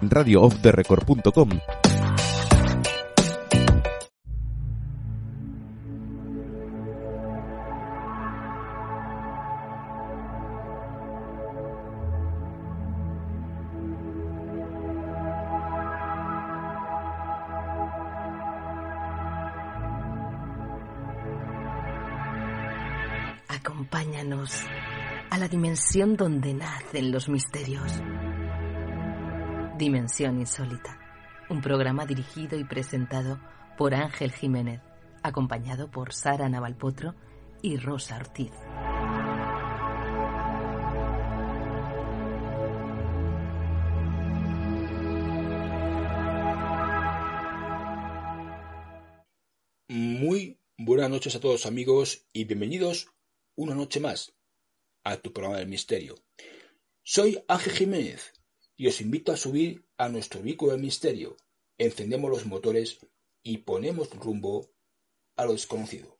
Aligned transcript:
radioofftherecord.com. 0.00 1.48
Acompáñanos 23.48 24.64
a 25.30 25.38
la 25.38 25.48
dimensión 25.48 26.16
donde 26.16 26.54
nacen 26.54 27.10
los 27.10 27.28
misterios. 27.28 28.00
Dimensión 29.78 30.40
Insólita, 30.40 30.98
un 31.48 31.60
programa 31.60 32.04
dirigido 32.04 32.58
y 32.58 32.64
presentado 32.64 33.38
por 33.76 33.94
Ángel 33.94 34.32
Jiménez, 34.32 34.80
acompañado 35.22 35.88
por 35.88 36.12
Sara 36.12 36.48
Navalpotro 36.48 37.14
y 37.62 37.76
Rosa 37.76 38.16
Ortiz. 38.16 38.50
Muy 49.86 50.58
buenas 50.76 51.08
noches 51.08 51.36
a 51.36 51.40
todos 51.40 51.66
amigos 51.66 52.26
y 52.32 52.46
bienvenidos 52.46 53.12
una 53.54 53.76
noche 53.76 54.00
más 54.00 54.34
a 55.04 55.18
tu 55.18 55.32
programa 55.32 55.58
del 55.58 55.68
misterio. 55.68 56.16
Soy 57.04 57.38
Ángel 57.46 57.74
Jiménez 57.74 58.37
y 58.78 58.86
os 58.86 59.00
invito 59.00 59.32
a 59.32 59.36
subir 59.36 59.84
a 59.98 60.08
nuestro 60.08 60.40
vehículo 60.40 60.72
del 60.72 60.80
misterio. 60.80 61.36
Encendemos 61.78 62.30
los 62.30 62.46
motores 62.46 63.00
y 63.42 63.58
ponemos 63.58 64.08
rumbo 64.14 64.70
a 65.36 65.44
lo 65.44 65.52
desconocido. 65.52 66.17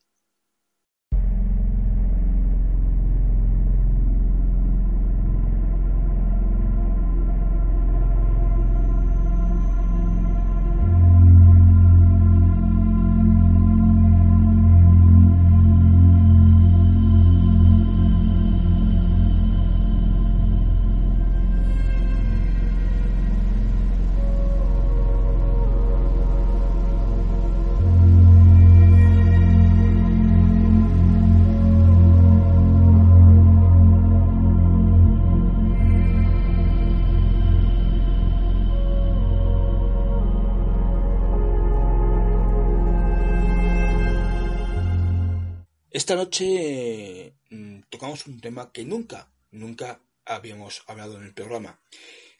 Esta 46.09 46.23
noche 46.23 47.35
mm, 47.51 47.81
tocamos 47.87 48.25
un 48.25 48.41
tema 48.41 48.71
que 48.71 48.83
nunca, 48.83 49.31
nunca 49.51 50.01
habíamos 50.25 50.81
hablado 50.87 51.17
en 51.17 51.23
el 51.25 51.35
programa 51.35 51.79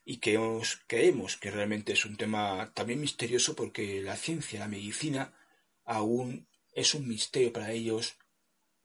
y 0.04 0.18
que 0.18 0.40
os- 0.40 0.82
creemos 0.88 1.38
que 1.38 1.52
realmente 1.52 1.94
es 1.94 2.04
un 2.04 2.18
tema 2.18 2.72
también 2.74 3.00
misterioso 3.00 3.56
porque 3.56 4.02
la 4.02 4.16
ciencia, 4.16 4.58
la 4.60 4.68
medicina, 4.68 5.38
aún 5.86 6.48
es 6.74 6.96
un 6.96 7.08
misterio 7.08 7.54
para 7.54 7.72
ellos 7.72 8.16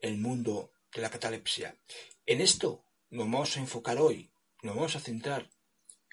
el 0.01 0.19
mundo 0.19 0.71
de 0.95 1.01
la 1.01 1.09
catalepsia. 1.09 1.79
En 2.27 2.43
esto 2.43 2.85
nos 3.09 3.25
vamos 3.25 3.57
a 3.57 3.61
enfocar 3.61 3.97
hoy, 3.97 4.29
nos 4.61 4.77
vamos 4.77 4.97
a 4.97 5.01
centrar 5.01 5.49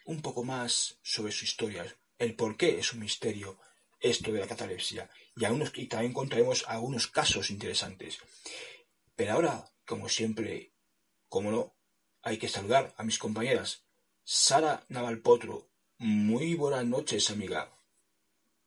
un 0.05 0.21
poco 0.21 0.45
más 0.45 0.97
sobre 1.03 1.33
su 1.33 1.43
historia, 1.43 1.93
el 2.19 2.35
por 2.35 2.55
qué 2.55 2.79
es 2.79 2.93
un 2.93 3.01
misterio 3.01 3.59
esto 3.99 4.31
de 4.31 4.39
la 4.39 4.47
catalepsia 4.47 5.09
y, 5.41 5.45
algunos, 5.45 5.71
y 5.75 5.87
también 5.87 6.13
contaremos 6.13 6.65
algunos 6.67 7.07
casos 7.07 7.49
interesantes. 7.49 8.19
Pero 9.15 9.33
ahora, 9.33 9.65
como 9.85 10.07
siempre, 10.07 10.71
como 11.27 11.51
no, 11.51 11.73
hay 12.21 12.37
que 12.37 12.47
saludar 12.47 12.93
a 12.95 13.03
mis 13.03 13.17
compañeras. 13.17 13.83
Sara 14.23 14.85
Navalpotro, 14.89 15.69
muy 15.97 16.53
buenas 16.53 16.85
noches, 16.85 17.31
amiga. 17.31 17.71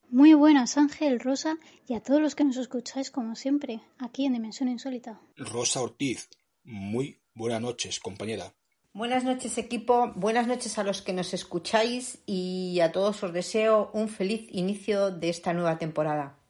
Muy 0.09 0.35
buenas, 0.35 0.77
Ángel, 0.77 1.21
Rosa 1.21 1.59
y 1.87 1.95
a 1.95 2.01
todos 2.01 2.21
los 2.21 2.35
que 2.35 2.45
nos 2.45 2.57
escucháis 2.57 3.11
como 3.11 3.37
siempre, 3.37 3.81
aquí 3.99 4.27
en 4.27 4.33
Dimensión 4.33 4.69
Insólita. 4.69 5.21
Rosa 5.37 5.81
Ortiz, 5.81 6.29
muy 6.65 7.21
buenas 7.35 7.63
noches, 7.63 8.01
compañera. 8.01 8.53
Buenas 8.93 9.25
noches 9.25 9.59
equipo, 9.59 10.13
buenas 10.15 10.47
noches 10.47 10.79
a 10.79 10.85
los 10.85 11.03
que 11.03 11.13
nos 11.13 11.35
escucháis 11.35 12.19
y 12.27 12.81
a 12.81 12.93
todos 12.93 13.23
os 13.23 13.33
deseo 13.33 13.91
un 13.93 14.09
feliz 14.09 14.47
inicio 14.51 15.11
de 15.11 15.31
esta 15.31 15.53
nueva 15.53 15.79
temporada. 15.79 16.44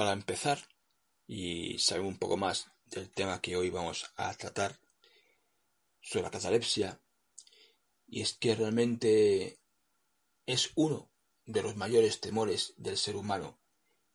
Para 0.00 0.14
empezar 0.14 0.58
y 1.26 1.78
saber 1.78 2.06
un 2.06 2.16
poco 2.16 2.38
más 2.38 2.68
del 2.86 3.10
tema 3.10 3.42
que 3.42 3.54
hoy 3.58 3.68
vamos 3.68 4.10
a 4.16 4.32
tratar 4.32 4.80
sobre 6.00 6.22
la 6.22 6.30
catalepsia, 6.30 7.02
y 8.06 8.22
es 8.22 8.32
que 8.32 8.54
realmente 8.54 9.60
es 10.46 10.70
uno 10.74 11.12
de 11.44 11.62
los 11.62 11.76
mayores 11.76 12.18
temores 12.18 12.72
del 12.78 12.96
ser 12.96 13.14
humano, 13.14 13.60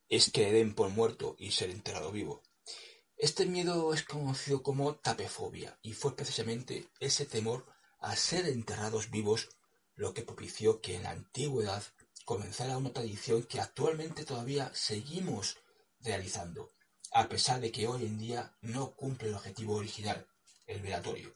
es 0.09 0.31
que 0.31 0.45
le 0.45 0.53
den 0.53 0.73
por 0.73 0.89
muerto 0.89 1.35
y 1.37 1.51
ser 1.51 1.69
enterrado 1.69 2.11
vivo. 2.11 2.41
Este 3.15 3.45
miedo 3.45 3.93
es 3.93 4.01
conocido 4.01 4.63
como 4.63 4.95
tapefobia 4.95 5.77
y 5.83 5.93
fue 5.93 6.15
precisamente 6.15 6.89
ese 6.99 7.27
temor 7.27 7.63
a 7.99 8.15
ser 8.15 8.47
enterrados 8.47 9.11
vivos 9.11 9.49
lo 9.93 10.15
que 10.15 10.23
propició 10.23 10.81
que 10.81 10.95
en 10.95 11.03
la 11.03 11.11
antigüedad 11.11 11.83
comenzara 12.25 12.75
una 12.75 12.91
tradición 12.91 13.43
que 13.43 13.61
actualmente 13.61 14.25
todavía 14.25 14.71
seguimos 14.73 15.59
realizando, 16.05 16.73
a 17.11 17.27
pesar 17.27 17.59
de 17.59 17.71
que 17.71 17.87
hoy 17.87 18.05
en 18.05 18.17
día 18.17 18.55
no 18.61 18.95
cumple 18.95 19.29
el 19.29 19.35
objetivo 19.35 19.75
original, 19.75 20.27
el 20.67 20.81
velatorio. 20.81 21.35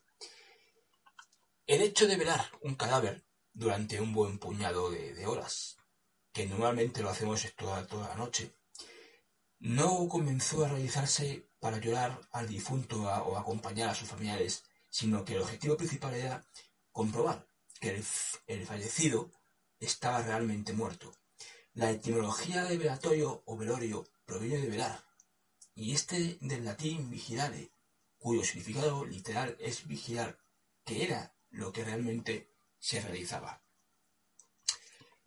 El 1.66 1.82
hecho 1.82 2.08
de 2.08 2.16
velar 2.16 2.50
un 2.62 2.76
cadáver 2.76 3.24
durante 3.54 4.00
un 4.00 4.14
buen 4.14 4.40
puñado 4.40 4.90
de, 4.90 5.26
horas, 5.26 5.78
que 6.32 6.46
normalmente 6.46 7.02
lo 7.02 7.10
hacemos 7.10 7.46
toda, 7.56 7.86
la 8.08 8.16
noche, 8.16 8.54
no 9.60 10.08
comenzó 10.08 10.64
a 10.64 10.70
realizarse 10.70 11.50
para 11.60 11.80
llorar 11.80 12.20
al 12.32 12.48
difunto 12.48 13.04
o 13.04 13.38
acompañar 13.38 13.90
a 13.90 13.96
sus 13.96 14.08
familiares, 14.08 14.64
sino 14.90 15.26
que 15.26 15.36
el 15.36 15.42
objetivo 15.42 15.76
principal 15.76 16.14
era 16.14 16.46
comprobar 16.92 17.46
que 17.80 17.90
el, 17.90 18.06
el 18.48 18.66
fallecido 18.66 19.30
estaba 19.80 20.22
realmente 20.22 20.74
muerto. 20.74 21.12
La 21.74 21.92
etimología 21.92 22.64
de 22.64 22.78
velatorio 22.78 23.44
o 23.46 23.58
velorio 23.58 24.06
proviene 24.30 24.60
de 24.60 24.70
velar, 24.70 25.04
y 25.74 25.94
este 25.94 26.38
del 26.40 26.64
latín 26.64 27.10
vigilare, 27.10 27.74
cuyo 28.20 28.44
significado 28.44 29.04
literal 29.04 29.58
es 29.60 29.88
vigilar, 29.88 30.40
que 30.86 31.04
era 31.04 31.36
lo 31.50 31.74
que 31.74 31.84
realmente 31.84 32.54
se 32.78 33.02
realizaba. 33.02 33.64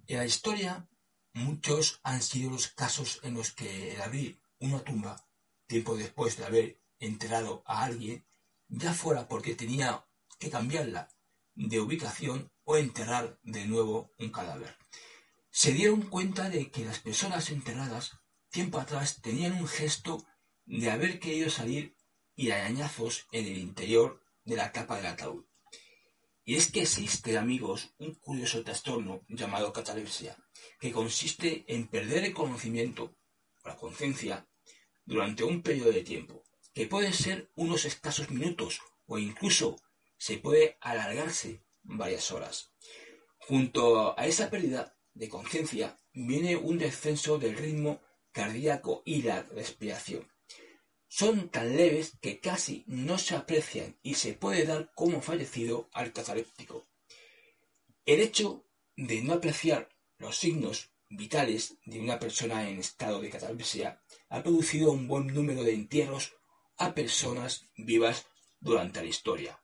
En 0.06 0.18
la 0.18 0.24
historia, 0.24 0.88
muchos 1.32 1.98
han 2.04 2.22
sido 2.22 2.50
los 2.50 2.68
casos 2.68 3.18
en 3.24 3.34
los 3.34 3.50
que 3.50 3.94
el 3.94 4.02
abrir 4.02 4.40
una 4.60 4.84
tumba, 4.84 5.26
tiempo 5.66 5.96
después 5.96 6.36
de 6.36 6.44
haber 6.44 6.80
enterrado 7.00 7.64
a 7.66 7.82
alguien, 7.82 8.24
ya 8.68 8.94
fuera 8.94 9.26
porque 9.26 9.56
tenía 9.56 10.06
que 10.38 10.48
cambiarla 10.48 11.08
de 11.54 11.80
ubicación 11.80 12.52
o 12.62 12.76
enterrar 12.76 13.40
de 13.42 13.66
nuevo 13.66 14.12
un 14.18 14.30
cadáver. 14.30 14.76
Se 15.50 15.72
dieron 15.72 16.02
cuenta 16.02 16.48
de 16.48 16.70
que 16.70 16.84
las 16.84 17.00
personas 17.00 17.50
enterradas 17.50 18.21
tiempo 18.52 18.78
atrás 18.78 19.20
tenían 19.22 19.54
un 19.54 19.66
gesto 19.66 20.24
de 20.66 20.90
haber 20.90 21.18
querido 21.18 21.50
salir 21.50 21.96
y 22.36 22.50
arañazos 22.50 23.26
en 23.32 23.46
el 23.46 23.58
interior 23.58 24.22
de 24.44 24.56
la 24.56 24.70
tapa 24.70 24.96
del 24.96 25.06
ataúd. 25.06 25.44
Y 26.44 26.56
es 26.56 26.70
que 26.70 26.82
existe, 26.82 27.38
amigos, 27.38 27.94
un 27.98 28.14
curioso 28.14 28.62
trastorno 28.62 29.24
llamado 29.28 29.72
catalepsia, 29.72 30.36
que 30.78 30.92
consiste 30.92 31.64
en 31.66 31.88
perder 31.88 32.24
el 32.24 32.34
conocimiento 32.34 33.16
o 33.62 33.68
la 33.68 33.76
conciencia 33.76 34.46
durante 35.04 35.44
un 35.44 35.62
periodo 35.62 35.92
de 35.92 36.02
tiempo, 36.02 36.44
que 36.74 36.86
puede 36.86 37.12
ser 37.12 37.50
unos 37.56 37.84
escasos 37.86 38.30
minutos 38.30 38.80
o 39.06 39.18
incluso 39.18 39.76
se 40.18 40.38
puede 40.38 40.76
alargarse 40.80 41.64
varias 41.82 42.30
horas. 42.30 42.72
Junto 43.38 44.18
a 44.18 44.26
esa 44.26 44.50
pérdida 44.50 44.96
de 45.14 45.28
conciencia 45.28 45.98
viene 46.12 46.56
un 46.56 46.78
descenso 46.78 47.38
del 47.38 47.56
ritmo 47.56 48.00
cardíaco 48.32 49.02
y 49.04 49.22
la 49.22 49.42
respiración. 49.42 50.30
Son 51.06 51.50
tan 51.50 51.76
leves 51.76 52.16
que 52.20 52.40
casi 52.40 52.84
no 52.86 53.18
se 53.18 53.36
aprecian 53.36 53.98
y 54.02 54.14
se 54.14 54.32
puede 54.32 54.64
dar 54.64 54.90
como 54.94 55.20
fallecido 55.20 55.90
al 55.92 56.12
cataléptico. 56.12 56.88
El 58.06 58.20
hecho 58.20 58.64
de 58.96 59.22
no 59.22 59.34
apreciar 59.34 59.88
los 60.18 60.38
signos 60.38 60.90
vitales 61.08 61.76
de 61.84 62.00
una 62.00 62.18
persona 62.18 62.68
en 62.68 62.78
estado 62.78 63.20
de 63.20 63.28
catalepsia 63.28 64.02
ha 64.30 64.42
producido 64.42 64.92
un 64.92 65.06
buen 65.06 65.26
número 65.26 65.62
de 65.62 65.74
entierros 65.74 66.34
a 66.78 66.94
personas 66.94 67.66
vivas 67.76 68.26
durante 68.60 69.02
la 69.02 69.08
historia. 69.08 69.62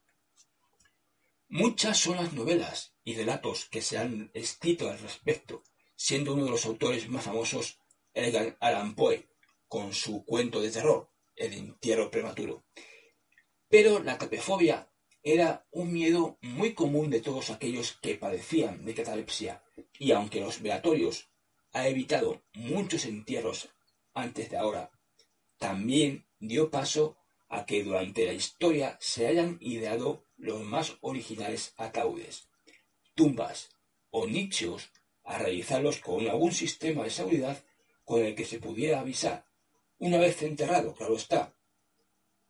Muchas 1.49 1.99
son 1.99 2.17
las 2.17 2.35
novelas 2.35 2.93
y 3.05 3.15
relatos 3.15 3.65
que 3.71 3.81
se 3.81 3.97
han 3.97 4.31
escrito 4.35 4.91
al 4.91 4.99
respecto, 4.99 5.65
siendo 5.97 6.35
uno 6.35 6.45
de 6.45 6.51
los 6.51 6.67
autores 6.67 7.09
más 7.09 7.25
famosos 7.25 7.79
Edgar 8.19 8.57
Allan 8.61 8.97
Poe, 8.97 9.29
con 9.69 9.95
su 9.95 10.25
cuento 10.25 10.61
de 10.61 10.73
terror, 10.73 11.09
El 11.37 11.53
entierro 11.53 12.11
prematuro. 12.11 12.65
Pero 13.69 14.01
la 14.01 14.19
tapefobia 14.19 14.91
era 15.23 15.69
un 15.71 15.93
miedo 15.93 16.37
muy 16.41 16.75
común 16.75 17.11
de 17.11 17.21
todos 17.21 17.51
aquellos 17.51 17.93
que 18.03 18.17
padecían 18.17 18.85
de 18.85 18.95
catalepsia, 18.95 19.63
y 20.01 20.11
aunque 20.11 20.41
los 20.41 20.61
velatorios 20.61 21.29
ha 21.73 21.87
evitado 21.87 22.43
muchos 22.55 23.05
entierros 23.05 23.69
antes 24.15 24.51
de 24.51 24.57
ahora, 24.57 24.91
también 25.59 26.27
dio 26.41 26.71
paso 26.71 27.19
a 27.49 27.67
que 27.67 27.85
durante 27.85 28.27
la 28.27 28.33
historia 28.33 28.97
se 29.01 29.29
hayan 29.29 29.59
ideado 29.61 30.25
los 30.37 30.61
más 30.65 30.97
originales 31.03 31.73
ataúdes, 31.77 32.49
tumbas 33.15 33.71
o 34.11 34.27
nichos 34.27 34.91
a 35.23 35.39
realizarlos 35.39 35.99
con 35.99 36.27
algún 36.29 36.53
sistema 36.53 37.05
de 37.05 37.11
seguridad 37.11 37.65
con 38.09 38.25
el 38.25 38.35
que 38.35 38.47
se 38.47 38.59
pudiera 38.59 39.01
avisar, 39.01 39.45
una 39.99 40.17
vez 40.17 40.41
enterrado, 40.41 40.95
claro 40.95 41.15
está. 41.15 41.55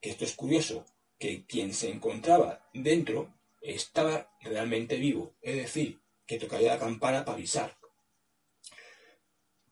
Esto 0.01 0.25
es 0.25 0.35
curioso, 0.35 0.87
que 1.19 1.47
quien 1.47 1.75
se 1.75 1.91
encontraba 1.91 2.71
dentro 2.73 3.35
estaba 3.61 4.31
realmente 4.41 4.99
vivo, 4.99 5.35
es 5.43 5.57
decir, 5.57 6.01
que 6.27 6.39
tocaría 6.39 6.75
la 6.75 6.79
campana 6.79 7.25
para 7.25 7.37
avisar. 7.37 7.77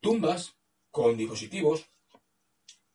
Tumbas 0.00 0.56
con 0.90 1.16
dispositivos 1.16 1.86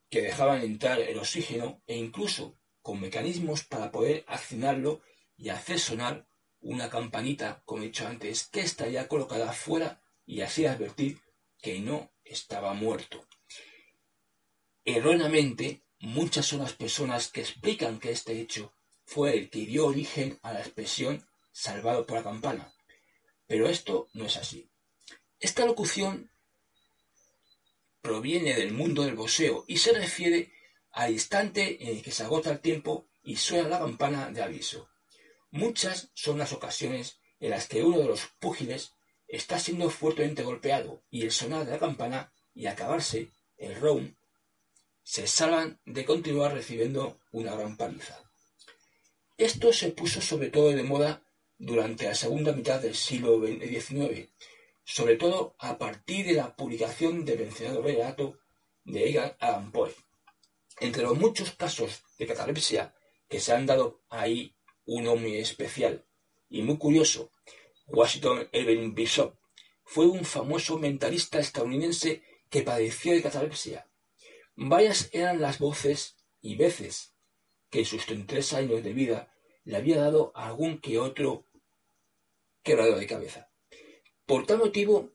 que 0.10 0.24
dejaban 0.24 0.62
entrar 0.62 1.00
el 1.00 1.18
oxígeno 1.18 1.82
e 1.88 1.96
incluso 1.96 2.60
con 2.82 3.00
mecanismos 3.00 3.64
para 3.64 3.90
poder 3.90 4.26
accionarlo 4.28 5.02
y 5.38 5.48
hacer 5.48 5.80
sonar 5.80 6.28
una 6.60 6.90
campanita, 6.90 7.64
como 7.64 7.84
he 7.84 7.86
dicho 7.86 8.06
antes, 8.06 8.50
que 8.50 8.60
estaría 8.60 9.08
colocada 9.08 9.54
fuera 9.54 10.04
y 10.26 10.42
así 10.42 10.66
advertir 10.66 11.22
que 11.62 11.80
no 11.80 12.12
estaba 12.24 12.74
muerto. 12.74 13.28
Erróneamente, 14.84 15.84
muchas 16.00 16.48
son 16.48 16.60
las 16.60 16.74
personas 16.74 17.30
que 17.30 17.42
explican 17.42 18.00
que 18.00 18.12
este 18.12 18.40
hecho 18.42 18.74
fue 19.06 19.38
el 19.38 19.50
que 19.50 19.66
dio 19.66 19.86
origen 19.86 20.40
a 20.42 20.54
la 20.54 20.62
expresión 20.62 21.28
salvado 21.52 22.06
por 22.06 22.18
la 22.18 22.24
campana. 22.24 22.74
Pero 23.46 23.68
esto 23.68 24.10
no 24.14 24.26
es 24.26 24.38
así. 24.38 24.70
Esta 25.40 25.66
locución 25.66 26.32
proviene 28.02 28.56
del 28.56 28.74
mundo 28.74 29.04
del 29.04 29.16
boxeo 29.16 29.66
y 29.68 29.78
se 29.78 29.94
refiere 29.94 30.54
al 30.92 31.12
instante 31.12 31.84
en 31.84 31.98
el 31.98 32.04
que 32.04 32.12
se 32.12 32.24
agota 32.24 32.52
el 32.52 32.60
tiempo 32.60 33.08
y 33.24 33.36
suena 33.36 33.70
la 33.70 33.80
campana 33.80 34.32
de 34.32 34.42
aviso. 34.42 34.90
Muchas 35.52 36.10
son 36.14 36.38
las 36.38 36.54
ocasiones 36.54 37.20
en 37.40 37.52
las 37.52 37.68
que 37.68 37.84
uno 37.84 38.00
de 38.00 38.06
los 38.06 38.22
púgiles 38.40 38.94
está 39.32 39.58
siendo 39.58 39.90
fuertemente 39.90 40.44
golpeado 40.44 41.04
y 41.10 41.24
el 41.24 41.32
sonar 41.32 41.66
de 41.66 41.72
la 41.72 41.80
campana 41.80 42.34
y 42.54 42.68
acabarse 42.68 43.32
el 43.58 43.76
round 43.76 44.16
se 45.04 45.26
salvan 45.26 45.80
de 45.86 46.06
continuar 46.06 46.54
recibiendo 46.54 47.20
una 47.32 47.56
gran 47.56 47.78
paliza. 47.78 48.20
Esto 49.38 49.74
se 49.74 49.92
puso 49.92 50.22
sobre 50.22 50.50
todo 50.50 50.70
de 50.70 50.84
moda 50.84 51.24
durante 51.58 52.06
la 52.06 52.16
segunda 52.16 52.52
mitad 52.52 52.82
del 52.82 52.96
siglo 52.96 53.42
XIX, 53.46 54.30
sobre 54.84 55.16
todo 55.16 55.56
a 55.60 55.78
partir 55.78 56.26
de 56.26 56.34
la 56.34 56.56
publicación 56.56 57.26
del 57.26 57.40
mencionado 57.40 57.82
relato 57.82 58.40
de 58.84 59.10
Edgar 59.10 59.38
Allan 59.40 59.72
Poe. 59.72 59.96
Entre 60.80 61.04
los 61.04 61.18
muchos 61.18 61.52
casos 61.52 62.04
de 62.18 62.28
catalepsia 62.28 62.94
que 63.30 63.40
se 63.40 63.54
han 63.54 63.66
dado 63.66 64.02
ahí 64.10 64.56
uno 64.86 65.16
muy 65.16 65.38
especial 65.38 66.06
y 66.50 66.64
muy 66.64 66.78
curioso, 66.78 67.32
Washington 67.94 68.48
Irving 68.54 68.94
Bishop 68.94 69.36
fue 69.84 70.08
un 70.08 70.24
famoso 70.24 70.78
mentalista 70.78 71.40
estadounidense 71.40 72.24
que 72.50 72.62
padeció 72.62 73.14
de 73.14 73.22
catalepsia. 73.22 73.90
Varias 74.56 75.10
eran 75.12 75.42
las 75.42 75.60
voces 75.60 76.16
y 76.40 76.56
veces 76.56 77.14
que 77.70 77.80
en 77.80 77.86
sus 77.86 78.06
33 78.06 78.54
años 78.54 78.84
de 78.84 78.94
vida 78.94 79.34
le 79.66 79.76
había 79.76 80.00
dado 80.00 80.32
algún 80.36 80.80
que 80.80 81.00
otro 81.00 81.48
quebrado 82.64 82.98
de 82.98 83.08
cabeza. 83.08 83.52
Por 84.26 84.46
tal 84.46 84.60
motivo, 84.60 85.12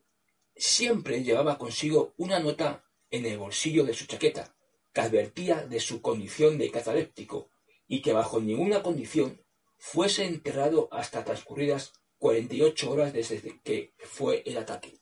siempre 0.54 1.22
llevaba 1.22 1.58
consigo 1.58 2.12
una 2.18 2.40
nota 2.40 2.84
en 3.10 3.24
el 3.24 3.38
bolsillo 3.38 3.84
de 3.84 3.94
su 3.94 4.06
chaqueta 4.06 4.54
que 4.92 5.00
advertía 5.00 5.66
de 5.66 5.80
su 5.80 6.02
condición 6.02 6.58
de 6.58 6.70
cataléptico 6.70 7.50
y 7.86 8.02
que 8.02 8.12
bajo 8.12 8.40
ninguna 8.40 8.82
condición 8.82 9.42
fuese 9.78 10.24
enterrado 10.24 10.88
hasta 10.90 11.24
transcurridas 11.24 11.92
48 12.18 12.90
horas 12.90 13.12
desde 13.12 13.60
que 13.62 13.94
fue 13.98 14.42
el 14.46 14.56
ataque. 14.58 14.98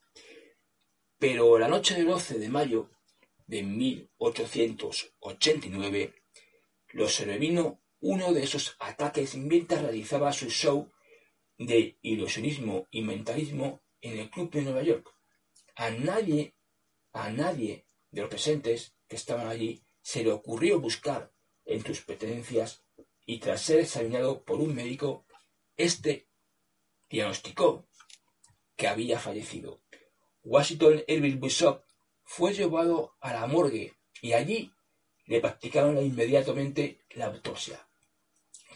Pero 1.17 1.57
la 1.57 1.67
noche 1.67 1.95
del 1.95 2.05
12 2.07 2.37
de 2.39 2.49
mayo 2.49 2.91
de 3.47 3.63
1889 3.63 6.13
lo 6.89 7.09
sobrevino 7.09 7.81
uno 7.99 8.33
de 8.33 8.43
esos 8.43 8.75
ataques 8.79 9.35
mientras 9.35 9.81
realizaba 9.81 10.31
su 10.31 10.49
show 10.49 10.91
de 11.57 11.97
ilusionismo 12.01 12.87
y 12.91 13.01
mentalismo 13.01 13.81
en 14.01 14.19
el 14.19 14.29
club 14.29 14.51
de 14.51 14.61
Nueva 14.61 14.83
York. 14.83 15.11
A 15.75 15.89
nadie, 15.89 16.55
a 17.13 17.31
nadie 17.31 17.87
de 18.11 18.21
los 18.21 18.29
presentes 18.29 18.95
que 19.07 19.15
estaban 19.15 19.47
allí 19.47 19.83
se 20.01 20.23
le 20.23 20.31
ocurrió 20.31 20.79
buscar 20.79 21.33
en 21.65 21.83
sus 21.83 22.01
pertenencias 22.01 22.85
y 23.25 23.39
tras 23.39 23.61
ser 23.61 23.79
examinado 23.79 24.43
por 24.43 24.59
un 24.59 24.75
médico, 24.75 25.25
este 25.75 26.29
diagnosticó 27.09 27.87
que 28.75 28.87
había 28.87 29.19
fallecido. 29.19 29.81
Washington 30.43 31.03
Irving 31.07 31.39
Bishop 31.39 31.83
fue 32.23 32.53
llevado 32.53 33.15
a 33.19 33.33
la 33.33 33.47
morgue 33.47 33.93
y 34.21 34.33
allí 34.33 34.71
le 35.25 35.39
practicaron 35.41 35.97
inmediatamente 35.97 36.99
la 37.11 37.25
autopsia. 37.25 37.87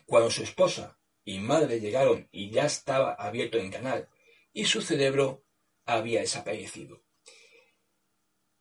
Cuando 0.06 0.32
su 0.32 0.44
esposa 0.44 1.00
y 1.24 1.40
madre 1.40 1.80
llegaron 1.80 2.28
y 2.32 2.50
ya 2.50 2.66
estaba 2.66 3.14
abierto 3.14 3.58
en 3.58 3.72
canal 3.72 4.10
y 4.54 4.66
su 4.66 4.82
cerebro 4.82 5.44
había 5.86 6.22
desaparecido. 6.22 7.04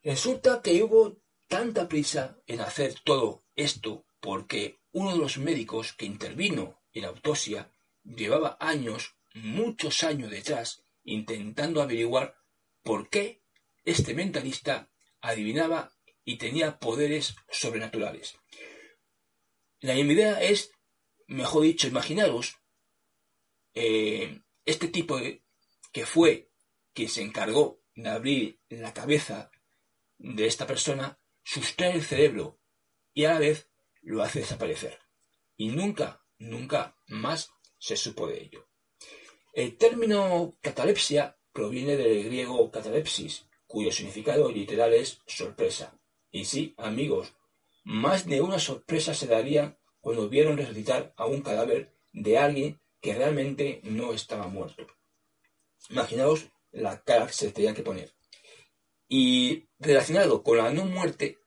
Resulta 0.03 0.63
que 0.63 0.83
hubo 0.83 1.19
tanta 1.47 1.89
prisa 1.89 2.39
en 2.47 2.61
hacer 2.61 2.95
todo 3.05 3.45
esto 3.57 4.05
porque 4.21 4.81
uno 4.93 5.13
de 5.13 5.19
los 5.19 5.39
médicos 5.39 5.93
que 5.93 6.07
intervino 6.07 6.81
en 6.93 7.03
la 7.03 7.09
autopsia 7.09 7.73
llevaba 8.05 8.57
años, 8.61 9.17
muchos 9.43 10.03
años 10.03 10.31
detrás, 10.31 10.85
intentando 11.05 11.83
averiguar 11.83 12.37
por 12.83 13.09
qué 13.09 13.43
este 13.85 14.15
mentalista 14.15 14.91
adivinaba 15.21 15.93
y 16.25 16.37
tenía 16.37 16.79
poderes 16.79 17.37
sobrenaturales. 17.51 18.37
La 19.81 19.95
idea 19.95 20.43
es, 20.43 20.73
mejor 21.27 21.63
dicho, 21.63 21.87
imaginaros 21.87 22.59
eh, 23.75 24.43
este 24.65 24.89
tipo 24.89 25.19
de, 25.19 25.45
que 25.93 26.05
fue 26.05 26.51
quien 26.93 27.09
se 27.09 27.23
encargó 27.23 27.83
de 27.95 28.09
abrir 28.09 28.61
la 28.69 28.93
cabeza 28.93 29.51
de 30.19 30.47
esta 30.47 30.67
persona, 30.67 31.19
sustrae 31.43 31.95
el 31.95 32.03
cerebro 32.03 32.61
y 33.15 33.25
a 33.25 33.35
la 33.35 33.39
vez 33.39 33.71
lo 34.03 34.23
hace 34.23 34.41
desaparecer. 34.41 34.99
Y 35.57 35.69
nunca, 35.69 36.25
nunca 36.39 36.97
más 37.07 37.51
se 37.79 37.97
supo 37.97 38.27
de 38.27 38.43
ello. 38.43 38.68
El 39.53 39.77
término 39.77 40.57
catalepsia 40.61 41.37
proviene 41.53 41.97
del 41.97 42.25
griego 42.25 42.71
catalepsis, 42.71 43.47
cuyo 43.67 43.91
significado 43.91 44.51
literal 44.51 44.95
es 44.95 45.21
sorpresa. 45.27 45.99
Y 46.31 46.45
sí, 46.45 46.75
amigos, 46.77 47.35
más 47.85 48.27
de 48.27 48.41
una 48.41 48.59
sorpresa 48.59 49.15
se 49.15 49.27
daría 49.27 49.79
cuando 50.01 50.29
vieron 50.29 50.57
resucitar 50.57 51.13
a 51.17 51.27
un 51.27 51.43
cadáver 51.43 51.93
de 52.13 52.39
alguien 52.39 52.81
que 53.01 53.15
realmente 53.15 53.81
no 53.85 54.13
estaba 54.13 54.47
muerto. 54.49 54.87
Imaginaos 55.91 56.49
la 56.71 57.03
cara 57.03 57.27
que 57.27 57.33
se 57.33 57.51
tenía 57.51 57.75
que 57.75 57.83
poner. 57.83 58.13
Y 59.09 59.69
relacionado 59.79 60.43
con 60.43 60.59
la 60.59 60.71
no 60.71 60.85
muerte, 60.85 61.39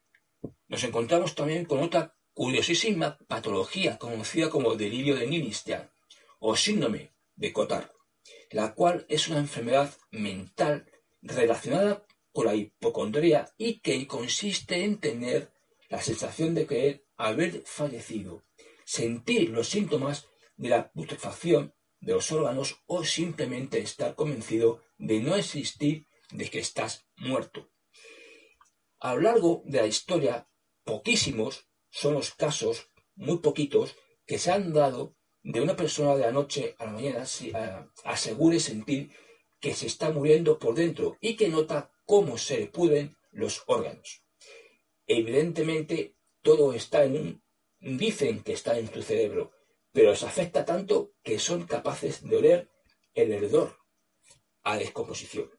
nos 0.67 0.83
encontramos 0.83 1.35
también 1.35 1.65
con 1.65 1.79
otra 1.79 2.15
curiosísima 2.33 3.17
patología 3.27 3.97
conocida 3.97 4.49
como 4.49 4.75
delirio 4.75 5.15
de 5.15 5.27
Ninistian 5.27 5.91
o 6.39 6.55
síndrome 6.55 7.13
de 7.41 7.51
Cotard, 7.51 7.89
la 8.51 8.75
cual 8.75 9.05
es 9.09 9.27
una 9.27 9.39
enfermedad 9.39 9.97
mental 10.11 10.85
relacionada 11.23 12.05
con 12.31 12.45
la 12.45 12.55
hipocondría 12.55 13.51
y 13.57 13.79
que 13.79 14.05
consiste 14.05 14.83
en 14.83 14.99
tener 14.99 15.51
la 15.89 16.01
sensación 16.01 16.53
de 16.53 16.67
creer 16.67 17.05
haber 17.17 17.63
fallecido, 17.65 18.43
sentir 18.85 19.49
los 19.49 19.67
síntomas 19.69 20.27
de 20.55 20.69
la 20.69 20.91
putrefacción 20.91 21.73
de 21.99 22.13
los 22.13 22.31
órganos 22.31 22.83
o 22.85 23.03
simplemente 23.03 23.79
estar 23.79 24.15
convencido 24.15 24.83
de 24.99 25.19
no 25.19 25.35
existir, 25.35 26.07
de 26.31 26.47
que 26.47 26.59
estás 26.59 27.07
muerto. 27.17 27.71
A 28.99 29.15
lo 29.15 29.21
largo 29.21 29.63
de 29.65 29.81
la 29.81 29.87
historia, 29.87 30.47
poquísimos 30.83 31.67
son 31.89 32.13
los 32.13 32.35
casos, 32.35 32.89
muy 33.15 33.39
poquitos, 33.39 33.95
que 34.27 34.37
se 34.37 34.51
han 34.51 34.73
dado 34.73 35.15
de 35.43 35.61
una 35.61 35.75
persona 35.75 36.15
de 36.15 36.21
la 36.21 36.31
noche 36.31 36.75
a 36.77 36.85
la 36.85 36.91
mañana 36.91 37.25
asegure 38.03 38.59
sentir 38.59 39.11
que 39.59 39.73
se 39.73 39.87
está 39.87 40.11
muriendo 40.11 40.59
por 40.59 40.75
dentro 40.75 41.17
y 41.21 41.35
que 41.35 41.49
nota 41.49 41.91
cómo 42.05 42.37
se 42.37 42.59
le 42.59 42.67
pudren 42.67 43.15
los 43.31 43.63
órganos. 43.67 44.23
Evidentemente, 45.07 46.15
todo 46.41 46.73
está 46.73 47.03
en 47.03 47.15
un... 47.15 47.43
dicen 47.79 48.43
que 48.43 48.53
está 48.53 48.77
en 48.77 48.87
tu 48.87 49.01
cerebro, 49.01 49.51
pero 49.91 50.11
les 50.11 50.23
afecta 50.23 50.65
tanto 50.65 51.13
que 51.23 51.39
son 51.39 51.65
capaces 51.65 52.27
de 52.27 52.37
oler 52.37 52.69
el 53.13 53.31
hedor 53.31 53.77
a 54.63 54.77
descomposición. 54.77 55.49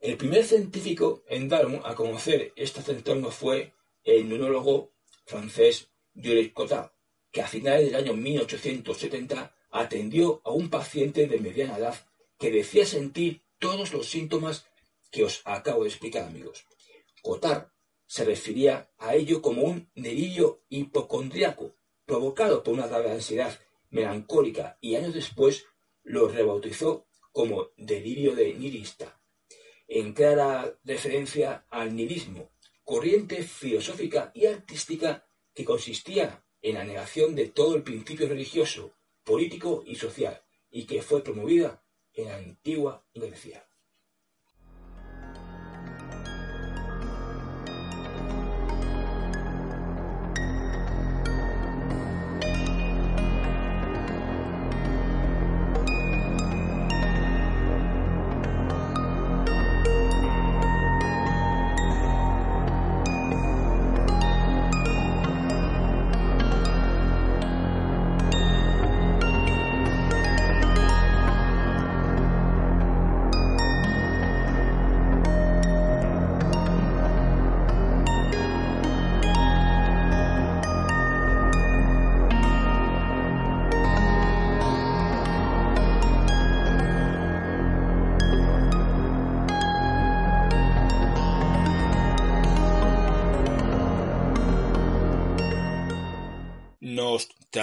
El 0.00 0.16
primer 0.16 0.44
científico 0.44 1.24
en 1.26 1.48
dar 1.48 1.66
a 1.84 1.94
conocer 1.94 2.52
este 2.56 2.82
trastorno 2.82 3.30
fue 3.30 3.74
el 4.04 4.28
neurologo 4.28 4.92
francés 5.24 5.90
Jules 6.14 6.52
Cotard, 6.52 6.90
que 7.38 7.42
a 7.42 7.46
finales 7.46 7.86
del 7.86 7.94
año 7.94 8.14
1870 8.14 9.54
atendió 9.70 10.42
a 10.44 10.50
un 10.50 10.68
paciente 10.70 11.28
de 11.28 11.38
mediana 11.38 11.78
edad 11.78 11.94
que 12.36 12.50
decía 12.50 12.84
sentir 12.84 13.44
todos 13.60 13.92
los 13.92 14.10
síntomas 14.10 14.66
que 15.12 15.22
os 15.22 15.42
acabo 15.44 15.84
de 15.84 15.88
explicar, 15.88 16.24
amigos. 16.24 16.66
Cotard 17.22 17.68
se 18.08 18.24
refería 18.24 18.90
a 18.98 19.14
ello 19.14 19.40
como 19.40 19.62
un 19.62 19.88
delirio 19.94 20.64
hipocondriaco 20.68 21.76
provocado 22.04 22.64
por 22.64 22.74
una 22.74 22.88
grave 22.88 23.12
ansiedad 23.12 23.56
melancólica 23.90 24.76
y 24.80 24.96
años 24.96 25.14
después 25.14 25.64
lo 26.02 26.26
rebautizó 26.26 27.06
como 27.30 27.68
delirio 27.76 28.34
de 28.34 28.52
nihilista, 28.54 29.20
en 29.86 30.12
clara 30.12 30.76
referencia 30.82 31.66
al 31.70 31.94
nihilismo, 31.94 32.50
corriente 32.82 33.44
filosófica 33.44 34.32
y 34.34 34.46
artística 34.46 35.24
que 35.54 35.64
consistía 35.64 36.44
en 36.62 36.74
la 36.74 36.84
negación 36.84 37.34
de 37.34 37.48
todo 37.48 37.76
el 37.76 37.82
principio 37.82 38.28
religioso, 38.28 38.94
político 39.24 39.82
y 39.86 39.96
social, 39.96 40.42
y 40.70 40.86
que 40.86 41.02
fue 41.02 41.22
promovida 41.22 41.82
en 42.14 42.26
la 42.26 42.36
antigua 42.36 43.04
Grecia. 43.14 43.67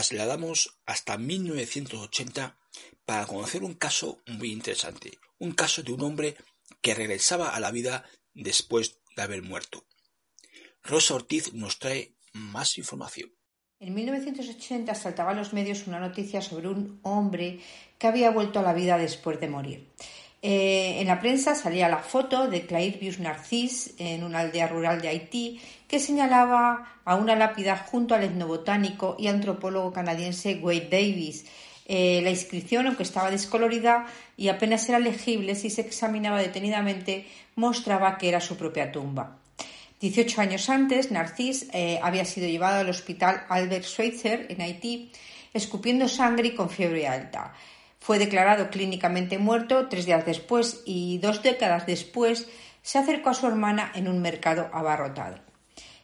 Trasladamos 0.10 0.78
hasta 0.86 1.18
1980 1.18 2.58
para 3.06 3.26
conocer 3.26 3.64
un 3.64 3.74
caso 3.74 4.22
muy 4.28 4.52
interesante, 4.52 5.18
un 5.40 5.54
caso 5.54 5.82
de 5.82 5.94
un 5.94 6.02
hombre 6.02 6.36
que 6.82 6.94
regresaba 6.94 7.50
a 7.50 7.60
la 7.60 7.72
vida 7.72 8.04
después 8.34 9.00
de 9.16 9.24
haber 9.24 9.42
muerto. 9.42 9.84
Rosa 10.84 11.16
Ortiz 11.16 11.54
nos 11.54 11.80
trae 11.80 12.14
más 12.34 12.78
información. 12.78 13.32
En 13.80 13.96
1980 13.96 14.94
saltaba 14.94 15.32
a 15.32 15.36
los 15.36 15.54
medios 15.54 15.88
una 15.88 16.00
noticia 16.00 16.42
sobre 16.42 16.68
un 16.68 17.00
hombre 17.02 17.60
que 17.98 18.08
había 18.08 18.30
vuelto 18.30 18.60
a 18.60 18.64
la 18.64 18.74
vida 18.74 19.00
después 19.00 19.40
de 19.40 19.48
morir. 19.48 19.92
Eh, 20.44 21.02
en 21.02 21.08
la 21.08 21.20
prensa 21.20 21.56
salía 21.56 21.90
la 21.90 22.04
foto 22.04 22.48
de 22.48 22.68
Clairvius 22.68 23.20
Narcís 23.20 23.96
en 23.98 24.24
una 24.24 24.42
aldea 24.42 24.68
rural 24.68 25.02
de 25.02 25.08
Haití 25.08 25.60
que 25.88 26.00
señalaba 26.00 27.00
a 27.06 27.16
una 27.16 27.36
lápida 27.36 27.78
junto 27.78 28.16
al 28.16 28.24
etnobotánico 28.24 29.16
y 29.20 29.28
antropólogo 29.28 29.94
canadiense 29.94 30.60
Wade 30.62 30.90
Davis. 30.90 31.46
Eh, 31.88 32.22
la 32.24 32.32
inscripción, 32.32 32.88
aunque 32.88 33.04
estaba 33.04 33.30
descolorida 33.30 34.08
y 34.36 34.48
apenas 34.48 34.90
era 34.90 35.00
legible 35.00 35.54
si 35.56 35.70
se 35.70 35.82
examinaba 35.82 36.40
detenidamente, 36.40 37.28
mostraba 37.56 38.18
que 38.18 38.30
era 38.30 38.42
su 38.42 38.58
propia 38.58 38.92
tumba. 38.92 39.38
Dieciocho 40.00 40.42
años 40.42 40.70
antes, 40.70 41.12
Narcís 41.12 41.68
eh, 41.74 42.00
había 42.02 42.26
sido 42.26 42.48
llevado 42.48 42.80
al 42.80 42.90
hospital 42.90 43.46
Albert 43.50 43.86
Schweitzer 43.86 44.48
en 44.50 44.62
Haití, 44.62 45.12
escupiendo 45.54 46.08
sangre 46.08 46.50
y 46.50 46.56
con 46.56 46.70
fiebre 46.70 47.08
alta. 47.08 47.54
Fue 48.00 48.20
declarado 48.20 48.70
clínicamente 48.70 49.38
muerto 49.38 49.88
tres 49.88 50.06
días 50.06 50.26
después 50.26 50.82
y 50.86 51.18
dos 51.20 51.42
décadas 51.42 51.86
después 51.86 52.48
se 52.82 53.00
acercó 53.00 53.30
a 53.30 53.34
su 53.34 53.48
hermana 53.48 53.92
en 53.96 54.08
un 54.08 54.22
mercado 54.22 54.70
abarrotado. 54.74 55.45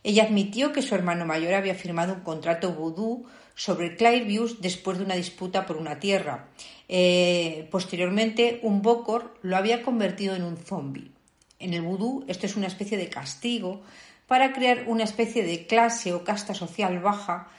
Ella 0.04 0.24
admitió 0.24 0.74
que 0.74 0.82
su 0.82 0.96
hermano 0.96 1.26
mayor 1.26 1.54
había 1.54 1.76
firmado 1.76 2.14
un 2.14 2.22
contrato 2.22 2.74
vudú 2.74 3.26
sobre 3.56 3.96
Clairviews 3.96 4.62
después 4.62 4.98
de 4.98 5.06
una 5.06 5.16
disputa 5.16 5.66
por 5.66 5.78
una 5.78 6.00
tierra. 6.00 6.48
Eh, 6.88 7.68
posteriormente, 7.72 8.60
un 8.64 8.82
Bokor 8.82 9.38
lo 9.42 9.58
había 9.58 9.84
convertido 9.84 10.36
en 10.36 10.44
un 10.44 10.58
zombi. 10.58 11.12
En 11.60 11.74
el 11.74 11.82
vudú, 11.82 12.26
esto 12.28 12.48
es 12.48 12.56
una 12.56 12.68
especie 12.68 12.98
de 12.98 13.10
castigo 13.10 13.82
para 14.26 14.54
crear 14.54 14.86
una 14.88 15.04
especie 15.04 15.44
de 15.44 15.68
clase 15.68 16.14
o 16.14 16.24
casta 16.24 16.54
social 16.56 17.00
baja 17.00 17.50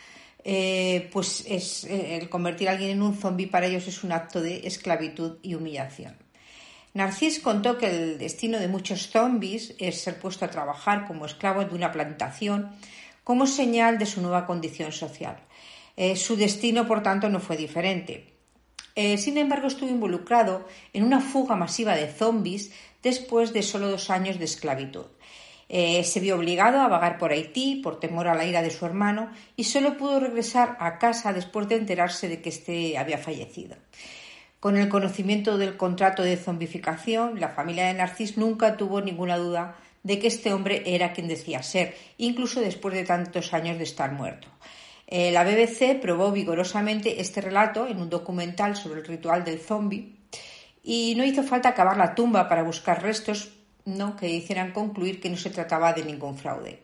eh, 0.45 1.09
pues 1.13 1.45
es, 1.47 1.85
eh, 1.85 2.17
el 2.17 2.29
convertir 2.29 2.69
a 2.69 2.73
alguien 2.73 2.91
en 2.91 3.03
un 3.03 3.15
zombi 3.15 3.47
para 3.47 3.67
ellos 3.67 3.87
es 3.87 4.03
un 4.03 4.13
acto 4.13 4.41
de 4.41 4.67
esclavitud 4.67 5.39
y 5.43 5.55
humillación. 5.55 6.17
Narcís 6.95 7.41
contó 7.41 7.79
que 7.79 7.89
el 7.89 8.19
destino 8.19 8.59
de 8.59 8.69
muchos 8.69 9.09
zombis 9.09 9.75
es 9.79 10.01
ser 10.01 10.19
puesto 10.19 10.45
a 10.45 10.51
trabajar 10.51 11.07
como 11.07 11.27
esclavos 11.27 11.69
de 11.69 11.75
una 11.75 11.93
plantación 11.93 12.73
como 13.25 13.47
señal 13.47 13.99
de 13.99 14.07
su 14.07 14.21
nueva 14.21 14.47
condición 14.47 14.93
social. 14.93 15.37
Eh, 15.97 16.17
su 16.17 16.37
destino, 16.37 16.87
por 16.87 17.03
tanto, 17.03 17.29
no 17.29 17.41
fue 17.41 17.57
diferente. 17.57 18.29
sin 19.17 19.39
embargo, 19.39 19.69
estuvo 19.69 19.89
involucrado 19.89 20.67
en 20.93 21.05
una 21.05 21.21
fuga 21.21 21.57
masiva 21.57 21.97
de 21.97 22.09
zombis 22.09 22.73
después 23.03 23.55
de 23.55 23.63
solo 23.63 23.89
dos 23.89 24.11
años 24.11 24.39
de 24.39 24.45
esclavitud. 24.45 25.07
Eh, 25.75 26.05
se 26.05 26.21
vio 26.21 26.37
obligado 26.37 26.83
a 26.83 26.89
vagar 26.89 27.17
por 27.17 27.33
Haití 27.33 27.77
por 27.77 27.99
temor 27.99 28.29
a 28.29 28.35
la 28.35 28.45
ira 28.45 28.61
de 28.61 28.69
su 28.69 28.85
hermano 28.85 29.31
y 29.57 29.65
solo 29.65 29.97
pudo 29.97 30.21
regresar 30.21 30.77
a 30.81 30.99
casa 30.99 31.33
después 31.33 31.67
de 31.67 31.77
enterarse 31.77 32.29
de 32.29 32.43
que 32.43 32.51
éste 32.51 32.99
había 32.99 33.17
fallecido. 33.17 33.77
Con 34.63 34.77
el 34.77 34.89
conocimiento 34.89 35.59
del 35.59 35.77
contrato 35.77 36.23
de 36.23 36.37
zombificación, 36.37 37.41
la 37.41 37.49
familia 37.49 37.89
de 37.89 37.95
Narcís 37.95 38.37
nunca 38.37 38.77
tuvo 38.77 39.01
ninguna 39.01 39.37
duda 39.37 39.75
de 40.05 40.21
que 40.21 40.29
este 40.29 40.53
hombre 40.53 40.85
era 40.87 41.13
quien 41.13 41.27
decía 41.27 41.65
ser, 41.65 41.97
incluso 42.17 42.61
después 42.61 42.95
de 42.95 43.03
tantos 43.03 43.55
años 43.55 43.77
de 43.77 43.83
estar 43.83 44.13
muerto. 44.13 44.47
Eh, 45.09 45.33
la 45.33 45.43
BBC 45.43 46.01
probó 46.01 46.31
vigorosamente 46.31 47.21
este 47.21 47.41
relato 47.41 47.89
en 47.89 48.01
un 48.01 48.09
documental 48.09 48.77
sobre 48.77 49.01
el 49.01 49.07
ritual 49.07 49.43
del 49.43 49.59
zombi 49.59 50.17
y 50.85 51.15
no 51.17 51.25
hizo 51.25 51.43
falta 51.43 51.71
acabar 51.71 51.97
la 51.97 52.15
tumba 52.15 52.49
para 52.49 52.63
buscar 52.63 53.03
restos 53.03 53.51
no 53.85 54.15
que 54.15 54.31
hicieran 54.31 54.71
concluir 54.71 55.21
que 55.21 55.29
no 55.29 55.37
se 55.37 55.51
trataba 55.51 55.93
de 55.93 56.05
ningún 56.05 56.39
fraude. 56.39 56.82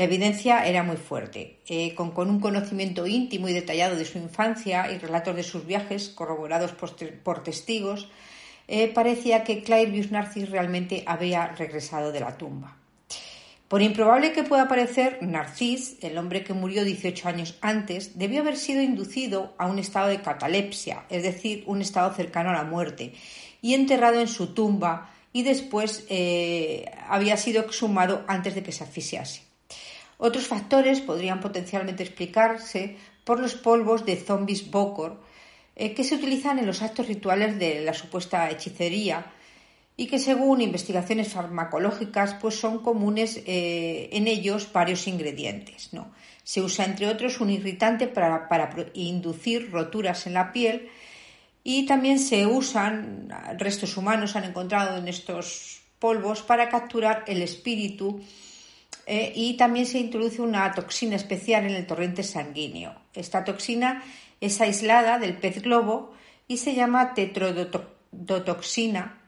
La 0.00 0.06
evidencia 0.06 0.66
era 0.66 0.82
muy 0.82 0.96
fuerte. 0.96 1.58
Eh, 1.68 1.94
con, 1.94 2.16
un 2.16 2.40
conocimiento 2.40 3.06
íntimo 3.06 3.50
y 3.50 3.52
detallado 3.52 3.96
de 3.96 4.06
su 4.06 4.16
infancia 4.16 4.90
y 4.90 4.96
relatos 4.96 5.36
de 5.36 5.42
sus 5.42 5.66
viajes 5.66 6.08
corroborados 6.08 6.72
por, 6.72 7.42
testigos, 7.42 8.08
eh, 8.66 8.88
parecía 8.94 9.44
que 9.44 9.62
Clairvius 9.62 10.10
Narcis 10.10 10.48
realmente 10.48 11.04
había 11.06 11.48
regresado 11.48 12.12
de 12.12 12.20
la 12.20 12.38
tumba. 12.38 12.78
Por 13.68 13.82
improbable 13.82 14.32
que 14.32 14.42
pueda 14.42 14.68
parecer, 14.68 15.18
Narcis, 15.20 15.98
el 16.00 16.16
hombre 16.16 16.44
que 16.44 16.54
murió 16.54 16.82
18 16.82 17.28
años 17.28 17.58
antes, 17.60 18.18
debió 18.18 18.40
haber 18.40 18.56
sido 18.56 18.80
inducido 18.80 19.52
a 19.58 19.66
un 19.66 19.78
estado 19.78 20.08
de 20.08 20.22
catalepsia, 20.22 21.04
es 21.10 21.24
decir, 21.24 21.62
un 21.66 21.82
estado 21.82 22.14
cercano 22.14 22.48
a 22.48 22.54
la 22.54 22.64
muerte, 22.64 23.12
y 23.60 23.74
enterrado 23.74 24.18
en 24.18 24.28
su 24.28 24.54
tumba 24.54 25.10
y 25.34 25.42
después 25.42 26.06
eh, 26.08 26.90
había 27.06 27.36
sido 27.36 27.60
exhumado 27.60 28.24
antes 28.28 28.54
de 28.54 28.62
que 28.62 28.72
se 28.72 28.84
asfixiase. 28.84 29.49
Otros 30.22 30.46
factores 30.46 31.00
podrían 31.00 31.40
potencialmente 31.40 32.02
explicarse 32.02 32.96
por 33.24 33.40
los 33.40 33.54
polvos 33.54 34.04
de 34.04 34.16
zombies 34.16 34.70
Bokor 34.70 35.18
eh, 35.74 35.94
que 35.94 36.04
se 36.04 36.14
utilizan 36.14 36.58
en 36.58 36.66
los 36.66 36.82
actos 36.82 37.08
rituales 37.08 37.58
de 37.58 37.80
la 37.80 37.94
supuesta 37.94 38.50
hechicería 38.50 39.32
y 39.96 40.08
que 40.08 40.18
según 40.18 40.60
investigaciones 40.60 41.32
farmacológicas 41.32 42.34
pues 42.34 42.54
son 42.60 42.80
comunes 42.80 43.42
eh, 43.46 44.10
en 44.12 44.28
ellos 44.28 44.70
varios 44.70 45.08
ingredientes. 45.08 45.94
¿no? 45.94 46.12
Se 46.44 46.60
usa 46.60 46.84
entre 46.84 47.06
otros 47.08 47.40
un 47.40 47.48
irritante 47.48 48.06
para, 48.06 48.46
para 48.46 48.68
inducir 48.92 49.70
roturas 49.70 50.26
en 50.26 50.34
la 50.34 50.52
piel 50.52 50.90
y 51.64 51.86
también 51.86 52.18
se 52.18 52.46
usan, 52.46 53.30
restos 53.56 53.96
humanos 53.96 54.36
han 54.36 54.44
encontrado 54.44 54.98
en 54.98 55.08
estos 55.08 55.80
polvos 55.98 56.42
para 56.42 56.68
capturar 56.68 57.24
el 57.26 57.40
espíritu 57.40 58.20
eh, 59.12 59.32
y 59.34 59.56
también 59.56 59.86
se 59.86 59.98
introduce 59.98 60.40
una 60.40 60.72
toxina 60.72 61.16
especial 61.16 61.64
en 61.64 61.74
el 61.74 61.84
torrente 61.84 62.22
sanguíneo. 62.22 62.94
Esta 63.12 63.42
toxina 63.42 64.04
es 64.40 64.60
aislada 64.60 65.18
del 65.18 65.36
pez 65.36 65.62
globo 65.62 66.12
y 66.46 66.58
se 66.58 66.76
llama 66.76 67.12
tetrodotoxina 67.14 69.18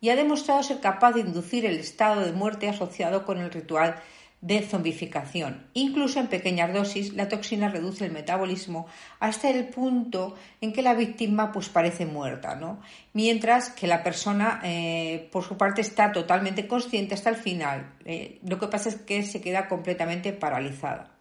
y 0.00 0.10
ha 0.10 0.14
demostrado 0.14 0.62
ser 0.62 0.78
capaz 0.78 1.14
de 1.14 1.22
inducir 1.22 1.66
el 1.66 1.80
estado 1.80 2.20
de 2.20 2.30
muerte 2.30 2.68
asociado 2.68 3.24
con 3.24 3.40
el 3.40 3.50
ritual 3.50 4.00
de 4.42 4.60
zombificación. 4.60 5.68
Incluso 5.72 6.18
en 6.18 6.26
pequeñas 6.26 6.74
dosis, 6.74 7.14
la 7.14 7.28
toxina 7.28 7.68
reduce 7.68 8.04
el 8.04 8.12
metabolismo 8.12 8.86
hasta 9.20 9.48
el 9.48 9.68
punto 9.68 10.34
en 10.60 10.72
que 10.72 10.82
la 10.82 10.94
víctima 10.94 11.52
pues, 11.52 11.68
parece 11.68 12.06
muerta, 12.06 12.56
¿no? 12.56 12.80
mientras 13.12 13.70
que 13.70 13.86
la 13.86 14.02
persona, 14.02 14.60
eh, 14.64 15.28
por 15.30 15.44
su 15.44 15.56
parte, 15.56 15.80
está 15.80 16.10
totalmente 16.10 16.66
consciente 16.66 17.14
hasta 17.14 17.30
el 17.30 17.36
final. 17.36 17.94
Eh, 18.04 18.40
lo 18.44 18.58
que 18.58 18.66
pasa 18.66 18.88
es 18.88 18.96
que 18.96 19.22
se 19.22 19.40
queda 19.40 19.68
completamente 19.68 20.32
paralizada. 20.32 21.12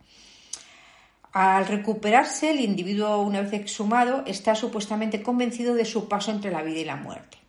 Al 1.32 1.68
recuperarse, 1.68 2.50
el 2.50 2.60
individuo, 2.60 3.22
una 3.22 3.42
vez 3.42 3.54
exhumado, 3.54 4.24
está 4.25 4.56
supuestamente 4.56 5.22
convencido 5.22 5.75
de 5.75 5.86
su 5.86 6.10
paso 6.10 6.32
entre 6.32 6.51
la 6.51 6.63
vida 6.63 6.80
y 6.80 6.86
la 6.86 6.98
muerte 6.98 7.41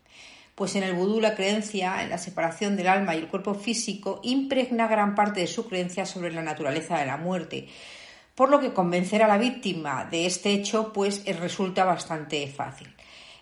pues 0.54 0.76
en 0.76 0.82
el 0.82 0.94
vudú 0.94 1.20
la 1.20 1.34
creencia 1.34 2.02
en 2.02 2.10
la 2.10 2.18
separación 2.18 2.76
del 2.76 2.88
alma 2.88 3.14
y 3.14 3.18
el 3.18 3.28
cuerpo 3.28 3.54
físico 3.54 4.20
impregna 4.22 4.86
gran 4.86 5.14
parte 5.14 5.40
de 5.40 5.46
su 5.46 5.68
creencia 5.68 6.06
sobre 6.06 6.32
la 6.32 6.42
naturaleza 6.42 6.98
de 6.98 7.06
la 7.06 7.16
muerte, 7.16 7.68
por 8.34 8.50
lo 8.50 8.60
que 8.60 8.72
convencer 8.72 9.22
a 9.22 9.28
la 9.28 9.38
víctima 9.38 10.06
de 10.10 10.26
este 10.26 10.52
hecho 10.52 10.92
pues 10.92 11.22
eh, 11.24 11.32
resulta 11.32 11.84
bastante 11.84 12.46
fácil. 12.48 12.94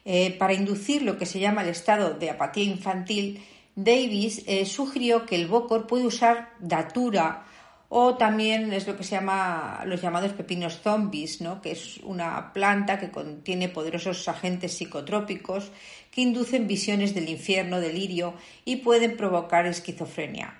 Eh, 0.04 0.36
para 0.38 0.54
inducir 0.54 1.02
lo 1.02 1.18
que 1.18 1.26
se 1.26 1.40
llama 1.40 1.62
el 1.62 1.68
estado 1.68 2.14
de 2.14 2.30
apatía 2.30 2.64
infantil, 2.64 3.44
Davis 3.74 4.42
eh, 4.46 4.64
sugirió 4.66 5.26
que 5.26 5.36
el 5.36 5.46
Bokor 5.46 5.86
puede 5.86 6.06
usar 6.06 6.50
datura 6.58 7.44
o 7.92 8.14
también 8.14 8.72
es 8.72 8.86
lo 8.86 8.96
que 8.96 9.02
se 9.02 9.16
llama 9.16 9.82
los 9.84 10.00
llamados 10.00 10.32
pepinos 10.32 10.80
zombies, 10.80 11.40
¿no? 11.40 11.60
que 11.60 11.72
es 11.72 11.98
una 12.04 12.52
planta 12.52 13.00
que 13.00 13.10
contiene 13.10 13.68
poderosos 13.68 14.28
agentes 14.28 14.76
psicotrópicos 14.76 15.72
que 16.10 16.20
inducen 16.20 16.66
visiones 16.66 17.14
del 17.14 17.28
infierno, 17.28 17.80
delirio 17.80 18.34
y 18.64 18.76
pueden 18.76 19.16
provocar 19.16 19.66
esquizofrenia. 19.66 20.54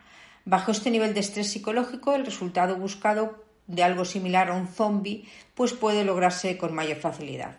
Bajo 0.45 0.73
este 0.73 0.91
nivel 0.91 1.15
de 1.15 1.21
estrés 1.21 1.51
psicológico, 1.51 2.15
el 2.15 2.25
resultado 2.25 2.77
buscado 2.77 3.45
de 3.67 3.83
algo 3.83 4.05
similar 4.05 4.51
a 4.51 4.55
un 4.55 4.69
zombie 4.69 5.25
pues 5.55 5.73
puede 5.73 6.05
lograrse 6.05 6.57
con 6.59 6.75
mayor 6.75 6.97
facilidad. 6.97 7.59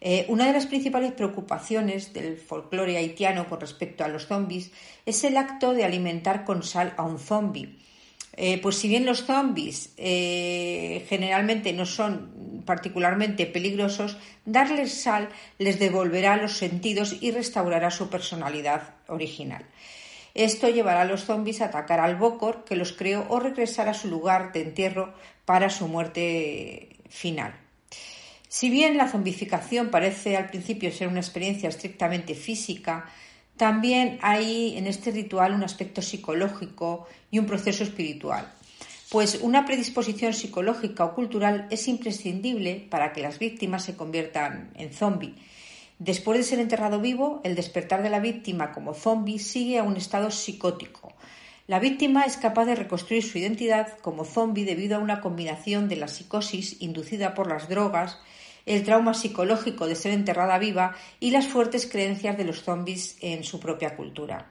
Eh, 0.00 0.26
una 0.28 0.46
de 0.46 0.52
las 0.52 0.66
principales 0.66 1.12
preocupaciones 1.12 2.12
del 2.12 2.36
folclore 2.36 2.96
haitiano 2.96 3.48
con 3.48 3.60
respecto 3.60 4.04
a 4.04 4.08
los 4.08 4.26
zombies 4.26 4.70
es 5.06 5.24
el 5.24 5.36
acto 5.36 5.72
de 5.72 5.84
alimentar 5.84 6.44
con 6.44 6.62
sal 6.62 6.92
a 6.96 7.04
un 7.04 7.18
zombie 7.18 7.78
eh, 8.36 8.58
pues 8.60 8.76
si 8.76 8.88
bien 8.88 9.06
los 9.06 9.24
zombies 9.24 9.92
eh, 9.96 11.06
generalmente 11.08 11.72
no 11.72 11.86
son 11.86 12.62
particularmente 12.66 13.46
peligrosos, 13.46 14.16
darles 14.44 15.02
sal 15.02 15.28
les 15.58 15.78
devolverá 15.78 16.36
los 16.36 16.56
sentidos 16.56 17.16
y 17.20 17.30
restaurará 17.30 17.90
su 17.90 18.08
personalidad 18.08 18.94
original. 19.06 19.64
Esto 20.34 20.68
llevará 20.68 21.02
a 21.02 21.04
los 21.04 21.24
zombies 21.24 21.60
a 21.60 21.66
atacar 21.66 22.00
al 22.00 22.16
Bokor 22.16 22.64
que 22.64 22.74
los 22.74 22.92
creó 22.92 23.26
o 23.28 23.38
regresar 23.38 23.88
a 23.88 23.94
su 23.94 24.08
lugar 24.08 24.52
de 24.52 24.62
entierro 24.62 25.14
para 25.44 25.70
su 25.70 25.86
muerte 25.86 26.96
final. 27.08 27.54
Si 28.48 28.68
bien 28.68 28.96
la 28.96 29.08
zombificación 29.08 29.90
parece 29.90 30.36
al 30.36 30.48
principio 30.48 30.90
ser 30.90 31.06
una 31.08 31.20
experiencia 31.20 31.68
estrictamente 31.68 32.34
física, 32.34 33.10
también 33.56 34.18
hay 34.22 34.76
en 34.76 34.86
este 34.86 35.10
ritual 35.10 35.54
un 35.54 35.62
aspecto 35.62 36.02
psicológico 36.02 37.06
y 37.30 37.38
un 37.38 37.46
proceso 37.46 37.84
espiritual, 37.84 38.52
pues 39.10 39.38
una 39.42 39.64
predisposición 39.64 40.32
psicológica 40.32 41.04
o 41.04 41.14
cultural 41.14 41.68
es 41.70 41.86
imprescindible 41.86 42.86
para 42.90 43.12
que 43.12 43.22
las 43.22 43.38
víctimas 43.38 43.84
se 43.84 43.96
conviertan 43.96 44.70
en 44.74 44.92
zombi. 44.92 45.34
Después 46.00 46.38
de 46.38 46.44
ser 46.44 46.58
enterrado 46.58 47.00
vivo, 47.00 47.40
el 47.44 47.54
despertar 47.54 48.02
de 48.02 48.10
la 48.10 48.18
víctima 48.18 48.72
como 48.72 48.94
zombi 48.94 49.38
sigue 49.38 49.78
a 49.78 49.84
un 49.84 49.96
estado 49.96 50.30
psicótico. 50.32 51.12
La 51.66 51.78
víctima 51.78 52.24
es 52.24 52.36
capaz 52.36 52.66
de 52.66 52.74
reconstruir 52.74 53.22
su 53.22 53.38
identidad 53.38 53.96
como 54.02 54.24
zombi 54.24 54.64
debido 54.64 54.96
a 54.96 55.00
una 55.00 55.20
combinación 55.20 55.88
de 55.88 55.96
la 55.96 56.08
psicosis 56.08 56.82
inducida 56.82 57.34
por 57.34 57.48
las 57.48 57.68
drogas 57.68 58.18
el 58.66 58.82
trauma 58.82 59.14
psicológico 59.14 59.86
de 59.86 59.96
ser 59.96 60.12
enterrada 60.12 60.58
viva 60.58 60.94
y 61.20 61.30
las 61.30 61.46
fuertes 61.46 61.86
creencias 61.86 62.36
de 62.36 62.44
los 62.44 62.62
zombies 62.62 63.16
en 63.20 63.44
su 63.44 63.60
propia 63.60 63.96
cultura. 63.96 64.50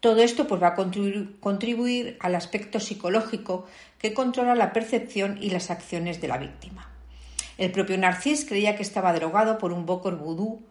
Todo 0.00 0.20
esto 0.20 0.46
pues, 0.46 0.62
va 0.62 0.68
a 0.68 0.74
contribuir, 0.74 2.18
al 2.20 2.34
aspecto 2.34 2.78
psicológico 2.78 3.66
que 3.98 4.12
controla 4.12 4.54
la 4.54 4.72
percepción 4.72 5.38
y 5.40 5.48
las 5.48 5.70
acciones 5.70 6.20
de 6.20 6.28
la 6.28 6.36
víctima. 6.36 6.90
El 7.56 7.70
propio 7.70 7.96
Narcís 7.96 8.44
creía 8.44 8.76
que 8.76 8.82
estaba 8.82 9.14
drogado 9.14 9.56
por 9.56 9.72
un 9.72 9.86
bocor 9.86 10.18
vudú. 10.18 10.62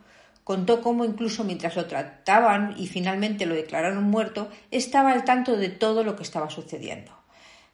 Contó 0.44 0.82
cómo 0.82 1.06
incluso 1.06 1.44
mientras 1.46 1.76
lo 1.76 1.86
trataban 1.86 2.76
y 2.78 2.88
finalmente 2.88 3.46
lo 3.46 3.56
declararon 3.56 4.04
muerto, 4.04 4.50
estaba 4.70 5.14
al 5.14 5.24
tanto 5.24 5.56
de 5.56 5.70
todo 5.70 6.04
lo 6.04 6.16
que 6.16 6.24
estaba 6.24 6.50
sucediendo. 6.50 7.23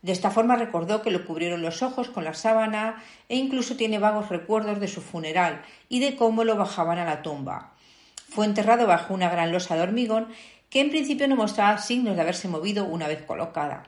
De 0.01 0.11
esta 0.13 0.31
forma 0.31 0.55
recordó 0.55 1.01
que 1.01 1.11
le 1.11 1.23
cubrieron 1.23 1.61
los 1.61 1.83
ojos 1.83 2.09
con 2.09 2.23
la 2.23 2.33
sábana 2.33 3.03
e 3.27 3.35
incluso 3.35 3.75
tiene 3.75 3.99
vagos 3.99 4.29
recuerdos 4.29 4.79
de 4.79 4.87
su 4.87 5.01
funeral 5.01 5.61
y 5.89 5.99
de 5.99 6.15
cómo 6.15 6.43
lo 6.43 6.55
bajaban 6.55 6.97
a 6.97 7.05
la 7.05 7.21
tumba. 7.21 7.73
Fue 8.29 8.45
enterrado 8.45 8.87
bajo 8.87 9.13
una 9.13 9.29
gran 9.29 9.51
losa 9.51 9.75
de 9.75 9.81
hormigón 9.81 10.27
que 10.69 10.81
en 10.81 10.89
principio 10.89 11.27
no 11.27 11.35
mostraba 11.35 11.79
signos 11.79 12.15
de 12.15 12.21
haberse 12.21 12.47
movido 12.47 12.85
una 12.85 13.07
vez 13.07 13.23
colocada. 13.23 13.83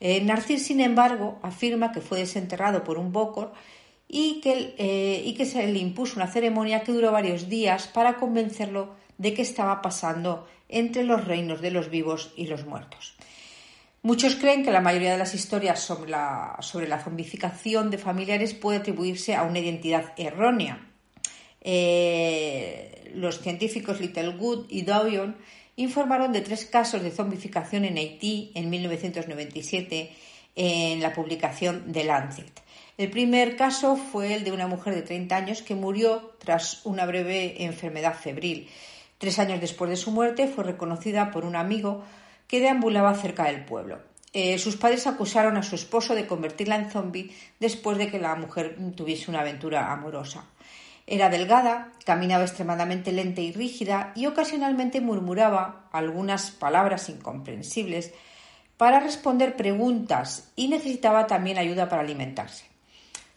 Eh, 0.00 0.26
sin 0.58 0.80
embargo, 0.80 1.38
afirma 1.42 1.92
que 1.92 2.00
fue 2.00 2.18
desenterrado 2.18 2.82
por 2.82 2.98
un 2.98 3.12
bocor 3.12 3.52
y 4.08 4.40
que, 4.40 4.74
eh, 4.78 5.22
y 5.24 5.34
que 5.34 5.46
se 5.46 5.64
le 5.66 5.78
impuso 5.78 6.16
una 6.16 6.26
ceremonia 6.26 6.82
que 6.82 6.92
duró 6.92 7.12
varios 7.12 7.48
días 7.48 7.86
para 7.86 8.16
convencerlo 8.16 8.94
de 9.18 9.34
que 9.34 9.42
estaba 9.42 9.80
pasando 9.80 10.48
entre 10.68 11.04
los 11.04 11.24
reinos 11.24 11.60
de 11.60 11.70
los 11.70 11.90
vivos 11.90 12.32
y 12.36 12.46
los 12.46 12.66
muertos. 12.66 13.14
Muchos 14.04 14.34
creen 14.34 14.64
que 14.64 14.72
la 14.72 14.80
mayoría 14.80 15.12
de 15.12 15.18
las 15.18 15.32
historias 15.32 15.78
sobre 15.78 16.10
la, 16.10 16.56
sobre 16.60 16.88
la 16.88 16.98
zombificación 16.98 17.88
de 17.88 17.98
familiares 17.98 18.52
puede 18.52 18.78
atribuirse 18.78 19.36
a 19.36 19.44
una 19.44 19.60
identidad 19.60 20.12
errónea. 20.16 20.88
Eh, 21.60 23.12
los 23.14 23.40
científicos 23.40 24.00
Littlewood 24.00 24.66
y 24.68 24.82
Dowion 24.82 25.36
informaron 25.76 26.32
de 26.32 26.40
tres 26.40 26.64
casos 26.64 27.02
de 27.02 27.12
zombificación 27.12 27.84
en 27.84 27.96
Haití 27.96 28.50
en 28.56 28.70
1997 28.70 30.10
en 30.56 31.00
la 31.00 31.12
publicación 31.12 31.92
The 31.92 32.02
Lancet. 32.02 32.60
El 32.98 33.08
primer 33.08 33.56
caso 33.56 33.96
fue 33.96 34.34
el 34.34 34.42
de 34.42 34.50
una 34.50 34.66
mujer 34.66 34.96
de 34.96 35.02
30 35.02 35.36
años 35.36 35.62
que 35.62 35.76
murió 35.76 36.34
tras 36.38 36.84
una 36.84 37.06
breve 37.06 37.62
enfermedad 37.64 38.14
febril. 38.14 38.68
Tres 39.18 39.38
años 39.38 39.60
después 39.60 39.88
de 39.88 39.96
su 39.96 40.10
muerte 40.10 40.48
fue 40.48 40.64
reconocida 40.64 41.30
por 41.30 41.44
un 41.44 41.54
amigo 41.54 42.02
que 42.46 42.60
deambulaba 42.60 43.14
cerca 43.14 43.44
del 43.44 43.64
pueblo. 43.64 44.00
Eh, 44.32 44.58
sus 44.58 44.76
padres 44.76 45.06
acusaron 45.06 45.56
a 45.56 45.62
su 45.62 45.74
esposo 45.74 46.14
de 46.14 46.26
convertirla 46.26 46.76
en 46.76 46.90
zombie 46.90 47.30
después 47.60 47.98
de 47.98 48.08
que 48.08 48.18
la 48.18 48.34
mujer 48.34 48.76
tuviese 48.96 49.30
una 49.30 49.40
aventura 49.40 49.92
amorosa. 49.92 50.46
Era 51.06 51.28
delgada, 51.28 51.92
caminaba 52.04 52.44
extremadamente 52.44 53.12
lenta 53.12 53.40
y 53.40 53.52
rígida 53.52 54.12
y 54.14 54.26
ocasionalmente 54.26 55.00
murmuraba 55.00 55.88
algunas 55.92 56.50
palabras 56.50 57.08
incomprensibles 57.08 58.12
para 58.76 59.00
responder 59.00 59.56
preguntas 59.56 60.50
y 60.56 60.68
necesitaba 60.68 61.26
también 61.26 61.58
ayuda 61.58 61.88
para 61.88 62.02
alimentarse. 62.02 62.64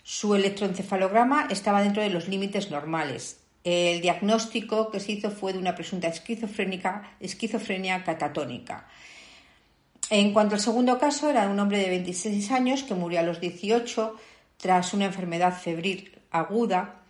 Su 0.03 0.35
electroencefalograma 0.35 1.47
estaba 1.49 1.81
dentro 1.81 2.01
de 2.03 2.11
los 2.11 2.27
límites 2.27 2.71
normales. 2.71 3.41
El 3.65 3.99
diagnóstico 3.99 4.91
que 4.91 4.99
se 4.99 5.13
hizo 5.13 5.31
fue 5.31 5.51
de 5.51 5.57
una 5.57 5.73
presunta 5.73 6.07
esquizofrenia 6.07 8.03
catatónica. 8.05 8.87
En 10.11 10.33
cuanto 10.33 10.53
al 10.53 10.61
segundo 10.61 10.99
caso, 10.99 11.31
era 11.31 11.49
un 11.49 11.59
hombre 11.59 11.79
de 11.79 11.89
26 11.89 12.51
años 12.51 12.83
que 12.83 12.93
murió 12.93 13.21
a 13.21 13.23
los 13.23 13.41
18 13.41 14.15
tras 14.57 14.93
una 14.93 15.05
enfermedad 15.05 15.59
febril 15.59 16.15
aguda 16.29 17.01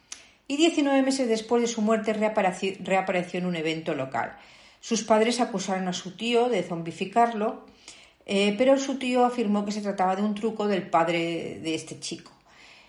y 0.48 0.56
19 0.56 1.02
meses 1.02 1.28
después 1.28 1.62
de 1.62 1.68
su 1.68 1.82
muerte 1.82 2.14
reapareció, 2.14 3.40
en 3.40 3.46
un 3.46 3.58
evento 3.58 3.94
local. 3.94 4.38
Sus 4.80 5.04
padres 5.04 5.42
acusaron 5.42 5.90
a 5.90 5.94
su 5.94 6.16
tío 6.16 6.48
de 6.48 6.64
zombificarlo, 6.64 7.66
eh, 8.26 8.56
pero 8.58 8.78
su 8.78 8.98
tío 8.98 9.26
afirmó 9.26 9.66
que 9.66 9.74
se 9.74 9.82
trataba 9.82 10.16
de 10.16 10.22
un 10.22 10.36
truco 10.36 10.70
del 10.70 10.84
padre 10.84 11.60
de 11.62 11.76
este 11.76 12.00
chico. 12.00 12.35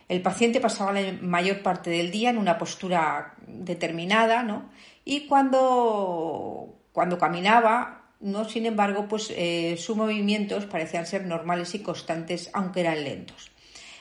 El 0.08 0.22
paciente 0.22 0.60
pasaba 0.60 0.92
la 0.92 1.12
mayor 1.20 1.62
parte 1.62 1.90
del 1.90 2.10
día 2.10 2.30
en 2.30 2.38
una 2.38 2.58
postura 2.58 3.34
determinada, 3.46 4.42
¿no? 4.42 4.70
Y 5.04 5.26
cuando, 5.26 6.76
cuando 6.92 7.18
caminaba, 7.18 8.06
no, 8.20 8.48
sin 8.48 8.66
embargo, 8.66 9.08
pues 9.08 9.32
eh, 9.36 9.76
sus 9.78 9.96
movimientos 9.96 10.66
parecían 10.66 11.06
ser 11.06 11.26
normales 11.26 11.74
y 11.74 11.80
constantes, 11.80 12.50
aunque 12.52 12.80
eran 12.80 13.04
lentos. 13.04 13.50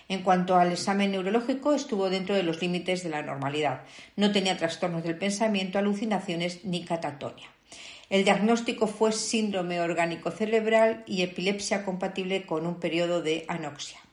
En 0.07 0.21
cuanto 0.21 0.55
al 0.55 0.71
examen 0.71 1.11
neurológico, 1.11 1.73
estuvo 1.73 2.09
dentro 2.09 2.35
de 2.35 2.43
los 2.43 2.61
límites 2.61 3.03
de 3.03 3.09
la 3.09 3.23
normalidad. 3.23 3.81
No 4.15 4.31
tenía 4.31 4.55
trastornos 4.55 5.03
del 5.03 5.17
pensamiento, 5.17 5.79
alucinaciones 5.79 6.63
ni 6.63 6.85
catatonia. 6.85 7.49
El 8.11 8.23
diagnóstico 8.23 8.85
fue 8.85 9.11
síndrome 9.11 9.81
orgánico 9.81 10.29
cerebral 10.29 11.03
y 11.07 11.23
epilepsia 11.23 11.83
compatible 11.83 12.45
con 12.45 12.67
un 12.67 12.79
periodo 12.79 13.23
de 13.23 13.45
anoxia. 13.47 14.04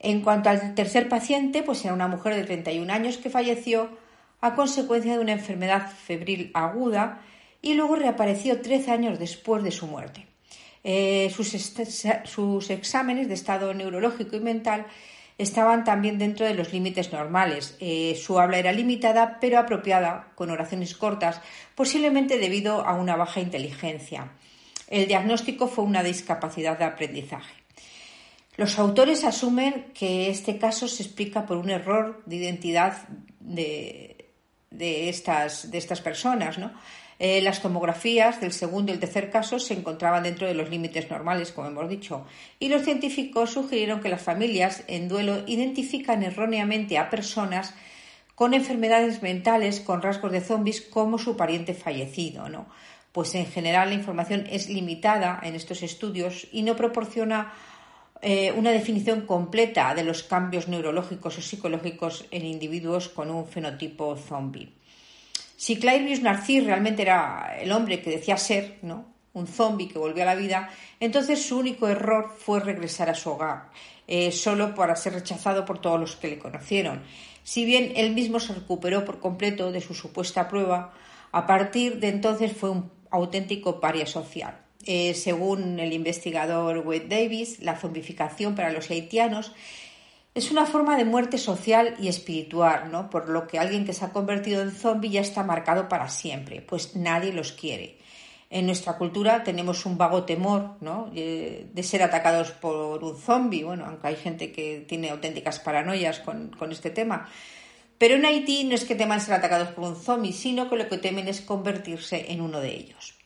En 0.00 0.22
cuanto 0.22 0.48
al 0.48 0.74
tercer 0.74 1.08
paciente, 1.10 1.62
pues 1.62 1.84
era 1.84 1.92
una 1.92 2.08
mujer 2.08 2.34
de 2.34 2.44
31 2.44 2.90
años 2.90 3.18
que 3.18 3.28
falleció 3.28 3.90
a 4.40 4.54
consecuencia 4.54 5.12
de 5.12 5.18
una 5.18 5.32
enfermedad 5.32 5.92
febril 5.92 6.50
aguda 6.54 7.20
y 7.60 7.74
luego 7.74 7.96
reapareció 7.96 8.62
13 8.62 8.90
años 8.90 9.18
después 9.18 9.62
de 9.62 9.70
su 9.70 9.86
muerte. 9.86 10.26
Eh, 10.82 11.30
sus, 11.34 12.70
exámenes 12.70 13.28
de 13.28 13.34
estado 13.34 13.74
neurológico 13.74 14.36
y 14.36 14.40
mental 14.40 14.86
estaban 15.36 15.84
también 15.84 16.18
dentro 16.18 16.46
de 16.46 16.54
los 16.54 16.72
límites 16.72 17.12
normales. 17.12 17.76
Eh, 17.80 18.18
su 18.18 18.40
habla 18.40 18.58
era 18.58 18.72
limitada, 18.72 19.36
pero 19.38 19.58
apropiada, 19.58 20.28
con 20.34 20.48
oraciones 20.48 20.94
cortas, 20.94 21.42
posiblemente 21.74 22.38
debido 22.38 22.86
a 22.86 22.94
una 22.94 23.16
baja 23.16 23.40
inteligencia. 23.40 24.32
El 24.88 25.06
diagnóstico 25.06 25.68
fue 25.68 25.84
una 25.84 26.02
discapacidad 26.02 26.78
de 26.78 26.84
aprendizaje. 26.84 27.59
Los 28.60 28.78
autores 28.78 29.24
asumen 29.24 29.86
que 29.94 30.28
este 30.28 30.58
caso 30.58 30.86
se 30.86 31.02
explica 31.02 31.46
por 31.46 31.56
un 31.56 31.70
error 31.70 32.22
de 32.26 32.36
identidad 32.36 33.08
de, 33.40 34.28
estas, 35.08 35.70
de 35.70 35.78
estas 35.78 36.02
personas, 36.02 36.58
¿no? 36.58 36.70
Eh, 37.18 37.40
las 37.40 37.62
tomografías 37.62 38.38
del 38.38 38.52
segundo 38.52 38.92
y 38.92 38.96
el 38.96 39.00
tercer 39.00 39.30
caso 39.30 39.58
se 39.58 39.72
encontraban 39.72 40.24
dentro 40.24 40.46
de 40.46 40.52
los 40.52 40.68
límites 40.68 41.10
normales, 41.10 41.52
como 41.52 41.68
hemos 41.68 41.88
dicho, 41.88 42.26
y 42.58 42.68
los 42.68 42.82
científicos 42.82 43.50
sugirieron 43.50 44.00
que 44.02 44.10
las 44.10 44.20
familias 44.20 44.84
en 44.88 45.08
duelo 45.08 45.42
identifican 45.46 46.22
erróneamente 46.22 46.98
a 46.98 47.08
personas 47.08 47.72
con 48.34 48.52
enfermedades 48.52 49.22
mentales 49.22 49.80
con 49.80 50.02
rasgos 50.02 50.32
de 50.32 50.42
zombies 50.42 50.82
como 50.82 51.16
su 51.16 51.34
pariente 51.34 51.72
fallecido, 51.72 52.50
¿no? 52.50 52.66
Pues 53.12 53.34
en 53.34 53.46
general 53.46 53.88
la 53.88 53.94
información 53.94 54.46
es 54.50 54.68
limitada 54.68 55.40
en 55.42 55.54
estos 55.54 55.82
estudios 55.82 56.46
y 56.52 56.62
no 56.62 56.76
proporciona 56.76 57.54
eh, 58.22 58.52
una 58.52 58.70
definición 58.70 59.22
completa 59.22 59.94
de 59.94 60.04
los 60.04 60.22
cambios 60.22 60.68
neurológicos 60.68 61.38
o 61.38 61.42
psicológicos 61.42 62.26
en 62.30 62.44
individuos 62.44 63.08
con 63.08 63.30
un 63.30 63.46
fenotipo 63.46 64.16
zombie. 64.16 64.72
Si 65.56 65.78
Clairvius 65.78 66.20
Narcís 66.20 66.64
realmente 66.64 67.02
era 67.02 67.56
el 67.60 67.72
hombre 67.72 68.02
que 68.02 68.10
decía 68.10 68.36
ser, 68.36 68.78
¿no? 68.82 69.06
un 69.32 69.46
zombie 69.46 69.88
que 69.88 69.98
volvió 69.98 70.22
a 70.22 70.26
la 70.26 70.34
vida, 70.34 70.70
entonces 70.98 71.46
su 71.46 71.58
único 71.58 71.88
error 71.88 72.34
fue 72.36 72.60
regresar 72.60 73.08
a 73.08 73.14
su 73.14 73.30
hogar, 73.30 73.70
eh, 74.06 74.32
solo 74.32 74.74
para 74.74 74.96
ser 74.96 75.14
rechazado 75.14 75.64
por 75.64 75.78
todos 75.78 76.00
los 76.00 76.16
que 76.16 76.28
le 76.28 76.38
conocieron. 76.38 77.02
Si 77.42 77.64
bien 77.64 77.92
él 77.96 78.12
mismo 78.12 78.40
se 78.40 78.54
recuperó 78.54 79.04
por 79.04 79.20
completo 79.20 79.70
de 79.72 79.80
su 79.80 79.94
supuesta 79.94 80.48
prueba, 80.48 80.92
a 81.32 81.46
partir 81.46 82.00
de 82.00 82.08
entonces 82.08 82.52
fue 82.52 82.70
un 82.70 82.90
auténtico 83.10 83.80
paria 83.80 84.06
social. 84.06 84.58
Eh, 84.86 85.14
según 85.14 85.78
el 85.78 85.92
investigador 85.92 86.78
Wade 86.78 87.06
Davis, 87.08 87.60
la 87.60 87.76
zombificación 87.76 88.54
para 88.54 88.72
los 88.72 88.90
haitianos 88.90 89.52
es 90.34 90.50
una 90.50 90.64
forma 90.64 90.96
de 90.96 91.04
muerte 91.04 91.38
social 91.38 91.96
y 91.98 92.08
espiritual, 92.08 92.90
¿no? 92.90 93.10
Por 93.10 93.28
lo 93.28 93.46
que 93.46 93.58
alguien 93.58 93.84
que 93.84 93.92
se 93.92 94.04
ha 94.04 94.12
convertido 94.12 94.62
en 94.62 94.70
zombie 94.70 95.10
ya 95.10 95.20
está 95.20 95.42
marcado 95.42 95.88
para 95.88 96.08
siempre, 96.08 96.62
pues 96.62 96.96
nadie 96.96 97.32
los 97.32 97.52
quiere. 97.52 97.98
En 98.48 98.66
nuestra 98.66 98.96
cultura 98.96 99.44
tenemos 99.44 99.86
un 99.86 99.98
vago 99.98 100.24
temor, 100.24 100.76
¿no? 100.80 101.10
Eh, 101.14 101.68
de 101.72 101.82
ser 101.82 102.02
atacados 102.02 102.52
por 102.52 103.04
un 103.04 103.16
zombie, 103.16 103.64
bueno, 103.64 103.84
aunque 103.86 104.08
hay 104.08 104.16
gente 104.16 104.50
que 104.52 104.84
tiene 104.88 105.10
auténticas 105.10 105.58
paranoias 105.60 106.20
con, 106.20 106.50
con 106.50 106.72
este 106.72 106.90
tema. 106.90 107.28
Pero 107.98 108.14
en 108.14 108.24
Haití 108.24 108.64
no 108.64 108.74
es 108.74 108.84
que 108.84 108.94
teman 108.94 109.20
ser 109.20 109.34
atacados 109.34 109.68
por 109.68 109.84
un 109.84 109.96
zombie, 109.96 110.32
sino 110.32 110.70
que 110.70 110.76
lo 110.76 110.88
que 110.88 110.98
temen 110.98 111.28
es 111.28 111.42
convertirse 111.42 112.32
en 112.32 112.40
uno 112.40 112.60
de 112.60 112.74
ellos. 112.74 113.19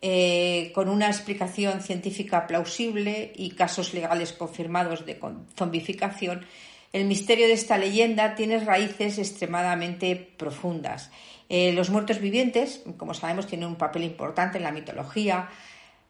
Eh, 0.00 0.70
con 0.74 0.88
una 0.88 1.08
explicación 1.08 1.80
científica 1.80 2.46
plausible 2.46 3.32
y 3.34 3.50
casos 3.50 3.94
legales 3.94 4.32
confirmados 4.32 5.04
de 5.04 5.18
zombificación, 5.56 6.46
el 6.92 7.04
misterio 7.06 7.48
de 7.48 7.54
esta 7.54 7.78
leyenda 7.78 8.34
tiene 8.36 8.60
raíces 8.60 9.18
extremadamente 9.18 10.14
profundas. 10.36 11.10
Eh, 11.48 11.72
los 11.72 11.90
muertos 11.90 12.20
vivientes, 12.20 12.82
como 12.96 13.12
sabemos, 13.12 13.46
tienen 13.46 13.68
un 13.68 13.76
papel 13.76 14.04
importante 14.04 14.58
en 14.58 14.64
la 14.64 14.70
mitología, 14.70 15.48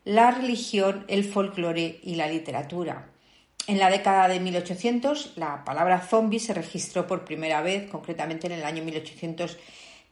la 0.05 0.31
religión, 0.33 1.05
el 1.09 1.24
folclore 1.24 2.01
y 2.03 2.16
la 2.16 2.29
literatura. 2.29 3.09
En 3.66 3.79
la 3.79 3.90
década 3.90 4.29
de 4.29 4.40
1800, 4.40 5.35
la 5.37 5.64
palabra 5.64 6.01
zombie 6.01 6.40
se 6.40 6.55
registró 6.55 7.07
por 7.07 7.24
primera 7.24 7.61
vez, 7.61 7.90
concretamente 7.90 8.46
en 8.46 8.55
el 8.55 8.64
año 8.64 8.83
1800 8.83 9.59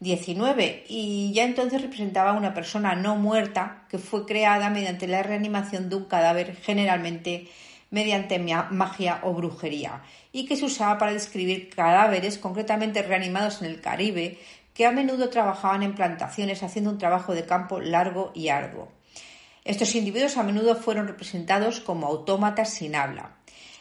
19 0.01 0.85
y 0.89 1.33
ya 1.33 1.45
entonces 1.45 1.81
representaba 1.81 2.33
una 2.33 2.53
persona 2.53 2.95
no 2.95 3.17
muerta 3.17 3.85
que 3.89 3.99
fue 3.99 4.27
creada 4.27 4.69
mediante 4.69 5.07
la 5.07 5.23
reanimación 5.23 5.89
de 5.89 5.97
un 5.97 6.05
cadáver 6.05 6.57
generalmente 6.57 7.49
mediante 7.91 8.39
magia 8.39 9.21
o 9.23 9.33
brujería 9.33 10.03
y 10.33 10.45
que 10.45 10.57
se 10.57 10.67
usaba 10.67 10.99
para 10.99 11.13
describir 11.13 11.71
cadáveres 11.71 12.37
concretamente 12.37 13.03
reanimados 13.03 13.63
en 13.63 13.69
el 13.69 13.81
Caribe 13.81 14.39
que 14.75 14.85
a 14.85 14.93
menudo 14.93 15.31
trabajaban 15.31 15.83
en 15.83 15.95
plantaciones 15.95 16.63
haciendo 16.63 16.91
un 16.91 16.99
trabajo 16.99 17.35
de 17.35 17.47
campo 17.47 17.81
largo 17.81 18.33
y 18.35 18.49
arduo. 18.49 18.93
Estos 19.65 19.95
individuos 19.95 20.37
a 20.37 20.43
menudo 20.43 20.77
fueron 20.77 21.09
representados 21.09 21.81
como 21.81 22.07
autómatas 22.07 22.75
sin 22.75 22.95
habla. 22.95 23.37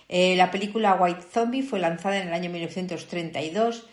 Eh, 0.08 0.36
la 0.38 0.50
película 0.52 0.96
White 0.96 1.26
Zombie 1.34 1.64
fue 1.64 1.80
lanzada 1.80 2.18
en 2.18 2.30
el 2.30 2.34
año 2.34 2.50
1932 2.50 3.88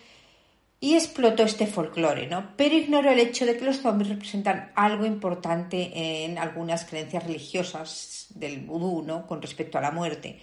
y 0.83 0.97
explotó 0.97 1.45
este 1.45 1.69
folclore, 1.69 2.27
¿no? 2.27 2.57
Pero 2.57 2.75
ignoró 2.75 3.13
el 3.13 3.21
hecho 3.21 3.47
de 3.47 3.57
que 3.57 3.65
los 3.65 3.81
zombies 3.81 4.11
representan 4.11 4.73
algo 4.75 5.07
importante 5.07 6.25
en 6.25 6.39
algunas 6.39 6.85
creencias 6.85 7.23
religiosas 7.23 8.27
del 8.31 8.63
vudú, 8.63 9.01
¿no? 9.03 9.29
Con 9.29 9.41
respecto 9.41 9.79
a 9.79 9.81
la 9.81 9.93
muerte. 9.93 10.41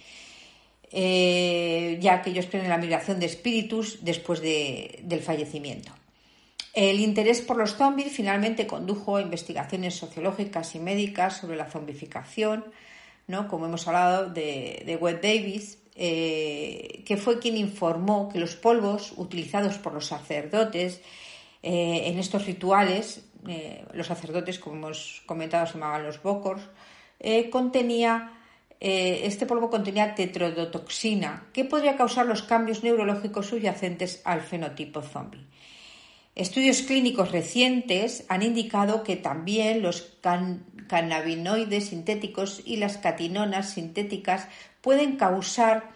Eh, 0.90 1.98
ya 2.00 2.22
que 2.22 2.30
ellos 2.30 2.46
creen 2.46 2.64
en 2.64 2.70
la 2.70 2.78
migración 2.78 3.20
de 3.20 3.26
espíritus 3.26 3.98
después 4.02 4.40
del 4.40 5.20
fallecimiento. 5.20 5.92
El 6.72 7.00
interés 7.00 7.42
por 7.42 7.58
los 7.58 7.76
zombies 7.76 8.10
finalmente 8.10 8.66
condujo 8.66 9.16
a 9.16 9.22
investigaciones 9.22 9.94
sociológicas 9.94 10.74
y 10.74 10.78
médicas 10.78 11.36
sobre 11.36 11.58
la 11.58 11.70
zombificación, 11.70 12.64
¿no? 13.26 13.46
como 13.46 13.66
hemos 13.66 13.86
hablado 13.86 14.30
de, 14.30 14.84
de 14.86 14.96
Webb 14.96 15.20
Davis, 15.20 15.79
eh, 16.02 17.02
que 17.04 17.18
fue 17.18 17.38
quien 17.38 17.58
informó 17.58 18.30
que 18.30 18.40
los 18.40 18.56
polvos 18.56 19.12
utilizados 19.18 19.76
por 19.76 19.92
los 19.92 20.06
sacerdotes 20.06 21.02
eh, 21.62 22.04
en 22.06 22.18
estos 22.18 22.46
rituales, 22.46 23.26
eh, 23.46 23.84
los 23.92 24.06
sacerdotes, 24.06 24.58
como 24.58 24.76
hemos 24.76 25.22
comentado, 25.26 25.66
se 25.66 25.74
llamaban 25.74 26.04
los 26.04 26.22
bokors, 26.22 26.62
contenía 27.52 28.32
este 28.80 29.44
polvo 29.44 29.68
contenía 29.68 30.14
tetrodotoxina, 30.14 31.48
que 31.52 31.66
podría 31.66 31.98
causar 31.98 32.24
los 32.24 32.42
cambios 32.44 32.82
neurológicos 32.82 33.48
subyacentes 33.48 34.22
al 34.24 34.40
fenotipo 34.40 35.02
zombie. 35.02 35.44
Estudios 36.34 36.80
clínicos 36.80 37.30
recientes 37.30 38.24
han 38.28 38.42
indicado 38.42 39.02
que 39.02 39.16
también 39.16 39.82
los 39.82 40.16
cannabinoides 40.88 41.88
sintéticos 41.88 42.62
y 42.64 42.76
las 42.76 42.96
catinonas 42.96 43.74
sintéticas 43.74 44.48
pueden 44.80 45.16
causar 45.16 45.90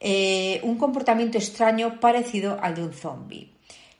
eh, 0.00 0.60
un 0.62 0.78
comportamiento 0.78 1.38
extraño 1.38 2.00
parecido 2.00 2.58
al 2.62 2.74
de 2.74 2.82
un 2.82 2.92
zombie. 2.92 3.52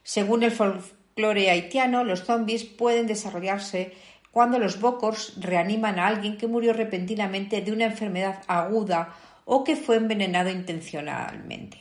Según 0.02 0.42
el 0.42 0.50
folclore 0.50 1.50
haitiano, 1.50 2.04
los 2.04 2.24
zombies 2.24 2.64
pueden 2.64 3.06
desarrollarse 3.06 3.92
cuando 4.30 4.58
los 4.58 4.80
bokors 4.80 5.34
reaniman 5.40 5.98
a 5.98 6.06
alguien 6.06 6.38
que 6.38 6.46
murió 6.46 6.72
repentinamente 6.72 7.60
de 7.60 7.72
una 7.72 7.86
enfermedad 7.86 8.42
aguda 8.46 9.14
o 9.44 9.64
que 9.64 9.76
fue 9.76 9.96
envenenado 9.96 10.50
intencionalmente. 10.50 11.78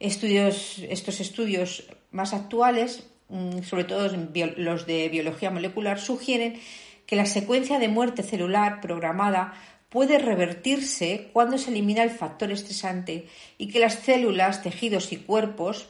Estudios, 0.00 0.80
estos 0.88 1.20
estudios 1.20 1.88
más 2.10 2.34
actuales, 2.34 3.08
mm, 3.28 3.62
sobre 3.62 3.84
todo 3.84 4.08
los 4.56 4.86
de 4.86 5.08
biología 5.08 5.50
molecular, 5.50 6.00
sugieren 6.00 6.60
que 7.06 7.16
la 7.16 7.26
secuencia 7.26 7.78
de 7.78 7.88
muerte 7.88 8.22
celular 8.22 8.80
programada 8.80 9.54
puede 9.88 10.18
revertirse 10.18 11.30
cuando 11.32 11.58
se 11.58 11.70
elimina 11.70 12.02
el 12.02 12.10
factor 12.10 12.52
estresante 12.52 13.26
y 13.56 13.68
que 13.68 13.78
las 13.78 13.94
células, 13.94 14.62
tejidos 14.62 15.12
y 15.12 15.16
cuerpos 15.16 15.88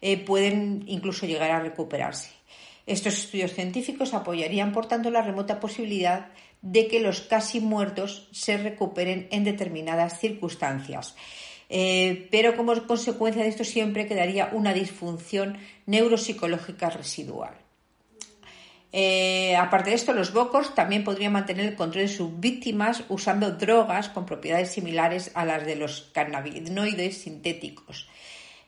eh, 0.00 0.18
pueden 0.18 0.84
incluso 0.86 1.26
llegar 1.26 1.50
a 1.50 1.60
recuperarse. 1.60 2.30
Estos 2.86 3.18
estudios 3.18 3.52
científicos 3.52 4.14
apoyarían, 4.14 4.72
por 4.72 4.86
tanto, 4.86 5.10
la 5.10 5.22
remota 5.22 5.60
posibilidad 5.60 6.28
de 6.62 6.88
que 6.88 7.00
los 7.00 7.20
casi 7.20 7.60
muertos 7.60 8.28
se 8.32 8.56
recuperen 8.56 9.28
en 9.30 9.44
determinadas 9.44 10.18
circunstancias. 10.18 11.14
eh, 11.72 12.26
pero 12.32 12.56
como 12.56 12.74
consecuencia 12.86 13.44
de 13.44 13.48
esto 13.48 13.62
siempre 13.62 14.08
quedaría 14.08 14.50
una 14.52 14.74
disfunción 14.74 15.56
neuropsicológica 15.86 16.90
residual. 16.90 17.54
Eh, 18.92 19.54
aparte 19.56 19.90
de 19.90 19.96
esto, 19.96 20.12
los 20.12 20.32
bocos 20.32 20.74
también 20.74 21.04
podrían 21.04 21.32
mantener 21.32 21.66
el 21.66 21.76
control 21.76 22.06
de 22.06 22.12
sus 22.12 22.40
víctimas 22.40 23.04
usando 23.08 23.52
drogas 23.52 24.08
con 24.08 24.26
propiedades 24.26 24.72
similares 24.72 25.30
a 25.34 25.44
las 25.44 25.64
de 25.64 25.76
los 25.76 26.10
cannabinoides 26.12 27.18
sintéticos. 27.18 28.08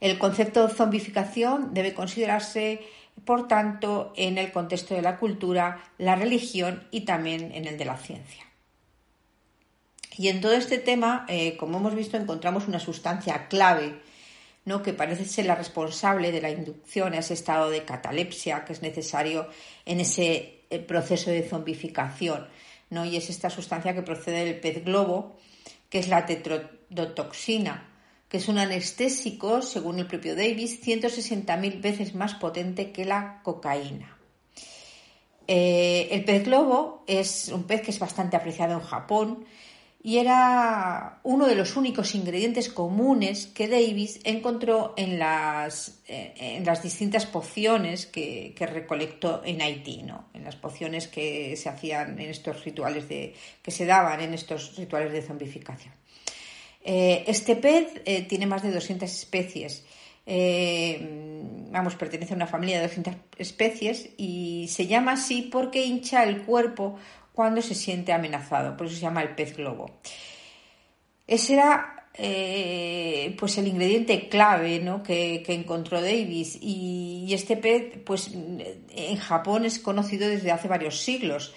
El 0.01 0.19
concepto 0.19 0.67
de 0.67 0.75
zombificación 0.75 1.75
debe 1.75 1.95
considerarse, 1.95 2.81
por 3.25 3.49
tanto, 3.49 4.13
en 4.17 4.39
el 4.39 4.53
contexto 4.53 4.95
de 4.95 5.03
la 5.03 5.19
cultura, 5.19 5.83
la 5.99 6.17
religión 6.17 6.87
y 6.91 7.03
también 7.03 7.53
en 7.53 7.67
el 7.67 7.79
de 7.79 7.85
la 7.85 7.97
ciencia. 7.97 8.45
Y 10.17 10.29
en 10.29 10.41
todo 10.41 10.53
este 10.53 10.79
tema, 10.79 11.25
eh, 11.29 11.57
como 11.57 11.79
hemos 11.79 11.95
visto, 11.95 12.17
encontramos 12.17 12.69
una 12.69 12.79
sustancia 12.79 13.49
clave 13.49 14.01
¿no? 14.65 14.83
que 14.83 14.93
parece 14.93 15.25
ser 15.25 15.47
la 15.47 15.55
responsable 15.55 16.33
de 16.33 16.41
la 16.41 16.51
inducción 16.51 17.15
a 17.15 17.19
ese 17.19 17.35
estado 17.35 17.71
de 17.71 17.85
catalepsia 17.85 18.65
que 18.65 18.73
es 18.73 18.83
necesario 18.83 19.49
en 19.85 20.01
ese 20.01 20.61
eh, 20.71 20.79
proceso 20.79 21.31
de 21.31 21.43
zombificación. 21.43 22.47
¿no? 22.91 23.05
Y 23.05 23.17
es 23.17 23.31
esta 23.31 23.51
sustancia 23.51 23.95
que 23.95 24.03
procede 24.03 24.45
del 24.45 24.61
pez 24.61 24.85
globo, 24.85 25.37
que 25.89 25.99
es 25.99 26.09
la 26.09 26.27
tetrodotoxina, 26.27 27.89
que 28.29 28.39
es 28.39 28.49
un 28.49 28.59
anestésico, 28.59 29.63
según 29.63 29.99
el 29.99 30.07
propio 30.07 30.35
Davis, 30.37 30.81
160.000 30.83 31.81
veces 31.81 32.15
más 32.15 32.35
potente 32.35 32.93
que 32.93 33.05
la 33.05 33.41
cocaína. 33.43 34.17
Eh, 35.49 36.09
el 36.13 36.25
pez 36.25 36.45
globo 36.45 37.05
es 37.07 37.49
un 37.49 37.65
pez 37.65 37.83
que 37.83 37.91
es 37.91 37.99
bastante 37.99 38.37
apreciado 38.37 38.75
en 38.75 38.81
Japón 38.81 39.45
y 40.05 40.19
era 40.19 41.21
uno 41.23 41.47
de 41.47 41.55
los 41.55 41.77
únicos 41.77 42.17
ingredientes 42.17 42.69
comunes 42.69 43.47
que 43.47 43.69
Davis 43.69 44.19
encontró 44.25 44.95
en 44.97 45.17
las, 45.19 46.01
eh, 46.09 46.35
en 46.37 46.65
las 46.65 46.83
distintas 46.83 47.25
pociones 47.25 48.07
que, 48.07 48.53
recolectó 48.59 49.43
en 49.45 49.63
Haití, 49.63 50.03
¿no? 50.03 50.29
en 50.35 50.45
las 50.45 50.57
pociones 50.57 51.07
que 51.07 51.57
se 51.57 51.69
hacían 51.69 52.19
en 52.19 52.31
estos 52.31 52.65
rituales 52.65 53.09
de, 53.09 53.35
que 53.63 53.71
se 53.71 53.87
daban 53.87 54.21
en 54.21 54.35
estos 54.35 54.77
rituales 54.77 55.13
de 55.13 55.23
zombificación. 55.23 55.95
Eh, 56.85 57.23
este 57.29 57.55
pez 57.55 58.03
eh, 58.05 58.23
tiene 58.23 58.47
más 58.47 58.65
de 58.65 58.73
200 58.73 59.09
especies. 59.09 59.85
vamos, 61.71 61.95
pertenece 61.95 62.33
a 62.35 62.37
una 62.37 62.49
familia 62.49 62.77
de 62.81 62.89
200 62.89 63.15
especies 63.39 64.11
y 64.17 64.67
se 64.69 64.89
llama 64.89 65.13
así 65.13 65.43
porque 65.43 65.85
hincha 65.85 66.25
el 66.25 66.43
cuerpo 66.43 66.99
cuando 67.33 67.63
se 67.63 67.75
siente 67.75 68.13
amenazado, 68.13 68.77
por 68.77 68.87
eso 68.87 68.97
se 68.97 69.03
llama 69.03 69.23
el 69.23 69.35
pez 69.35 69.57
globo. 69.57 69.91
Ese 71.27 71.55
era 71.55 72.03
eh, 72.15 73.35
pues 73.39 73.57
el 73.57 73.69
ingrediente 73.69 74.29
clave 74.29 74.81
¿no? 74.81 75.03
que, 75.03 75.43
encontró 75.49 76.03
Davis 76.03 76.59
y, 76.61 77.29
este 77.33 77.57
pez 77.57 77.99
pues 78.05 78.31
en 78.35 79.17
Japón 79.17 79.65
es 79.65 79.79
conocido 79.79 80.29
desde 80.29 80.51
hace 80.51 80.69
varios 80.69 81.01
siglos 81.01 81.55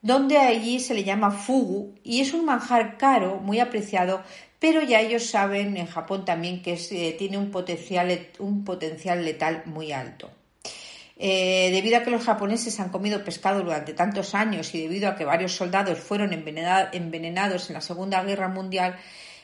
donde 0.00 0.38
allí 0.38 0.80
se 0.80 0.94
le 0.94 1.04
llama 1.04 1.30
fugu 1.30 1.94
y 2.02 2.20
es 2.20 2.32
un 2.32 2.46
manjar 2.46 2.96
caro 2.96 3.40
muy 3.40 3.58
apreciado 3.58 4.22
pero 4.58 4.82
ya 4.82 5.00
ellos 5.00 5.26
saben 5.26 5.76
en 5.76 5.86
Japón 5.86 6.24
también 6.24 6.62
que 6.62 6.78
eh, 6.90 7.14
tiene 7.18 7.38
un 7.38 7.50
potencial, 7.50 8.28
un 8.38 8.64
potencial 8.64 9.24
letal 9.24 9.62
muy 9.66 9.92
alto. 9.92 10.30
Eh, 11.20 11.70
debido 11.72 11.98
a 11.98 12.04
que 12.04 12.12
los 12.12 12.24
japoneses 12.24 12.78
han 12.78 12.90
comido 12.90 13.24
pescado 13.24 13.64
durante 13.64 13.92
tantos 13.92 14.36
años 14.36 14.72
y 14.74 14.82
debido 14.82 15.08
a 15.08 15.16
que 15.16 15.24
varios 15.24 15.52
soldados 15.52 15.98
fueron 15.98 16.32
envenenados 16.32 17.68
en 17.68 17.74
la 17.74 17.80
Segunda 17.80 18.22
Guerra 18.22 18.46
Mundial, 18.48 18.96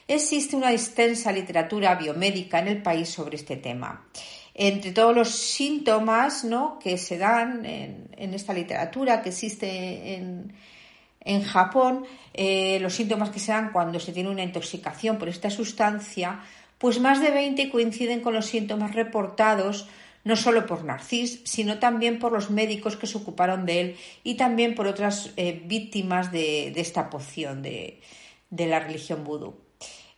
existe 0.06 0.54
una 0.54 0.70
extensa 0.70 1.32
literatura 1.32 1.96
biomédica 1.96 2.60
en 2.60 2.68
el 2.68 2.80
país 2.80 3.08
sobre 3.08 3.36
este 3.36 3.56
tema. 3.56 4.06
Entre 4.54 4.92
todos 4.92 5.16
los 5.16 5.30
síntomas 5.30 6.46
que 6.80 6.96
se 6.96 7.18
dan 7.18 7.66
en, 7.66 8.34
esta 8.34 8.54
literatura 8.54 9.20
que 9.20 9.30
existe 9.30 10.14
en, 10.14 11.42
Japón, 11.42 12.04
eh, 12.34 12.78
los 12.80 12.94
síntomas 12.94 13.30
que 13.30 13.40
se 13.40 13.50
dan 13.50 13.72
cuando 13.72 13.98
se 13.98 14.12
tiene 14.12 14.28
una 14.28 14.44
intoxicación 14.44 15.18
por 15.18 15.28
esta 15.28 15.50
sustancia, 15.50 16.40
pues 16.78 17.00
más 17.00 17.20
de 17.20 17.30
20 17.30 17.70
coinciden 17.70 18.20
con 18.20 18.34
los 18.34 18.46
síntomas 18.46 18.94
reportados 18.94 19.88
no 20.24 20.36
solo 20.36 20.66
por 20.66 20.84
Narcís, 20.84 21.40
sino 21.44 21.78
también 21.78 22.18
por 22.18 22.32
los 22.32 22.50
médicos 22.50 22.96
que 22.96 23.06
se 23.06 23.18
ocuparon 23.18 23.66
de 23.66 23.80
él 23.80 23.96
y 24.24 24.34
también 24.34 24.74
por 24.74 24.86
otras 24.86 25.32
eh, 25.36 25.62
víctimas 25.64 26.32
de, 26.32 26.68
esta 26.76 27.10
poción 27.10 27.62
de, 27.62 28.00
la 28.50 28.80
religión 28.80 29.22
vudú. 29.22 29.54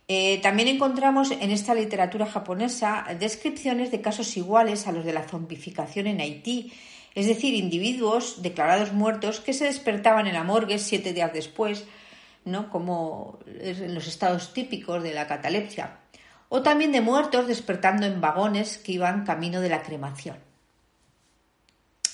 Eh, 0.07 0.39
también 0.41 0.69
encontramos 0.69 1.31
en 1.31 1.51
esta 1.51 1.75
literatura 1.75 2.25
japonesa 2.25 3.05
descripciones 3.19 3.91
de 3.91 3.99
casos 3.99 4.37
iguales 4.37 4.87
a 4.87 4.93
los 4.93 5.03
de 5.03 5.11
la 5.11 5.27
zombificación 5.27 6.07
en 6.07 6.21
Haití, 6.21 6.71
es 7.13 7.27
decir, 7.27 7.53
individuos 7.55 8.41
declarados 8.41 8.93
muertos 8.93 9.41
que 9.41 9.51
se 9.51 9.65
despertaban 9.65 10.27
en 10.27 10.35
la 10.35 10.43
morgue 10.43 10.79
siete 10.79 11.11
días 11.11 11.33
después, 11.33 11.83
¿no? 12.45 12.69
como 12.69 13.39
en 13.59 13.93
los 13.93 14.07
estados 14.07 14.53
típicos 14.53 15.03
de 15.03 15.13
la 15.13 15.27
catalepsia 15.27 15.99
o 16.49 16.61
también 16.61 16.91
de 16.91 17.01
muertos 17.01 17.47
despertando 17.47 18.05
en 18.05 18.21
vagones 18.21 18.77
que 18.77 18.93
iban 18.93 19.25
camino 19.25 19.61
de 19.61 19.69
la 19.69 19.83
cremación. 19.83 20.37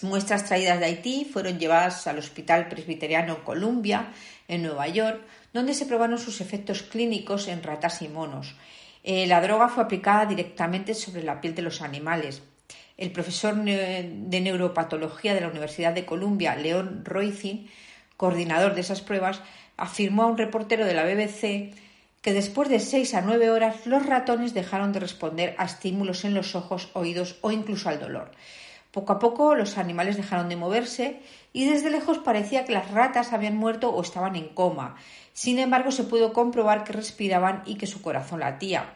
Muestras 0.02 0.46
traídas 0.46 0.80
de 0.80 0.86
Haití 0.86 1.24
fueron 1.24 1.60
llevadas 1.60 2.08
al 2.08 2.18
Hospital 2.18 2.68
Presbiteriano 2.68 3.44
Columbia, 3.46 4.12
en 4.50 4.64
Nueva 4.64 4.88
York, 4.90 5.22
donde 5.54 5.74
se 5.74 5.86
probaron 5.86 6.18
sus 6.18 6.42
efectos 6.42 6.84
clínicos 6.84 7.48
en 7.48 7.64
ratas 7.64 8.02
y 8.02 8.10
monos. 8.10 8.56
Eh, 9.04 9.28
la 9.28 9.42
droga 9.42 9.70
fue 9.70 9.84
aplicada 9.84 10.26
directamente 10.26 10.94
sobre 10.94 11.24
la 11.24 11.40
piel 11.40 11.56
de 11.56 11.62
los 11.62 11.82
animales. 11.82 12.42
El 12.98 13.12
profesor 13.12 13.56
de 13.56 14.42
neuropatología 14.42 15.34
de 15.34 15.42
la 15.42 15.48
Universidad 15.48 15.94
de 15.94 16.06
Columbia, 16.06 16.56
Leon 16.56 17.04
Roizin, 17.06 17.70
coordinador 18.18 18.76
de 18.76 18.82
esas 18.82 19.02
pruebas, 19.02 19.42
afirmó 19.78 20.24
a 20.24 20.28
un 20.28 20.38
reportero 20.38 20.86
de 20.86 20.94
la 20.94 21.04
BBC 21.04 21.74
que 22.24 22.34
después 22.34 22.70
de 22.70 22.80
seis 22.80 23.14
a 23.14 23.22
nueve 23.22 23.52
horas 23.52 23.86
los 23.86 24.06
ratones 24.06 24.54
dejaron 24.54 24.94
de 24.94 25.02
responder 25.02 25.56
a 25.60 25.66
estímulos 25.66 26.24
en 26.24 26.34
los 26.34 26.56
ojos, 26.56 26.90
oídos 26.94 27.36
o 27.42 27.52
incluso 27.52 27.90
al 27.90 28.00
dolor. 28.00 28.32
Poco 28.92 29.12
a 29.12 29.20
poco 29.20 29.56
los 29.56 29.78
animales 29.78 30.16
dejaron 30.16 30.48
de 30.48 30.56
moverse 30.56 31.20
y 31.52 31.66
desde 31.66 31.92
lejos 31.92 32.20
parecía 32.20 32.64
que 32.64 32.72
las 32.72 32.92
ratas 32.92 33.34
habían 33.34 33.58
muerto 33.58 33.90
o 33.90 34.02
estaban 34.02 34.38
en 34.38 34.48
coma. 34.48 34.96
Sin 35.34 35.60
embargo, 35.60 35.92
se 35.92 36.06
pudo 36.06 36.32
comprobar 36.32 36.86
que 36.86 36.94
respiraban 36.94 37.62
y 37.66 37.76
que 37.76 37.88
su 37.88 38.02
corazón 38.02 38.40
latía. 38.40 38.94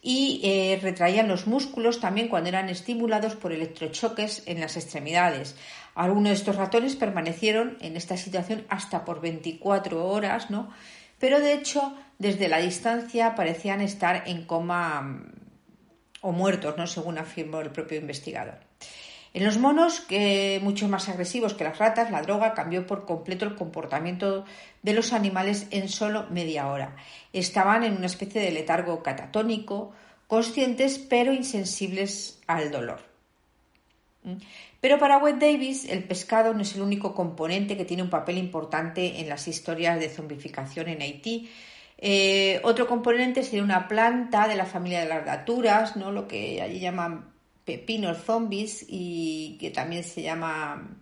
Y 0.00 0.40
eh, 0.44 0.78
retraían 0.80 1.28
los 1.28 1.46
músculos 1.46 2.00
también 2.00 2.28
cuando 2.28 2.48
eran 2.48 2.70
estimulados 2.70 3.34
por 3.34 3.52
electrochoques 3.52 4.44
en 4.46 4.60
las 4.60 4.76
extremidades. 4.76 5.54
Algunos 5.94 6.30
de 6.30 6.36
estos 6.36 6.56
ratones 6.56 6.96
permanecieron 6.96 7.76
en 7.80 7.96
esta 7.96 8.16
situación 8.16 8.64
hasta 8.70 9.04
por 9.04 9.20
24 9.20 10.06
horas, 10.06 10.48
¿no? 10.48 10.70
Pero 11.18 11.40
de 11.40 11.52
hecho 11.52 11.96
desde 12.18 12.48
la 12.48 12.58
distancia 12.58 13.34
parecían 13.34 13.80
estar 13.80 14.24
en 14.26 14.44
coma 14.44 15.00
mm, 15.02 15.32
o 16.22 16.32
muertos, 16.32 16.76
¿no? 16.76 16.86
según 16.86 17.18
afirmó 17.18 17.60
el 17.60 17.70
propio 17.70 17.98
investigador. 17.98 18.58
En 19.34 19.44
los 19.44 19.58
monos, 19.58 20.00
que 20.00 20.58
mucho 20.62 20.88
más 20.88 21.08
agresivos 21.08 21.54
que 21.54 21.62
las 21.62 21.78
ratas, 21.78 22.10
la 22.10 22.22
droga 22.22 22.54
cambió 22.54 22.86
por 22.86 23.04
completo 23.04 23.44
el 23.44 23.54
comportamiento 23.54 24.44
de 24.82 24.94
los 24.94 25.12
animales 25.12 25.66
en 25.70 25.88
solo 25.88 26.26
media 26.30 26.68
hora. 26.68 26.96
Estaban 27.32 27.84
en 27.84 27.96
una 27.96 28.06
especie 28.06 28.40
de 28.40 28.50
letargo 28.50 29.02
catatónico, 29.02 29.92
conscientes 30.26 30.98
pero 30.98 31.32
insensibles 31.32 32.40
al 32.46 32.70
dolor. 32.70 33.00
¿Mm? 34.24 34.36
Pero 34.80 34.98
para 34.98 35.18
Webb 35.18 35.38
Davis, 35.38 35.84
el 35.84 36.04
pescado 36.04 36.54
no 36.54 36.62
es 36.62 36.74
el 36.74 36.82
único 36.82 37.14
componente 37.14 37.76
que 37.76 37.84
tiene 37.84 38.02
un 38.02 38.10
papel 38.10 38.38
importante 38.38 39.20
en 39.20 39.28
las 39.28 39.46
historias 39.46 40.00
de 40.00 40.08
zombificación 40.08 40.88
en 40.88 41.02
Haití, 41.02 41.50
eh, 42.00 42.60
otro 42.62 42.86
componente 42.86 43.42
sería 43.42 43.64
una 43.64 43.88
planta 43.88 44.46
de 44.46 44.54
la 44.54 44.66
familia 44.66 45.00
de 45.00 45.08
las 45.08 45.26
daturas, 45.26 45.96
¿no? 45.96 46.12
lo 46.12 46.28
que 46.28 46.62
allí 46.62 46.78
llaman 46.78 47.32
pepinos 47.64 48.18
zombies 48.24 48.86
y 48.88 49.58
que 49.60 49.70
también 49.70 50.04
se 50.04 50.22
llama 50.22 50.96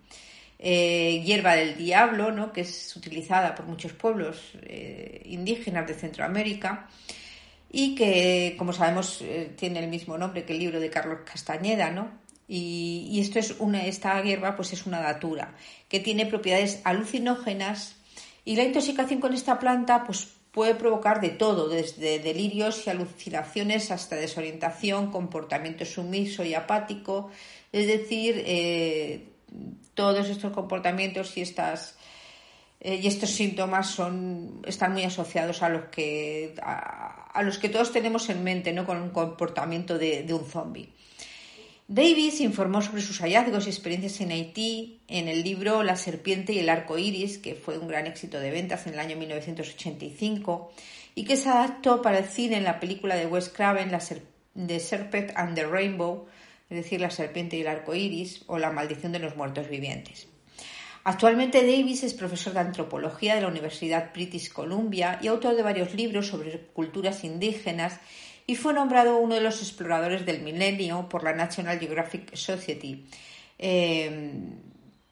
eh, 0.58 1.22
hierba 1.22 1.54
del 1.54 1.76
diablo, 1.76 2.32
¿no? 2.32 2.50
que 2.50 2.62
es 2.62 2.96
utilizada 2.96 3.54
por 3.54 3.66
muchos 3.66 3.92
pueblos 3.92 4.52
eh, 4.62 5.20
indígenas 5.26 5.86
de 5.86 5.94
Centroamérica 5.94 6.88
y 7.70 7.94
que, 7.94 8.54
como 8.56 8.72
sabemos, 8.72 9.22
tiene 9.56 9.80
el 9.80 9.88
mismo 9.88 10.16
nombre 10.16 10.44
que 10.44 10.54
el 10.54 10.60
libro 10.60 10.80
de 10.80 10.88
Carlos 10.88 11.18
Castañeda, 11.30 11.90
¿no? 11.90 12.10
Y, 12.48 13.08
y, 13.10 13.20
esto 13.20 13.40
es 13.40 13.56
una, 13.58 13.84
esta 13.84 14.22
hierba 14.22 14.54
pues 14.54 14.72
es 14.72 14.86
una 14.86 15.00
datura 15.00 15.56
que 15.88 15.98
tiene 15.98 16.26
propiedades 16.26 16.80
alucinógenas 16.84 17.96
y 18.44 18.54
la 18.54 18.62
intoxicación 18.62 19.20
con 19.20 19.34
esta 19.34 19.58
planta 19.58 20.04
pues 20.04 20.35
puede 20.56 20.74
provocar 20.74 21.20
de 21.20 21.28
todo, 21.28 21.68
desde 21.68 22.18
delirios 22.18 22.86
y 22.86 22.88
alucinaciones 22.88 23.90
hasta 23.90 24.16
desorientación, 24.16 25.12
comportamiento 25.12 25.84
sumiso 25.84 26.44
y 26.44 26.54
apático, 26.54 27.30
es 27.72 27.86
decir, 27.86 28.42
eh, 28.46 29.28
todos 29.92 30.30
estos 30.30 30.54
comportamientos 30.54 31.36
y 31.36 31.42
estas 31.42 31.98
eh, 32.80 33.00
y 33.02 33.06
estos 33.06 33.32
síntomas 33.32 33.90
son, 33.90 34.62
están 34.66 34.94
muy 34.94 35.04
asociados 35.04 35.62
a 35.62 35.68
los 35.68 35.84
que, 35.90 36.54
a, 36.62 37.42
los 37.42 37.58
que 37.58 37.68
todos 37.68 37.92
tenemos 37.92 38.30
en 38.30 38.42
mente, 38.42 38.72
¿no? 38.72 38.86
con 38.86 39.02
un 39.02 39.10
comportamiento 39.10 39.98
de, 39.98 40.22
de 40.22 40.32
un 40.32 40.46
zombie. 40.46 40.88
Davis 41.88 42.40
informó 42.40 42.82
sobre 42.82 43.00
sus 43.00 43.20
hallazgos 43.20 43.66
y 43.66 43.70
experiencias 43.70 44.20
en 44.20 44.32
Haití 44.32 45.02
en 45.06 45.28
el 45.28 45.44
libro 45.44 45.84
La 45.84 45.94
serpiente 45.94 46.52
y 46.52 46.58
el 46.58 46.68
arco 46.68 46.98
iris, 46.98 47.38
que 47.38 47.54
fue 47.54 47.78
un 47.78 47.86
gran 47.86 48.08
éxito 48.08 48.40
de 48.40 48.50
ventas 48.50 48.88
en 48.88 48.94
el 48.94 48.98
año 48.98 49.16
1985 49.16 50.72
y 51.14 51.24
que 51.24 51.36
se 51.36 51.48
adaptó 51.48 52.02
para 52.02 52.18
el 52.18 52.24
cine 52.24 52.56
en 52.56 52.64
la 52.64 52.80
película 52.80 53.14
de 53.14 53.26
Wes 53.26 53.50
Craven, 53.50 53.96
The 54.66 54.80
Serpent 54.80 55.30
and 55.36 55.54
the 55.54 55.64
Rainbow, 55.64 56.26
es 56.68 56.76
decir, 56.76 57.00
La 57.00 57.10
serpiente 57.10 57.56
y 57.56 57.60
el 57.60 57.68
arco 57.68 57.94
iris, 57.94 58.42
o 58.48 58.58
La 58.58 58.72
maldición 58.72 59.12
de 59.12 59.20
los 59.20 59.36
muertos 59.36 59.68
vivientes. 59.68 60.26
Actualmente 61.04 61.60
Davis 61.60 62.02
es 62.02 62.14
profesor 62.14 62.52
de 62.52 62.58
antropología 62.58 63.36
de 63.36 63.42
la 63.42 63.46
Universidad 63.46 64.12
British 64.12 64.52
Columbia 64.52 65.20
y 65.22 65.28
autor 65.28 65.54
de 65.54 65.62
varios 65.62 65.94
libros 65.94 66.26
sobre 66.26 66.58
culturas 66.72 67.22
indígenas 67.22 68.00
y 68.46 68.54
fue 68.54 68.72
nombrado 68.72 69.18
uno 69.18 69.34
de 69.34 69.40
los 69.40 69.60
exploradores 69.60 70.24
del 70.24 70.42
milenio 70.42 71.08
por 71.08 71.24
la 71.24 71.32
National 71.32 71.78
Geographic 71.78 72.34
Society. 72.34 73.06
Eh, 73.58 74.30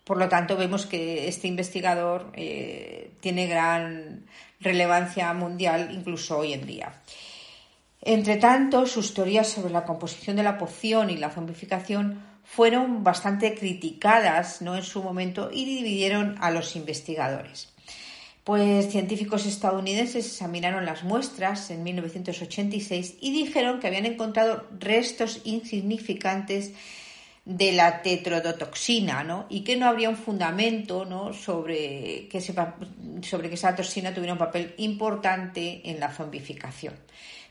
por 0.05 0.18
lo 0.18 0.29
tanto, 0.29 0.57
vemos 0.57 0.87
que 0.87 1.29
este 1.29 1.49
investigador 1.49 2.31
eh, 2.35 3.12
tiene 3.20 3.47
gran 3.47 4.27
relevancia 4.61 5.33
mundial 5.33 5.90
incluso 5.92 6.38
hoy 6.38 6.53
en 6.53 6.66
día. 6.66 7.03
Entre 8.03 8.37
tanto, 8.37 8.87
sus 8.87 9.14
teorías 9.14 9.49
sobre 9.49 9.73
la 9.73 9.85
composición 9.85 10.37
de 10.37 10.42
la 10.42 10.59
poción 10.59 11.09
y 11.09 11.16
la 11.16 11.31
zombificación 11.31 12.23
fueron 12.44 13.03
bastante 13.03 13.55
criticadas 13.55 14.61
¿no? 14.61 14.77
en 14.77 14.83
su 14.83 15.03
momento 15.03 15.51
y 15.51 15.64
dividieron 15.64 16.37
a 16.40 16.51
los 16.51 16.77
investigadores. 16.77 17.74
Pues 18.45 18.91
científicos 18.91 19.47
estadounidenses 19.47 20.27
examinaron 20.27 20.85
las 20.85 21.03
muestras 21.03 21.71
en 21.71 21.83
1986 21.83 23.17
y 23.23 23.33
dijeron 23.33 23.81
que 23.81 23.87
habían 23.87 24.05
encontrado 24.05 24.67
restos 24.79 25.41
insignificantes 25.45 26.73
de 27.47 27.73
la 27.73 28.03
tetrodotoxina 28.03 29.25
¿no? 29.25 29.47
y 29.49 29.65
que 29.65 29.77
no 29.77 29.87
habría 29.87 30.11
un 30.11 30.19
fundamento 30.19 31.07
¿no? 31.07 31.33
sobre, 31.33 32.29
que 32.29 32.43
sobre 32.43 33.49
que 33.49 33.55
esa 33.55 33.75
toxina 33.75 34.13
tuviera 34.13 34.35
un 34.35 34.39
papel 34.39 34.75
importante 34.77 35.81
en 35.85 35.99
la 35.99 36.13
zombificación. 36.13 36.95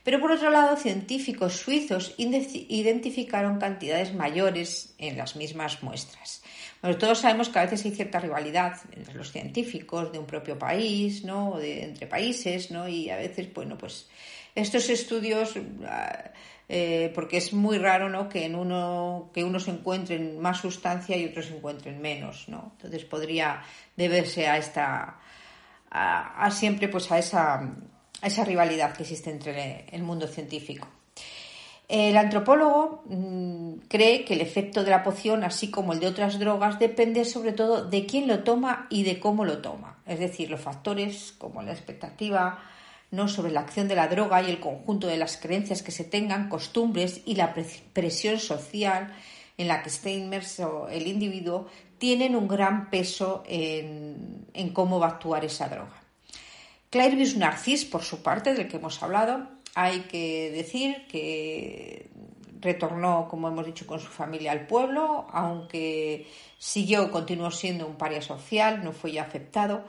Pero 0.04 0.20
por 0.20 0.32
otro 0.32 0.52
lado, 0.52 0.78
científicos 0.78 1.56
suizos 1.56 2.14
identificaron 2.18 3.58
cantidades 3.58 4.14
mayores 4.14 4.94
en 5.00 5.18
las 5.18 5.36
mismas 5.36 5.82
muestras. 5.82 6.43
Bueno, 6.84 6.98
todos 6.98 7.20
sabemos 7.20 7.48
que 7.48 7.60
a 7.60 7.62
veces 7.62 7.86
hay 7.86 7.92
cierta 7.92 8.20
rivalidad 8.20 8.78
entre 8.92 9.14
los 9.14 9.32
científicos 9.32 10.12
de 10.12 10.20
un 10.20 10.26
propio 10.26 10.60
país, 10.60 11.24
¿no? 11.24 11.58
de, 11.58 11.82
entre 11.86 12.08
países, 12.08 12.72
¿no? 12.72 12.90
Y 12.90 13.10
a 13.10 13.16
veces, 13.16 13.54
bueno, 13.54 13.78
pues 13.78 14.10
estos 14.54 14.90
estudios, 14.90 15.54
ah, 15.88 16.32
eh, 16.68 17.10
porque 17.16 17.38
es 17.38 17.54
muy 17.54 17.78
raro, 17.78 18.10
¿no? 18.10 18.28
Que 18.28 18.44
en 18.44 18.56
uno, 18.56 19.32
que 19.34 19.46
unos 19.46 19.70
encuentren 19.70 20.38
más 20.40 20.58
sustancia 20.60 21.16
y 21.16 21.24
otros 21.24 21.52
encuentren 21.52 22.02
menos, 22.02 22.50
¿no? 22.50 22.74
Entonces 22.76 23.06
podría 23.06 23.64
deberse 23.96 24.48
a 24.48 24.58
esta, 24.58 25.22
a 25.90 26.52
siempre, 26.52 26.90
pues 26.90 27.10
a 27.14 27.18
esa, 27.18 27.62
a 28.22 28.28
esa 28.28 28.44
rivalidad 28.44 28.94
que 28.94 29.04
existe 29.04 29.30
entre 29.30 29.86
el 29.90 30.04
mundo 30.04 30.28
científico. 30.28 30.90
El 31.88 32.18
antropólogo 32.18 33.04
mm, 33.06 33.88
cree 33.88 34.26
que 34.26 34.34
el 34.34 34.42
efecto 34.42 34.84
de 34.84 34.92
la 34.92 35.04
poción, 35.04 35.44
así 35.44 35.70
como 35.70 35.94
el 35.94 36.00
de 36.00 36.08
otras 36.08 36.40
drogas, 36.40 36.80
depende 36.80 37.26
sobre 37.26 37.52
todo 37.52 37.86
de 37.86 38.06
quién 38.06 38.28
lo 38.28 38.44
toma 38.44 38.88
y 38.90 39.04
de 39.04 39.20
cómo 39.20 39.46
lo 39.46 39.60
toma. 39.60 39.98
Es 40.06 40.20
decir, 40.20 40.50
los 40.50 40.62
factores 40.62 41.34
como 41.38 41.62
la 41.62 41.72
expectativa 41.72 42.60
¿no? 43.12 43.28
sobre 43.28 43.52
la 43.52 43.62
acción 43.62 43.88
de 43.88 43.96
la 43.96 44.08
droga 44.08 44.42
y 44.42 44.50
el 44.50 44.60
conjunto 44.60 45.08
de 45.08 45.18
las 45.18 45.38
creencias 45.38 45.84
que 45.84 45.92
se 45.92 46.04
tengan, 46.04 46.50
costumbres 46.50 47.22
y 47.26 47.36
la 47.36 47.54
presión 47.54 48.40
social 48.40 49.14
en 49.58 49.68
la 49.68 49.84
que 49.84 49.90
esté 49.90 50.14
inmerso 50.14 50.88
el 50.90 51.06
individuo, 51.06 51.68
tienen 52.00 52.36
un 52.36 52.48
gran 52.48 52.90
peso 52.90 53.44
en, 53.48 54.46
cómo 54.74 55.00
va 55.00 55.08
a 55.08 55.10
actuar 55.12 55.46
esa 55.46 55.70
droga. 55.70 56.02
Clairvius 56.90 57.38
Narcís, 57.38 57.86
por 57.86 58.04
su 58.04 58.22
parte, 58.22 58.54
del 58.54 58.68
que 58.68 58.78
hemos 58.78 59.02
hablado, 59.02 59.48
hay 59.76 60.02
que 60.02 60.52
decir 60.52 61.06
que 61.08 62.10
retornó, 62.60 63.28
como 63.30 63.48
hemos 63.48 63.66
dicho, 63.66 63.86
con 63.86 64.00
su 64.00 64.08
familia 64.08 64.52
al 64.52 64.68
pueblo, 64.68 65.28
aunque 65.32 66.28
siguió, 66.58 67.12
continuó 67.12 67.52
siendo 67.52 67.86
un 67.86 67.96
paria 67.96 68.22
social, 68.22 68.84
no 68.84 68.94
fue 68.94 69.12
ya 69.12 69.24
aceptado, 69.24 69.84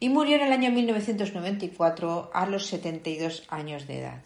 y 0.00 0.08
murió 0.08 0.36
en 0.36 0.42
el 0.42 0.52
año 0.52 0.70
1994 0.70 2.30
a 2.32 2.46
los 2.46 2.66
72 2.66 3.44
años 3.48 3.86
de 3.86 4.00
edad. 4.00 4.22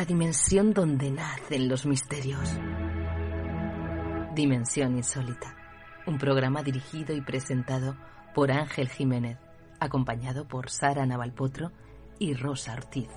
La 0.00 0.06
dimensión 0.06 0.72
donde 0.72 1.10
nacen 1.10 1.68
los 1.68 1.84
misterios. 1.84 2.48
Dimensión 4.34 4.96
Insólita, 4.96 5.54
un 6.06 6.16
programa 6.16 6.62
dirigido 6.62 7.14
y 7.14 7.20
presentado 7.20 7.98
por 8.34 8.50
Ángel 8.50 8.88
Jiménez, 8.88 9.36
acompañado 9.78 10.48
por 10.48 10.70
Sara 10.70 11.04
Navalpotro 11.04 11.72
y 12.18 12.32
Rosa 12.32 12.72
Ortiz. 12.72 13.10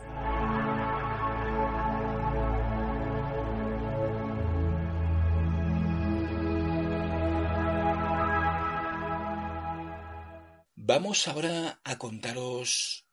Vamos 10.76 11.30
ahora 11.30 11.80
a 11.86 11.98
contaros 11.98 13.06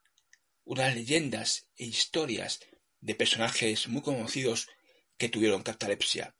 unas 0.64 0.92
leyendas 0.92 1.68
e 1.76 1.84
historias 1.84 2.58
de 3.00 3.14
personajes 3.14 3.88
muy 3.88 4.02
conocidos 4.02 4.68
que 5.16 5.28
tuvieron 5.28 5.62
catalepsia. 5.62 6.34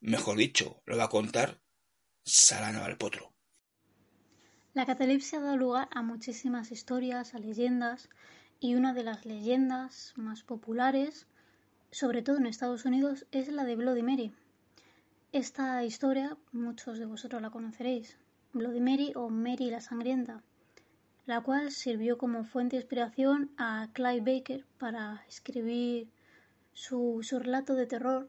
Mejor 0.00 0.36
dicho, 0.36 0.82
lo 0.84 0.96
va 0.96 1.04
a 1.04 1.08
contar 1.08 1.60
Sara 2.24 2.96
Potro. 2.98 3.32
La 4.74 4.86
catalepsia 4.86 5.40
da 5.40 5.54
lugar 5.54 5.88
a 5.92 6.02
muchísimas 6.02 6.72
historias, 6.72 7.34
a 7.34 7.38
leyendas, 7.38 8.08
y 8.60 8.74
una 8.74 8.92
de 8.92 9.04
las 9.04 9.24
leyendas 9.24 10.14
más 10.16 10.42
populares, 10.42 11.26
sobre 11.90 12.22
todo 12.22 12.38
en 12.38 12.46
Estados 12.46 12.84
Unidos, 12.84 13.26
es 13.30 13.48
la 13.48 13.64
de 13.64 13.76
Bloody 13.76 14.02
Mary. 14.02 14.32
Esta 15.32 15.84
historia 15.84 16.36
muchos 16.52 16.98
de 16.98 17.06
vosotros 17.06 17.42
la 17.42 17.50
conoceréis, 17.50 18.16
Bloody 18.52 18.80
Mary 18.80 19.12
o 19.14 19.28
Mary 19.28 19.70
la 19.70 19.80
Sangrienta 19.80 20.42
la 21.26 21.40
cual 21.40 21.70
sirvió 21.70 22.18
como 22.18 22.44
fuente 22.44 22.76
de 22.76 22.82
inspiración 22.82 23.50
a 23.56 23.88
Clive 23.92 24.38
Baker 24.38 24.66
para 24.78 25.24
escribir 25.28 26.08
su, 26.74 27.20
relato 27.30 27.74
de 27.74 27.86
terror 27.86 28.28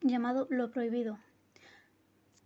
llamado 0.00 0.48
Lo 0.50 0.70
Prohibido. 0.70 1.18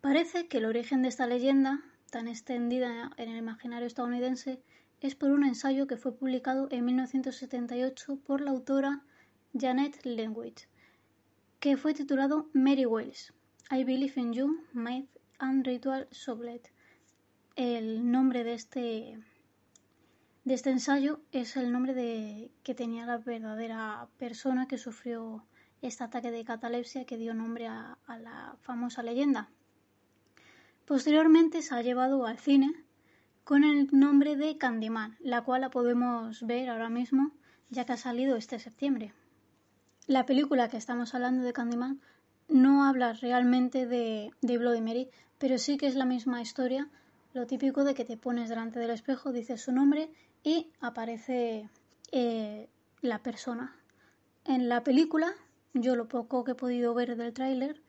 Parece 0.03 0.49
que 0.49 0.59
el 0.59 0.67
origen 0.67 1.03
de 1.03 1.09
esta 1.09 1.27
leyenda, 1.27 1.83
tan 2.11 2.29
extendida 2.29 3.11
en 3.17 3.31
el 3.31 3.39
imaginario 3.39 3.87
estadounidense, 3.87 4.61
es 5.01 5.15
por 5.15 5.31
un 5.31 5.45
ensayo 5.45 5.87
que 5.87 5.97
fue 5.97 6.17
publicado 6.17 6.69
en 6.71 6.85
1978 6.85 8.19
por 8.27 8.41
la 8.41 8.51
autora 8.51 9.03
Janet 9.59 10.05
Lenwich, 10.05 10.69
que 11.59 11.77
fue 11.77 11.95
titulado 11.95 12.51
Mary 12.53 12.87
Wells, 12.87 13.33
I 13.71 13.85
Believe 13.85 14.21
in 14.21 14.33
You, 14.33 14.65
Myth 14.73 15.09
and 15.39 15.67
Ritual 15.67 16.07
Sublet. 16.11 16.71
El 17.57 18.11
nombre 18.11 18.45
de 18.45 18.55
este 18.55 19.19
de 20.47 20.55
este 20.55 20.71
ensayo 20.71 21.19
es 21.33 21.57
el 21.57 21.73
nombre 21.73 21.93
de, 21.93 22.53
que 22.63 22.73
tenía 22.73 23.05
la 23.05 23.19
verdadera 23.19 24.07
persona 24.17 24.69
que 24.69 24.79
sufrió 24.79 25.45
este 25.83 26.05
ataque 26.05 26.31
de 26.31 26.45
catalepsia 26.45 27.05
que 27.05 27.17
dio 27.17 27.35
nombre 27.35 27.67
a, 27.67 27.99
la 28.07 28.55
famosa 28.61 29.03
leyenda. 29.03 29.51
Posteriormente 30.85 31.63
se 31.63 31.75
ha 31.75 31.83
llevado 31.83 32.27
al 32.27 32.39
cine 32.39 32.73
con 33.43 33.65
el 33.65 33.89
nombre 33.91 34.37
de 34.37 34.57
Candyman, 34.57 35.17
la 35.19 35.43
cual 35.43 35.63
la 35.63 35.71
podemos 35.71 36.47
ver 36.47 36.71
ahora 36.71 36.91
mismo 36.91 37.33
ya 37.69 37.85
que 37.85 37.95
ha 37.95 37.97
salido 37.97 38.37
este 38.37 38.61
septiembre. 38.61 39.13
La 40.07 40.27
película 40.27 40.69
que 40.69 40.77
estamos 40.77 41.13
hablando 41.17 41.43
de 41.43 41.53
Candyman 41.53 42.01
no 42.49 42.85
habla 42.85 43.15
realmente 43.15 43.85
de, 43.85 44.31
de 44.43 44.59
Bloody 44.59 44.81
Mary, 44.81 45.09
pero 45.39 45.59
sí 45.59 45.77
que 45.77 45.89
es 45.89 45.97
la 45.97 46.05
misma 46.05 46.41
historia, 46.41 46.89
lo 47.33 47.49
típico 47.49 47.83
de 47.83 47.95
que 47.95 48.05
te 48.05 48.17
pones 48.17 48.49
delante 48.49 48.79
del 48.79 48.91
espejo, 48.91 49.33
dices 49.33 49.61
su 49.61 49.73
nombre 49.73 50.09
y 50.47 50.71
aparece 50.81 51.69
eh, 52.13 52.69
la 53.01 53.19
persona. 53.19 53.75
En 54.45 54.69
la 54.69 54.85
película, 54.85 55.35
yo 55.75 55.97
lo 55.97 56.07
poco 56.07 56.45
que 56.45 56.53
he 56.53 56.55
podido 56.55 56.95
ver 56.95 57.17
del 57.17 57.33
tráiler, 57.33 57.83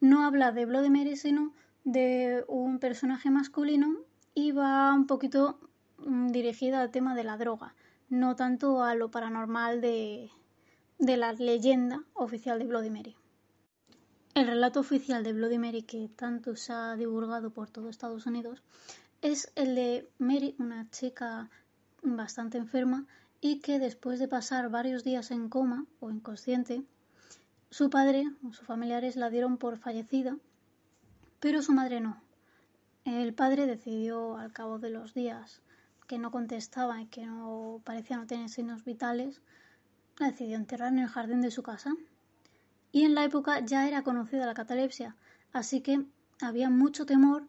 no 0.00 0.24
habla 0.24 0.50
de 0.50 0.64
Bloody 0.64 0.88
Mary, 0.88 1.16
sino 1.16 1.52
de 1.84 2.46
un 2.48 2.78
personaje 2.78 3.28
masculino 3.28 3.94
y 4.32 4.52
va 4.52 4.94
un 4.94 5.06
poquito 5.06 5.60
mm, 5.98 6.28
dirigida 6.28 6.80
al 6.80 6.90
tema 6.90 7.14
de 7.14 7.24
la 7.24 7.36
droga, 7.36 7.74
no 8.08 8.36
tanto 8.36 8.82
a 8.82 8.94
lo 8.94 9.10
paranormal 9.10 9.82
de, 9.82 10.30
de 10.98 11.16
la 11.18 11.34
leyenda 11.34 12.04
oficial 12.14 12.58
de 12.58 12.64
Bloody 12.64 12.88
Mary. 12.88 13.16
El 14.32 14.46
relato 14.46 14.80
oficial 14.80 15.22
de 15.24 15.34
Bloody 15.34 15.58
Mary 15.58 15.82
que 15.82 16.08
tanto 16.16 16.56
se 16.56 16.72
ha 16.72 16.96
divulgado 16.96 17.50
por 17.50 17.68
todo 17.68 17.90
Estados 17.90 18.24
Unidos 18.24 18.62
es 19.20 19.52
el 19.56 19.74
de 19.74 20.08
Mary, 20.18 20.54
una 20.58 20.88
chica 20.90 21.50
bastante 22.02 22.58
enferma 22.58 23.06
y 23.40 23.60
que 23.60 23.78
después 23.78 24.18
de 24.18 24.28
pasar 24.28 24.70
varios 24.70 25.04
días 25.04 25.30
en 25.30 25.48
coma 25.48 25.86
o 26.00 26.10
inconsciente, 26.10 26.82
su 27.70 27.90
padre 27.90 28.24
o 28.42 28.52
sus 28.52 28.66
familiares 28.66 29.16
la 29.16 29.30
dieron 29.30 29.58
por 29.58 29.78
fallecida, 29.78 30.36
pero 31.40 31.62
su 31.62 31.72
madre 31.72 32.00
no. 32.00 32.20
El 33.04 33.34
padre 33.34 33.66
decidió 33.66 34.36
al 34.36 34.52
cabo 34.52 34.78
de 34.78 34.90
los 34.90 35.14
días 35.14 35.62
que 36.06 36.18
no 36.18 36.30
contestaba 36.30 37.00
y 37.00 37.06
que 37.06 37.26
no 37.26 37.80
parecía 37.84 38.16
no 38.16 38.26
tener 38.26 38.48
signos 38.48 38.84
vitales, 38.84 39.40
la 40.18 40.30
decidió 40.30 40.56
enterrar 40.56 40.92
en 40.92 41.00
el 41.00 41.08
jardín 41.08 41.42
de 41.42 41.50
su 41.50 41.62
casa. 41.62 41.94
Y 42.90 43.04
en 43.04 43.14
la 43.14 43.24
época 43.24 43.60
ya 43.60 43.86
era 43.86 44.02
conocida 44.02 44.46
la 44.46 44.54
catalepsia, 44.54 45.14
así 45.52 45.82
que 45.82 46.06
había 46.40 46.70
mucho 46.70 47.06
temor 47.06 47.46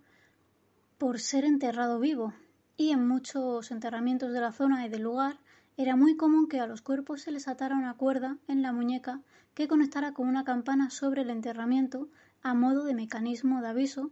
por 0.98 1.20
ser 1.20 1.46
enterrado 1.46 2.00
vivo. 2.00 2.34
Y 2.80 2.92
en 2.92 3.06
muchos 3.06 3.72
enterramientos 3.72 4.32
de 4.32 4.40
la 4.40 4.54
zona 4.54 4.86
y 4.86 4.90
del 4.90 5.02
lugar 5.02 5.38
era 5.76 5.98
muy 5.98 6.16
común 6.16 6.48
que 6.48 6.62
a 6.62 6.66
los 6.66 6.82
cuerpos 6.82 7.24
se 7.24 7.32
les 7.34 7.50
atara 7.50 7.76
una 7.76 7.96
cuerda 7.96 8.38
en 8.48 8.62
la 8.62 8.72
muñeca 8.72 9.20
que 9.54 9.68
conectara 9.68 10.14
con 10.14 10.30
una 10.30 10.46
campana 10.46 10.90
sobre 10.90 11.24
el 11.24 11.30
enterramiento 11.30 12.08
a 12.42 12.54
modo 12.54 12.86
de 12.86 12.94
mecanismo 12.94 13.62
de 13.62 13.68
aviso 13.68 14.12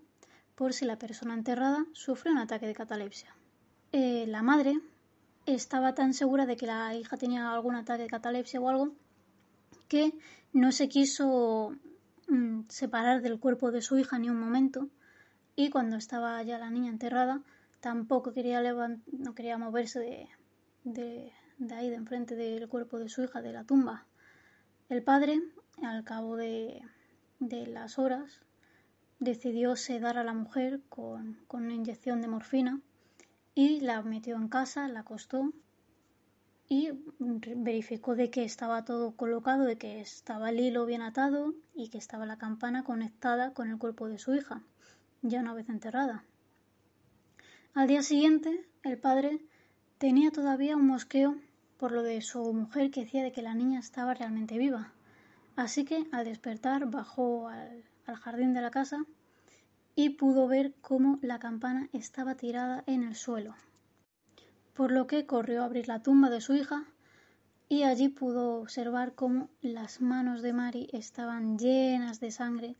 por 0.55 0.73
si 0.73 0.83
la 0.83 0.99
persona 0.99 1.33
enterrada 1.33 1.85
sufre 1.93 2.29
un 2.29 2.39
ataque 2.39 2.67
de 2.67 2.73
catalepsia. 2.73 3.33
Eh, 3.93 4.25
la 4.27 4.43
madre 4.43 4.81
estaba 5.45 5.95
tan 5.95 6.13
segura 6.13 6.45
de 6.45 6.57
que 6.57 6.67
la 6.67 6.93
hija 6.93 7.15
tenía 7.15 7.49
algún 7.49 7.75
ataque 7.75 8.03
de 8.03 8.09
catalepsia 8.09 8.59
o 8.59 8.67
algo 8.67 8.91
que 9.87 10.13
no 10.51 10.73
se 10.73 10.89
quiso 10.89 11.73
mm, 12.27 12.63
separar 12.67 13.21
del 13.21 13.39
cuerpo 13.39 13.71
de 13.71 13.81
su 13.81 13.97
hija 13.97 14.19
ni 14.19 14.29
un 14.29 14.41
momento 14.41 14.89
y 15.55 15.69
cuando 15.69 15.95
estaba 15.95 16.43
ya 16.43 16.57
la 16.57 16.69
niña 16.69 16.91
enterrada 16.91 17.41
tampoco 17.79 18.33
quería 18.33 18.61
no 18.61 19.35
quería 19.35 19.57
moverse 19.57 19.99
de, 19.99 20.29
de, 20.83 21.31
de 21.57 21.75
ahí 21.75 21.89
de 21.89 21.95
enfrente 21.95 22.35
del 22.35 22.67
cuerpo 22.67 22.99
de 22.99 23.09
su 23.09 23.23
hija 23.23 23.41
de 23.41 23.53
la 23.53 23.63
tumba 23.63 24.05
el 24.89 25.03
padre 25.03 25.41
al 25.83 26.03
cabo 26.03 26.35
de, 26.35 26.81
de 27.39 27.67
las 27.67 27.99
horas 27.99 28.41
decidió 29.19 29.75
sedar 29.75 30.17
a 30.17 30.23
la 30.23 30.33
mujer 30.33 30.81
con, 30.89 31.39
con 31.47 31.65
una 31.65 31.73
inyección 31.73 32.21
de 32.21 32.27
morfina 32.27 32.81
y 33.55 33.79
la 33.79 34.01
metió 34.03 34.35
en 34.35 34.49
casa, 34.49 34.87
la 34.87 34.99
acostó 34.99 35.51
y 36.69 36.91
verificó 37.55 38.15
de 38.15 38.29
que 38.29 38.43
estaba 38.43 38.85
todo 38.85 39.15
colocado, 39.15 39.63
de 39.63 39.77
que 39.77 39.99
estaba 39.99 40.49
el 40.49 40.59
hilo 40.59 40.85
bien 40.85 41.01
atado 41.01 41.55
y 41.73 41.89
que 41.89 41.97
estaba 41.97 42.25
la 42.25 42.37
campana 42.37 42.83
conectada 42.83 43.53
con 43.53 43.69
el 43.69 43.77
cuerpo 43.77 44.09
de 44.09 44.19
su 44.19 44.35
hija, 44.35 44.61
ya 45.21 45.39
una 45.39 45.53
vez 45.53 45.69
enterrada. 45.69 46.23
Al 47.77 47.87
día 47.87 48.01
siguiente, 48.01 48.65
el 48.81 48.97
padre 48.97 49.39
tenía 49.99 50.31
todavía 50.31 50.75
un 50.75 50.87
mosqueo 50.87 51.35
por 51.77 51.91
lo 51.91 52.01
de 52.01 52.23
su 52.23 52.51
mujer 52.51 52.89
que 52.89 53.01
decía 53.01 53.21
de 53.21 53.31
que 53.31 53.43
la 53.43 53.53
niña 53.53 53.77
estaba 53.79 54.15
realmente 54.15 54.57
viva. 54.57 54.93
Así 55.55 55.85
que 55.85 56.07
al 56.11 56.25
despertar 56.25 56.89
bajó 56.89 57.49
al, 57.49 57.83
al 58.07 58.15
jardín 58.15 58.55
de 58.55 58.61
la 58.61 58.71
casa 58.71 59.05
y 59.93 60.09
pudo 60.09 60.47
ver 60.47 60.73
cómo 60.81 61.19
la 61.21 61.37
campana 61.37 61.87
estaba 61.93 62.33
tirada 62.33 62.83
en 62.87 63.03
el 63.03 63.13
suelo. 63.13 63.53
Por 64.73 64.91
lo 64.91 65.05
que 65.05 65.27
corrió 65.27 65.61
a 65.61 65.65
abrir 65.65 65.87
la 65.87 66.01
tumba 66.01 66.31
de 66.31 66.41
su 66.41 66.55
hija 66.55 66.83
y 67.69 67.83
allí 67.83 68.09
pudo 68.09 68.59
observar 68.59 69.13
cómo 69.13 69.51
las 69.61 70.01
manos 70.01 70.41
de 70.41 70.51
Mary 70.51 70.89
estaban 70.93 71.59
llenas 71.59 72.19
de 72.19 72.31
sangre, 72.31 72.75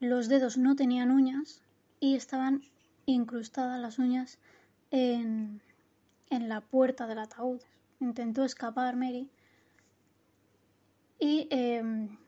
los 0.00 0.28
dedos 0.28 0.58
no 0.58 0.74
tenían 0.74 1.12
uñas 1.12 1.62
y 2.00 2.16
estaban 2.16 2.64
incrustadas 3.06 3.80
las 3.80 3.98
uñas 3.98 4.38
en, 4.90 5.60
en 6.30 6.48
la 6.48 6.60
puerta 6.60 7.06
del 7.06 7.18
ataúd. 7.18 7.60
Intentó 8.00 8.44
escapar 8.44 8.96
Mary 8.96 9.30
y 11.24 11.46
em, 11.50 12.18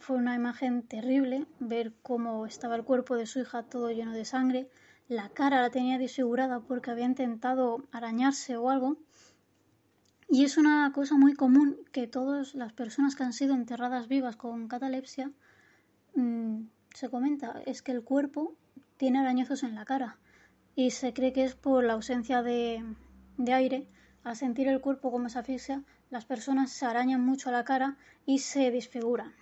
fue 0.00 0.16
una 0.16 0.34
imagen 0.34 0.82
terrible 0.82 1.46
ver 1.60 1.92
cómo 2.02 2.46
estaba 2.46 2.74
el 2.74 2.82
cuerpo 2.82 3.14
de 3.14 3.26
su 3.26 3.38
hija 3.38 3.62
todo 3.62 3.92
lleno 3.92 4.10
de 4.10 4.24
sangre, 4.24 4.68
la 5.06 5.28
cara 5.28 5.62
la 5.62 5.70
tenía 5.70 5.98
desfigurada 5.98 6.58
porque 6.58 6.90
había 6.90 7.04
intentado 7.04 7.84
arañarse 7.92 8.56
o 8.56 8.70
algo. 8.70 8.96
Y 10.28 10.42
es 10.44 10.56
una 10.56 10.90
cosa 10.92 11.16
muy 11.16 11.34
común 11.34 11.76
que 11.92 12.08
todas 12.08 12.56
las 12.56 12.72
personas 12.72 13.14
que 13.14 13.22
han 13.22 13.32
sido 13.32 13.54
enterradas 13.54 14.08
vivas 14.08 14.34
con 14.34 14.66
catalepsia 14.66 15.30
mm, 16.16 16.62
se 16.92 17.08
comenta, 17.08 17.62
es 17.66 17.82
que 17.82 17.92
el 17.92 18.02
cuerpo 18.02 18.56
tiene 18.96 19.18
arañazos 19.18 19.62
en 19.62 19.74
la 19.74 19.84
cara 19.84 20.18
y 20.76 20.90
se 20.90 21.12
cree 21.12 21.32
que 21.32 21.44
es 21.44 21.54
por 21.54 21.84
la 21.84 21.94
ausencia 21.94 22.42
de, 22.42 22.84
aire. 23.52 23.86
Al 24.22 24.36
sentir 24.36 24.68
el 24.68 24.80
cuerpo 24.80 25.12
como 25.12 25.28
se 25.28 25.38
asfixia, 25.38 25.82
las 26.10 26.24
personas 26.24 26.70
se 26.70 26.86
arañan 26.86 27.24
mucho 27.24 27.50
a 27.50 27.52
la 27.52 27.64
cara 27.64 27.96
y 28.24 28.38
se 28.38 28.70
desfiguran. 28.70 29.34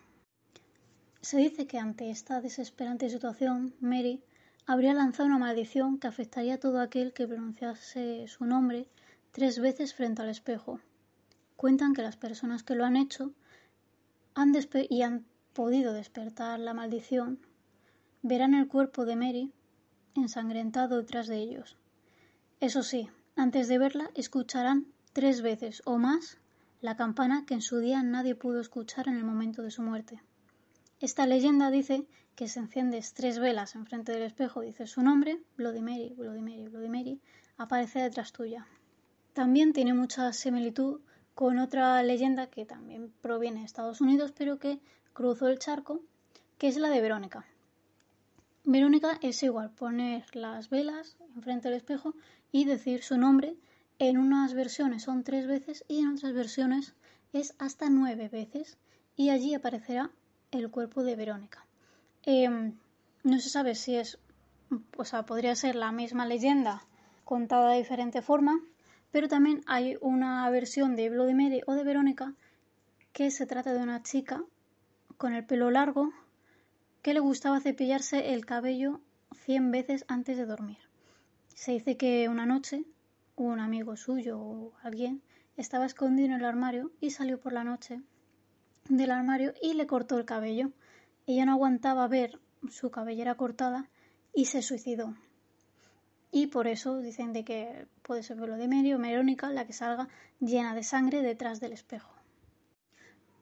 Se 1.20 1.38
dice 1.38 1.66
que 1.66 1.78
ante 1.78 2.10
esta 2.10 2.40
desesperante 2.40 3.08
situación, 3.08 3.74
Mary 3.80 4.24
habría 4.66 4.92
lanzado 4.92 5.28
una 5.28 5.38
maldición 5.38 5.98
que 5.98 6.08
afectaría 6.08 6.54
a 6.54 6.58
todo 6.58 6.80
aquel 6.80 7.12
que 7.12 7.28
pronunciase 7.28 8.26
su 8.26 8.44
nombre 8.44 8.88
tres 9.30 9.60
veces 9.60 9.94
frente 9.94 10.22
al 10.22 10.30
espejo. 10.30 10.80
Cuentan 11.56 11.94
que 11.94 12.02
las 12.02 12.16
personas 12.16 12.64
que 12.64 12.74
lo 12.74 12.84
han 12.84 12.96
hecho 12.96 13.32
han 14.34 14.52
y 14.90 15.02
han 15.02 15.24
podido 15.52 15.92
despertar 15.92 16.58
la 16.58 16.74
maldición 16.74 17.38
verán 18.22 18.54
el 18.54 18.68
cuerpo 18.68 19.04
de 19.04 19.16
Mary 19.16 19.52
ensangrentado 20.14 20.98
detrás 20.98 21.26
de 21.26 21.38
ellos. 21.38 21.76
Eso 22.60 22.82
sí, 22.82 23.08
antes 23.34 23.68
de 23.68 23.78
verla 23.78 24.10
escucharán 24.14 24.86
tres 25.12 25.42
veces 25.42 25.82
o 25.84 25.98
más 25.98 26.38
la 26.80 26.96
campana 26.96 27.44
que 27.46 27.54
en 27.54 27.62
su 27.62 27.78
día 27.78 28.02
nadie 28.02 28.34
pudo 28.34 28.60
escuchar 28.60 29.08
en 29.08 29.16
el 29.16 29.24
momento 29.24 29.62
de 29.62 29.70
su 29.70 29.82
muerte. 29.82 30.20
Esta 31.00 31.26
leyenda 31.26 31.70
dice 31.70 32.06
que 32.36 32.48
se 32.48 32.60
enciendes 32.60 33.12
tres 33.14 33.38
velas 33.38 33.74
enfrente 33.74 34.12
del 34.12 34.22
espejo, 34.22 34.60
dices 34.60 34.90
su 34.90 35.02
nombre, 35.02 35.40
Bloody 35.56 35.82
Mary, 35.82 36.14
Bloody 36.16 36.40
Mary, 36.40 36.68
Bloody 36.68 36.88
Mary, 36.88 37.20
aparece 37.56 38.00
detrás 38.00 38.32
tuya. 38.32 38.66
También 39.32 39.72
tiene 39.72 39.94
mucha 39.94 40.32
similitud 40.32 41.00
con 41.34 41.58
otra 41.58 42.02
leyenda 42.02 42.48
que 42.48 42.66
también 42.66 43.12
proviene 43.20 43.60
de 43.60 43.66
Estados 43.66 44.00
Unidos, 44.00 44.32
pero 44.36 44.58
que 44.58 44.80
cruzó 45.12 45.48
el 45.48 45.58
charco, 45.58 46.00
que 46.58 46.68
es 46.68 46.76
la 46.76 46.88
de 46.88 47.00
Verónica. 47.00 47.46
Verónica 48.64 49.18
es 49.22 49.42
igual, 49.42 49.70
poner 49.70 50.24
las 50.36 50.70
velas 50.70 51.16
enfrente 51.34 51.68
del 51.68 51.78
espejo 51.78 52.14
y 52.52 52.64
decir 52.64 53.02
su 53.02 53.18
nombre. 53.18 53.56
En 53.98 54.18
unas 54.18 54.54
versiones 54.54 55.02
son 55.02 55.24
tres 55.24 55.48
veces 55.48 55.84
y 55.88 55.98
en 55.98 56.10
otras 56.10 56.32
versiones 56.32 56.94
es 57.32 57.54
hasta 57.58 57.90
nueve 57.90 58.28
veces 58.28 58.78
y 59.16 59.30
allí 59.30 59.54
aparecerá 59.54 60.10
el 60.52 60.70
cuerpo 60.70 61.02
de 61.02 61.16
Verónica. 61.16 61.66
Em, 62.24 62.74
no 63.24 63.40
se 63.40 63.48
sabe 63.48 63.74
si 63.74 63.96
es, 63.96 64.18
o 64.96 65.04
sea, 65.04 65.26
podría 65.26 65.56
ser 65.56 65.74
la 65.74 65.90
misma 65.90 66.24
leyenda 66.24 66.84
contada 67.24 67.70
de 67.70 67.78
diferente 67.78 68.22
forma, 68.22 68.60
pero 69.10 69.26
también 69.26 69.62
hay 69.66 69.96
una 70.00 70.48
versión 70.50 70.94
de 70.94 71.10
Bloody 71.10 71.34
Mary 71.34 71.62
o 71.66 71.74
de 71.74 71.82
Verónica 71.82 72.34
que 73.12 73.30
se 73.32 73.46
trata 73.46 73.72
de 73.72 73.82
una 73.82 74.02
chica 74.02 74.44
con 75.16 75.34
el 75.34 75.44
pelo 75.44 75.70
largo 75.70 76.12
que 77.02 77.14
le 77.14 77.20
gustaba 77.20 77.60
cepillarse 77.60 78.32
el 78.32 78.46
cabello 78.46 79.00
cien 79.44 79.70
veces 79.70 80.04
antes 80.08 80.36
de 80.36 80.46
dormir. 80.46 80.78
Se 81.54 81.72
dice 81.72 81.96
que 81.96 82.28
una 82.28 82.46
noche 82.46 82.84
un 83.36 83.60
amigo 83.60 83.96
suyo 83.96 84.38
o 84.38 84.72
alguien 84.82 85.22
estaba 85.56 85.86
escondido 85.86 86.28
en 86.28 86.34
el 86.34 86.44
armario 86.44 86.92
y 87.00 87.10
salió 87.10 87.40
por 87.40 87.52
la 87.52 87.64
noche 87.64 88.00
del 88.88 89.10
armario 89.10 89.54
y 89.62 89.74
le 89.74 89.86
cortó 89.86 90.18
el 90.18 90.24
cabello. 90.24 90.70
Ella 91.26 91.44
no 91.44 91.52
aguantaba 91.52 92.06
ver 92.08 92.40
su 92.70 92.90
cabellera 92.90 93.34
cortada 93.34 93.88
y 94.34 94.46
se 94.46 94.62
suicidó. 94.62 95.14
Y 96.30 96.46
por 96.46 96.66
eso 96.66 96.98
dicen 97.00 97.32
de 97.32 97.44
que 97.44 97.86
puede 98.02 98.22
ser 98.22 98.38
lo 98.38 98.56
de 98.56 98.68
Mary 98.68 98.94
o 98.94 98.98
Verónica 98.98 99.50
la 99.50 99.66
que 99.66 99.72
salga 99.72 100.08
llena 100.40 100.74
de 100.74 100.82
sangre 100.82 101.20
detrás 101.20 101.60
del 101.60 101.72
espejo. 101.72 102.12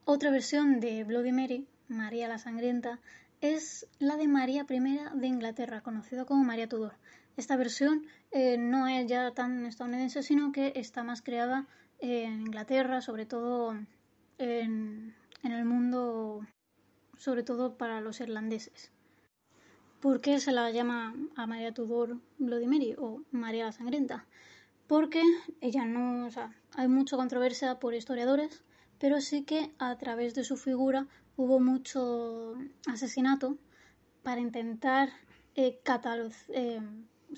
Otra 0.04 0.30
versión 0.30 0.80
de 0.80 1.04
Bloody 1.04 1.30
Mary, 1.30 1.68
María 1.88 2.26
la 2.26 2.38
Sangrienta, 2.38 2.98
es 3.40 3.88
la 3.98 4.16
de 4.16 4.28
María 4.28 4.66
I 4.68 4.80
de 5.14 5.26
Inglaterra, 5.26 5.82
conocida 5.82 6.24
como 6.24 6.44
María 6.44 6.68
Tudor. 6.68 6.94
Esta 7.36 7.56
versión 7.56 8.06
eh, 8.30 8.58
no 8.58 8.86
es 8.86 9.06
ya 9.06 9.32
tan 9.32 9.64
estadounidense, 9.64 10.22
sino 10.22 10.52
que 10.52 10.72
está 10.76 11.02
más 11.04 11.22
creada 11.22 11.66
en 12.00 12.42
Inglaterra, 12.42 13.00
sobre 13.00 13.26
todo 13.26 13.74
en, 14.38 15.14
el 15.42 15.64
mundo, 15.64 16.46
sobre 17.16 17.42
todo 17.42 17.76
para 17.76 18.00
los 18.00 18.20
irlandeses. 18.20 18.92
¿Por 20.00 20.20
qué 20.20 20.40
se 20.40 20.52
la 20.52 20.70
llama 20.70 21.14
a 21.36 21.46
María 21.46 21.72
Tudor 21.72 22.18
Bloody 22.38 22.66
Mary 22.66 22.94
o 22.98 23.22
María 23.30 23.66
la 23.66 23.72
Sangrienta? 23.72 24.26
Porque 24.86 25.22
ella 25.60 25.84
no, 25.84 26.26
o 26.26 26.30
sea, 26.30 26.52
hay 26.74 26.88
mucha 26.88 27.16
controversia 27.16 27.78
por 27.78 27.94
historiadores, 27.94 28.64
pero 28.98 29.20
sí 29.20 29.44
que 29.44 29.72
a 29.78 29.96
través 29.96 30.34
de 30.34 30.44
su 30.44 30.56
figura 30.56 31.06
hubo 31.36 31.60
mucho 31.60 32.54
asesinato 32.86 33.56
para 34.22 34.40
intentar 34.40 35.10
eh, 35.54 35.80
eh, 36.48 36.80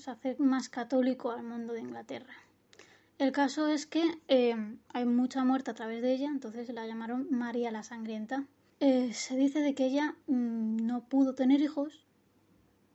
hacer 0.05 0.39
más 0.39 0.69
católico 0.69 1.31
al 1.31 1.43
mundo 1.43 1.73
de 1.73 1.81
Inglaterra. 1.81 2.33
El 3.19 3.31
caso 3.31 3.67
es 3.67 3.85
que 3.85 4.03
eh, 4.27 4.55
hay 4.89 5.05
mucha 5.05 5.43
muerte 5.43 5.71
a 5.71 5.75
través 5.75 6.01
de 6.01 6.13
ella, 6.13 6.27
entonces 6.27 6.67
la 6.73 6.87
llamaron 6.87 7.27
María 7.29 7.71
la 7.71 7.83
Sangrienta. 7.83 8.47
Eh, 8.79 9.13
se 9.13 9.37
dice 9.37 9.59
de 9.59 9.75
que 9.75 9.85
ella 9.85 10.15
mm, 10.27 10.77
no 10.77 11.07
pudo 11.07 11.35
tener 11.35 11.61
hijos 11.61 12.05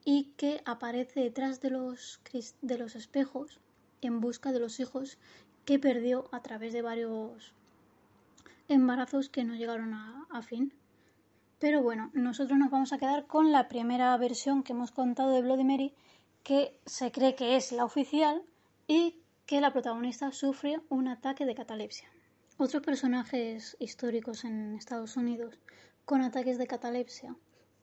y 0.04 0.34
que 0.36 0.60
aparece 0.64 1.20
detrás 1.20 1.60
de 1.60 1.70
los, 1.70 2.20
de 2.62 2.78
los 2.78 2.96
espejos 2.96 3.60
en 4.00 4.20
busca 4.20 4.52
de 4.52 4.60
los 4.60 4.80
hijos 4.80 5.18
que 5.64 5.78
perdió 5.78 6.28
a 6.32 6.42
través 6.42 6.72
de 6.72 6.82
varios 6.82 7.54
embarazos 8.68 9.28
que 9.28 9.44
no 9.44 9.54
llegaron 9.54 9.94
a, 9.94 10.26
a 10.30 10.42
fin. 10.42 10.72
Pero 11.58 11.82
bueno, 11.82 12.10
nosotros 12.14 12.56
nos 12.58 12.70
vamos 12.70 12.92
a 12.92 12.98
quedar 12.98 13.26
con 13.26 13.50
la 13.50 13.68
primera 13.68 14.16
versión 14.16 14.62
que 14.62 14.72
hemos 14.72 14.92
contado 14.92 15.32
de 15.32 15.42
Bloody 15.42 15.64
Mary, 15.64 15.94
que 16.44 16.78
se 16.86 17.10
cree 17.10 17.34
que 17.34 17.56
es 17.56 17.72
la 17.72 17.84
oficial 17.84 18.42
y 18.86 19.16
que 19.44 19.60
la 19.60 19.72
protagonista 19.72 20.30
sufre 20.30 20.80
un 20.88 21.08
ataque 21.08 21.46
de 21.46 21.56
catalepsia. 21.56 22.08
Otros 22.58 22.82
personajes 22.82 23.76
históricos 23.80 24.44
en 24.44 24.74
Estados 24.74 25.16
Unidos 25.16 25.58
con 26.04 26.22
ataques 26.22 26.58
de 26.58 26.66
catalepsia 26.66 27.34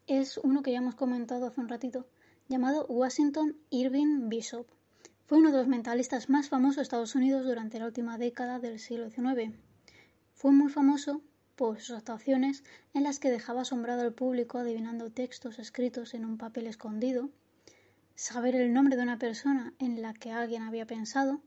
es 0.07 0.37
uno 0.37 0.61
que 0.61 0.71
ya 0.71 0.77
hemos 0.77 0.95
comentado 0.95 1.47
hace 1.47 1.59
un 1.59 1.67
ratito, 1.67 2.07
llamado 2.47 2.85
Washington 2.87 3.57
Irving 3.71 4.29
Bishop. 4.29 4.67
Fue 5.25 5.37
uno 5.37 5.51
de 5.51 5.57
los 5.57 5.67
mentalistas 5.67 6.29
más 6.29 6.47
famosos 6.49 6.77
de 6.77 6.81
Estados 6.83 7.15
Unidos 7.15 7.43
durante 7.43 7.79
la 7.79 7.87
última 7.87 8.17
década 8.17 8.59
del 8.59 8.79
siglo 8.79 9.09
XIX. 9.09 9.53
Fue 10.33 10.51
muy 10.51 10.71
famoso 10.71 11.21
sus 11.57 11.91
actuaciones 11.91 12.63
en 12.93 13.03
las 13.03 13.19
que 13.19 13.31
dejaba 13.31 13.61
asombrado 13.61 14.01
al 14.01 14.13
público 14.13 14.57
adivinando 14.57 15.11
textos 15.11 15.57
escritos 15.57 16.13
en 16.13 16.25
un 16.25 16.37
papel 16.37 16.67
escondido, 16.67 17.29
saber 18.15 18.55
el 18.55 18.73
nombre 18.73 18.97
de 18.97 19.03
una 19.03 19.17
persona 19.17 19.73
en 19.79 20.01
la 20.01 20.13
que 20.13 20.31
alguien 20.31 20.63
había 20.63 20.85
pensado, 20.85 21.41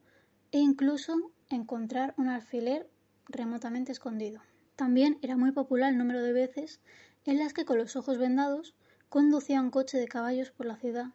e 0.50 0.58
incluso 0.58 1.14
encontrar 1.50 2.14
un 2.16 2.28
alfiler 2.28 2.88
remotamente 3.26 3.92
escondido. 3.92 4.40
También 4.76 5.18
era 5.20 5.36
muy 5.36 5.52
popular 5.52 5.92
el 5.92 5.98
número 5.98 6.22
de 6.22 6.32
veces 6.32 6.80
en 7.26 7.38
las 7.38 7.52
que 7.52 7.66
con 7.66 7.76
los 7.76 7.96
ojos 7.96 8.16
vendados 8.16 8.74
conducía 9.10 9.60
un 9.60 9.70
coche 9.70 9.98
de 9.98 10.08
caballos 10.08 10.50
por 10.50 10.66
la 10.66 10.76
ciudad 10.76 11.12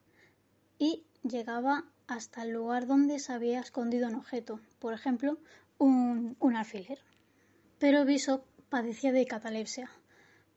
y 0.78 1.04
llegaba 1.24 1.86
hasta 2.06 2.44
el 2.44 2.52
lugar 2.52 2.86
donde 2.86 3.18
se 3.18 3.34
había 3.34 3.60
escondido 3.60 4.08
un 4.08 4.16
objeto, 4.16 4.60
por 4.80 4.94
ejemplo, 4.94 5.39
un, 5.80 6.36
un 6.39 6.56
alfiler. 6.56 7.00
Pero 7.80 8.06
Bishop 8.06 8.44
padecía 8.74 9.12
de 9.12 9.28
catalepsia, 9.28 9.88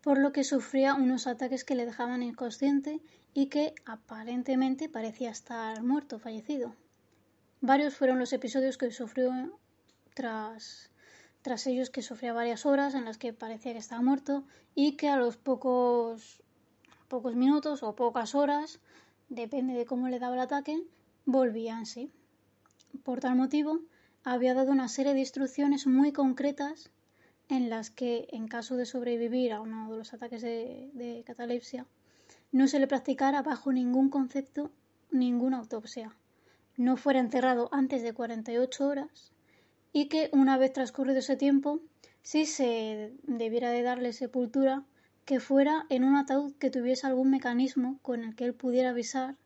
por 0.00 0.16
lo 0.16 0.32
que 0.32 0.42
sufría 0.42 0.94
unos 0.94 1.26
ataques 1.26 1.64
que 1.66 1.74
le 1.74 1.84
dejaban 1.84 2.22
inconsciente 2.22 3.02
y 3.34 3.48
que 3.48 3.74
aparentemente 3.84 4.88
parecía 4.88 5.28
estar 5.28 5.82
muerto, 5.82 6.18
fallecido. 6.18 6.74
Varios 7.60 7.94
fueron 7.94 8.18
los 8.18 8.32
episodios 8.32 8.78
que 8.78 8.90
sufrió 8.90 9.58
tras, 10.14 10.88
tras 11.42 11.66
ellos 11.66 11.90
que 11.90 12.00
sufría 12.00 12.32
varias 12.32 12.64
horas 12.64 12.94
en 12.94 13.04
las 13.04 13.18
que 13.18 13.34
parecía 13.34 13.74
que 13.74 13.80
estaba 13.80 14.00
muerto 14.00 14.44
y 14.74 14.96
que 14.96 15.10
a 15.10 15.18
los 15.18 15.36
pocos, 15.36 16.40
pocos 17.08 17.34
minutos 17.36 17.82
o 17.82 17.94
pocas 17.96 18.34
horas, 18.34 18.80
depende 19.28 19.74
de 19.74 19.84
cómo 19.84 20.08
le 20.08 20.18
daba 20.18 20.36
el 20.36 20.40
ataque, 20.40 20.82
volvía 21.26 21.78
en 21.78 21.84
sí. 21.84 22.10
Por 23.04 23.20
tal 23.20 23.36
motivo, 23.36 23.80
había 24.24 24.54
dado 24.54 24.72
una 24.72 24.88
serie 24.88 25.12
de 25.12 25.20
instrucciones 25.20 25.86
muy 25.86 26.12
concretas 26.12 26.90
en 27.48 27.70
las 27.70 27.90
que, 27.90 28.28
en 28.30 28.48
caso 28.48 28.76
de 28.76 28.86
sobrevivir 28.86 29.52
a 29.52 29.60
uno 29.60 29.90
de 29.90 29.98
los 29.98 30.14
ataques 30.14 30.42
de, 30.42 31.22
catalepsia, 31.26 31.86
no 32.52 32.68
se 32.68 32.78
le 32.78 32.86
practicara 32.86 33.42
bajo 33.42 33.72
ningún 33.72 34.10
concepto 34.10 34.70
ninguna 35.10 35.58
autopsia 35.58 36.14
no 36.76 36.96
fuera 36.96 37.20
enterrado 37.20 37.68
antes 37.72 38.02
de 38.02 38.12
48 38.12 38.86
horas 38.86 39.32
y 39.92 40.06
que 40.06 40.28
una 40.32 40.58
vez 40.58 40.72
transcurrido 40.72 41.20
ese 41.20 41.36
tiempo, 41.36 41.80
si 42.22 42.44
se 42.44 43.12
debiera 43.22 43.70
de 43.70 43.82
darle 43.82 44.12
sepultura, 44.12 44.84
que 45.24 45.40
fuera 45.40 45.86
en 45.88 46.04
un 46.04 46.16
ataúd 46.16 46.54
que 46.56 46.70
tuviese 46.70 47.06
algún 47.06 47.30
mecanismo 47.30 47.98
con 48.02 48.22
el 48.22 48.36
que 48.36 48.44
él 48.44 48.54
pudiera 48.54 48.90
avisar 48.90 49.36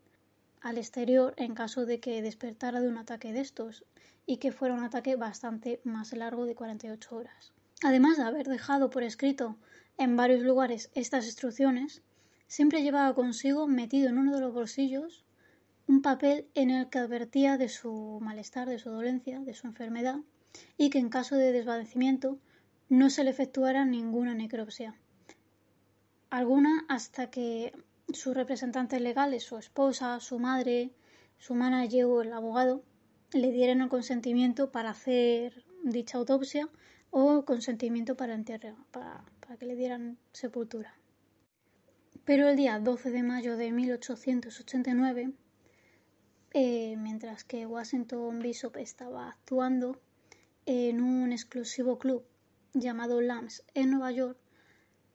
al 0.61 0.77
exterior 0.77 1.35
en 1.37 1.55
caso 1.55 1.87
de 1.87 2.01
que 2.01 2.21
despertara 2.21 2.81
de 2.81 2.89
un 2.89 2.99
ataque 2.99 3.33
de 3.33 3.41
estos 3.41 3.85
y 4.27 4.39
que 4.39 4.53
fuera 4.53 4.75
un 4.75 4.85
ataque 4.85 5.17
bastante 5.17 5.81
más 5.85 6.13
largo 6.13 6.45
de 6.45 6.55
48 6.55 7.17
horas. 7.17 7.53
Además 7.83 8.19
de 8.19 8.25
haber 8.25 8.47
dejado 8.47 8.91
por 8.91 9.03
escrito 9.03 9.57
en 9.97 10.17
varios 10.17 10.43
lugares 10.43 10.91
estas 10.95 11.25
instrucciones, 11.25 12.03
siempre 12.47 12.83
llevaba 12.83 13.15
consigo 13.15 13.67
metido 13.67 14.09
en 14.09 14.19
uno 14.19 14.35
de 14.35 14.41
los 14.41 14.53
bolsillos 14.53 15.25
un 15.87 16.03
papel 16.03 16.47
en 16.55 16.71
el 16.71 16.89
que 16.89 16.99
advertía 16.99 17.57
de 17.57 17.69
su 17.69 18.19
malestar, 18.21 18.69
de 18.69 18.79
su 18.79 18.91
dolencia, 18.91 19.41
de 19.41 19.55
su 19.55 19.67
enfermedad, 19.67 20.17
y 20.77 20.91
que 20.91 20.99
en 20.99 21.09
caso 21.09 21.37
de 21.37 21.53
desvanecimiento 21.53 22.39
no 22.89 23.09
se 23.11 23.25
le 23.25 23.31
efectuara 23.31 23.85
ninguna 23.85 24.35
necropsia. 24.35 24.95
Alguna 26.29 26.85
hasta 26.89 27.31
que 27.31 27.73
sus 28.13 28.35
representantes 28.35 29.01
legales, 29.01 29.43
su 29.43 29.57
esposa, 29.57 30.21
su 30.21 30.39
madre, 30.39 30.93
su 31.39 31.55
manager 31.55 32.05
o 32.05 32.23
el 32.23 32.33
abogado, 32.33 32.85
le 33.33 33.51
dieran 33.51 33.81
el 33.81 33.89
consentimiento 33.89 34.71
para 34.71 34.91
hacer 34.91 35.65
dicha 35.83 36.19
autopsia 36.19 36.69
o 37.11 37.45
consentimiento 37.45 38.17
para 38.17 38.39
para, 38.91 39.25
para 39.41 39.57
que 39.57 39.67
le 39.67 39.77
dieran 39.77 40.19
sepultura. 40.33 40.95
Pero 42.25 42.49
el 42.49 42.57
día 42.57 42.79
12 42.79 43.11
de 43.11 43.23
mayo 43.23 43.57
de 43.57 43.73
1889, 43.73 45.33
eh, 46.53 46.97
mientras 46.97 47.45
que 47.45 47.67
Washington 47.67 48.41
Bishop 48.41 48.77
estaba 48.77 49.29
actuando 49.29 50.01
en 50.67 51.01
un 51.01 51.33
exclusivo 51.33 51.99
club 51.99 52.25
llamado 52.75 53.21
Lambs 53.21 53.65
en 53.75 53.91
Nueva 53.91 54.13
York, 54.13 54.39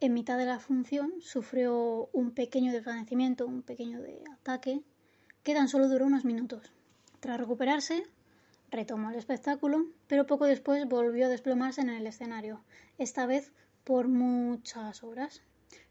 en 0.01 0.13
mitad 0.13 0.37
de 0.37 0.45
la 0.45 0.59
función 0.59 1.13
sufrió 1.21 2.09
un 2.11 2.31
pequeño 2.31 2.73
desvanecimiento, 2.73 3.47
un 3.47 3.61
pequeño 3.61 4.01
de 4.01 4.21
ataque, 4.33 4.83
que 5.43 5.53
tan 5.53 5.69
solo 5.69 5.87
duró 5.87 6.05
unos 6.05 6.25
minutos. 6.25 6.71
Tras 7.21 7.39
recuperarse, 7.39 8.03
retomó 8.72 9.09
el 9.09 9.16
espectáculo, 9.16 9.86
pero 10.07 10.26
poco 10.26 10.45
después 10.45 10.88
volvió 10.88 11.26
a 11.26 11.30
desplomarse 11.30 11.82
en 11.82 11.89
el 11.89 12.07
escenario, 12.07 12.63
esta 12.97 13.26
vez 13.26 13.51
por 13.84 14.07
muchas 14.07 15.03
horas. 15.03 15.41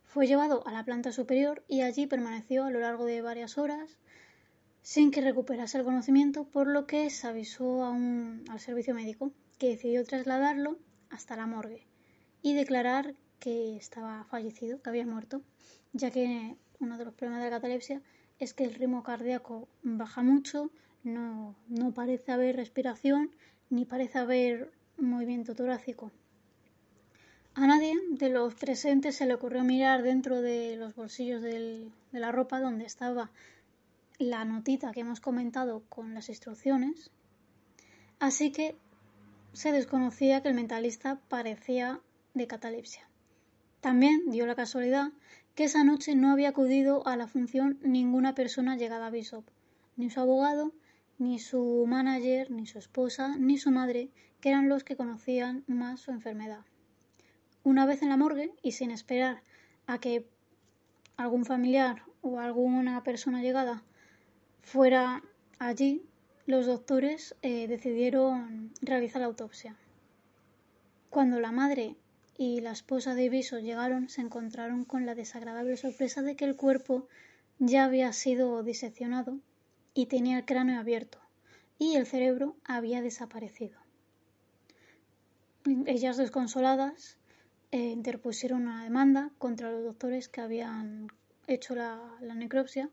Fue 0.02 0.26
llevado 0.26 0.66
a 0.66 0.72
la 0.72 0.84
planta 0.84 1.12
superior 1.12 1.64
y 1.68 1.82
allí 1.82 2.06
permaneció 2.06 2.64
a 2.64 2.70
lo 2.70 2.80
largo 2.80 3.04
de 3.04 3.22
varias 3.22 3.58
horas, 3.58 3.98
sin 4.82 5.10
que 5.10 5.20
recuperase 5.20 5.78
el 5.78 5.84
conocimiento, 5.84 6.44
por 6.44 6.66
lo 6.66 6.86
que 6.86 7.08
se 7.10 7.26
avisó 7.26 7.84
al 7.84 8.60
servicio 8.60 8.94
médico, 8.94 9.32
que 9.58 9.70
decidió 9.70 10.04
trasladarlo 10.04 10.78
hasta 11.10 11.36
la 11.36 11.46
morgue 11.46 11.86
y 12.42 12.54
declarar 12.54 13.14
que 13.38 13.76
estaba 13.76 14.24
fallecido, 14.24 14.82
que 14.82 14.90
había 14.90 15.06
muerto, 15.06 15.42
ya 15.92 16.10
que 16.10 16.56
uno 16.80 16.98
de 16.98 17.04
los 17.04 17.14
problemas 17.14 17.42
de 17.42 17.50
la 17.50 17.56
catalepsia 17.56 18.02
es 18.38 18.52
que 18.52 18.64
el 18.64 18.74
ritmo 18.74 19.02
cardíaco 19.02 19.68
baja 19.82 20.22
mucho, 20.22 20.70
no, 21.04 21.54
parece 21.94 22.32
haber 22.32 22.56
respiración 22.56 23.30
ni 23.70 23.84
parece 23.84 24.18
haber 24.18 24.72
movimiento 24.96 25.54
torácico. 25.54 26.10
A 27.54 27.66
nadie 27.66 27.94
de 28.10 28.30
los 28.30 28.54
presentes 28.54 29.16
se 29.16 29.26
le 29.26 29.34
ocurrió 29.34 29.62
mirar 29.62 30.02
dentro 30.02 30.40
de 30.40 30.76
los 30.76 30.94
bolsillos 30.96 31.40
de 31.42 31.88
la 32.12 32.32
ropa 32.32 32.60
donde 32.60 32.84
estaba 32.84 33.30
la 34.18 34.44
notita 34.44 34.92
que 34.92 35.00
hemos 35.00 35.20
comentado 35.20 35.82
con 35.88 36.14
las 36.14 36.28
instrucciones, 36.28 37.10
así 38.18 38.50
que 38.50 38.76
se 39.52 39.70
desconocía 39.70 40.42
que 40.42 40.48
el 40.48 40.54
mentalista 40.54 41.20
parecía 41.28 42.00
de 42.32 42.46
catalepsia. 42.46 43.08
También 43.80 44.30
dio 44.30 44.46
la 44.46 44.54
casualidad 44.54 45.12
que 45.54 45.64
esa 45.64 45.84
noche 45.84 46.16
no 46.16 46.32
había 46.32 46.48
acudido 46.48 47.06
a 47.06 47.16
la 47.16 47.28
función 47.28 47.78
ninguna 47.82 48.34
persona 48.34 48.76
llegada 48.76 49.06
a 49.06 49.10
Bishop, 49.10 49.44
ni 49.96 50.10
su 50.10 50.18
abogado, 50.20 50.72
ni 51.18 51.38
su 51.38 51.84
manager, 51.86 52.50
ni 52.50 52.66
su 52.66 52.78
esposa, 52.78 53.36
ni 53.38 53.58
su 53.58 53.70
madre, 53.70 54.10
que 54.40 54.50
eran 54.50 54.68
los 54.68 54.84
que 54.84 54.96
conocían 54.96 55.64
más 55.66 56.00
su 56.00 56.10
enfermedad. 56.10 56.64
Una 57.62 57.86
vez 57.86 58.02
en 58.02 58.10
la 58.10 58.16
morgue 58.16 58.52
y 58.62 58.72
sin 58.72 58.90
esperar 58.90 59.42
a 59.86 59.98
que 59.98 60.26
algún 61.16 61.44
familiar 61.44 62.02
o 62.20 62.40
alguna 62.40 63.02
persona 63.02 63.42
llegada 63.42 63.82
fuera 64.62 65.22
allí, 65.58 66.02
los 66.46 66.66
doctores 66.66 67.36
eh, 67.42 67.68
decidieron 67.68 68.72
realizar 68.82 69.20
la 69.20 69.26
autopsia. 69.26 69.76
Cuando 71.10 71.40
la 71.40 71.52
madre 71.52 71.96
y 72.36 72.60
la 72.60 72.72
esposa 72.72 73.14
de 73.14 73.28
Viso 73.28 73.60
llegaron, 73.60 74.08
se 74.08 74.20
encontraron 74.20 74.84
con 74.84 75.06
la 75.06 75.14
desagradable 75.14 75.76
sorpresa 75.76 76.22
de 76.22 76.36
que 76.36 76.44
el 76.44 76.56
cuerpo 76.56 77.08
ya 77.58 77.84
había 77.84 78.12
sido 78.12 78.62
diseccionado 78.62 79.38
y 79.94 80.06
tenía 80.06 80.38
el 80.38 80.44
cráneo 80.44 80.80
abierto 80.80 81.18
y 81.78 81.96
el 81.96 82.06
cerebro 82.06 82.56
había 82.64 83.02
desaparecido. 83.02 83.78
Ellas 85.86 86.16
desconsoladas 86.16 87.16
eh, 87.72 87.90
interpusieron 87.90 88.62
una 88.62 88.84
demanda 88.84 89.30
contra 89.38 89.70
los 89.70 89.82
doctores 89.82 90.28
que 90.28 90.40
habían 90.40 91.08
hecho 91.46 91.74
la, 91.74 92.00
necropsia, 92.20 92.90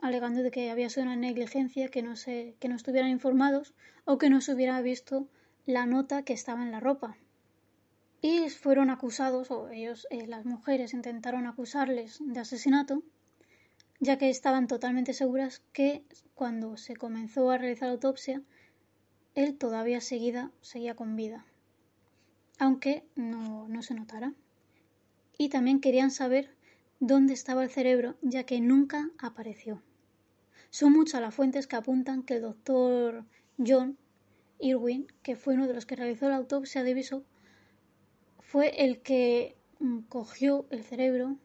alegando 0.00 0.42
de 0.42 0.50
que 0.50 0.70
había 0.70 0.90
sido 0.90 1.06
una 1.06 1.16
negligencia, 1.16 1.88
que 1.88 2.02
no, 2.02 2.16
se, 2.16 2.56
que 2.58 2.68
no 2.68 2.76
estuvieran 2.76 3.10
informados 3.10 3.74
o 4.04 4.18
que 4.18 4.30
no 4.30 4.40
se 4.40 4.54
hubiera 4.54 4.80
visto 4.80 5.28
la 5.66 5.86
nota 5.86 6.22
que 6.22 6.32
estaba 6.32 6.62
en 6.62 6.72
la 6.72 6.80
ropa. 6.80 7.16
Y 8.22 8.50
fueron 8.50 8.90
acusados, 8.90 9.50
o 9.50 9.70
ellos, 9.70 10.06
eh, 10.10 10.26
las 10.26 10.44
mujeres 10.44 10.92
intentaron 10.92 11.46
acusarles 11.46 12.18
de 12.20 12.40
asesinato, 12.40 13.02
ya 14.00 14.18
que 14.18 14.30
estaban 14.30 14.66
totalmente 14.66 15.12
seguras 15.12 15.62
que 15.72 16.04
cuando 16.34 16.76
se 16.76 16.96
comenzó 16.96 17.50
a 17.50 17.58
realizar 17.58 17.88
la 17.88 17.94
autopsia, 17.94 18.42
él 19.34 19.56
todavía 19.56 20.00
seguida, 20.00 20.50
seguía 20.60 20.96
con 20.96 21.16
vida 21.16 21.46
aunque 22.60 23.04
no, 23.16 23.66
no 23.68 23.82
se 23.82 23.94
notara. 23.94 24.34
Y 25.38 25.48
también 25.48 25.80
querían 25.80 26.10
saber 26.10 26.54
dónde 27.00 27.32
estaba 27.32 27.64
el 27.64 27.70
cerebro, 27.70 28.16
ya 28.20 28.44
que 28.44 28.60
nunca 28.60 29.10
apareció. 29.18 29.82
Son 30.68 30.92
muchas 30.92 31.22
las 31.22 31.34
fuentes 31.34 31.66
que 31.66 31.76
apuntan 31.76 32.22
que 32.22 32.34
el 32.34 32.42
doctor 32.42 33.24
John 33.58 33.96
Irwin, 34.58 35.06
que 35.22 35.36
fue 35.36 35.54
uno 35.54 35.66
de 35.66 35.74
los 35.74 35.86
que 35.86 35.96
realizó 35.96 36.28
la 36.28 36.36
autopsia 36.36 36.84
de 36.84 36.92
Bishop, 36.92 37.24
fue 38.38 38.84
el 38.84 39.00
que 39.00 39.56
mm, 39.78 40.00
cogió 40.00 40.66
el 40.68 40.84
cerebro 40.84 41.38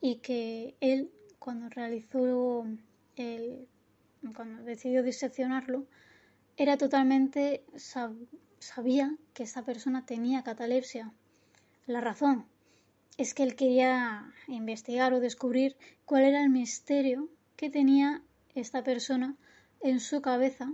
y 0.00 0.16
que 0.16 0.76
él, 0.80 1.10
cuando 1.46 1.68
realizó 1.68 2.66
el, 3.14 3.68
cuando 4.34 4.64
decidió 4.64 5.04
diseccionarlo, 5.04 5.86
era 6.56 6.76
totalmente 6.76 7.62
sabía 8.58 9.16
que 9.32 9.44
esa 9.44 9.64
persona 9.64 10.04
tenía 10.04 10.42
catalepsia. 10.42 11.12
La 11.86 12.00
razón 12.00 12.46
es 13.16 13.32
que 13.32 13.44
él 13.44 13.54
quería 13.54 14.34
investigar 14.48 15.12
o 15.12 15.20
descubrir 15.20 15.76
cuál 16.04 16.24
era 16.24 16.42
el 16.42 16.50
misterio 16.50 17.28
que 17.54 17.70
tenía 17.70 18.24
esta 18.56 18.82
persona 18.82 19.36
en 19.82 20.00
su 20.00 20.20
cabeza 20.22 20.72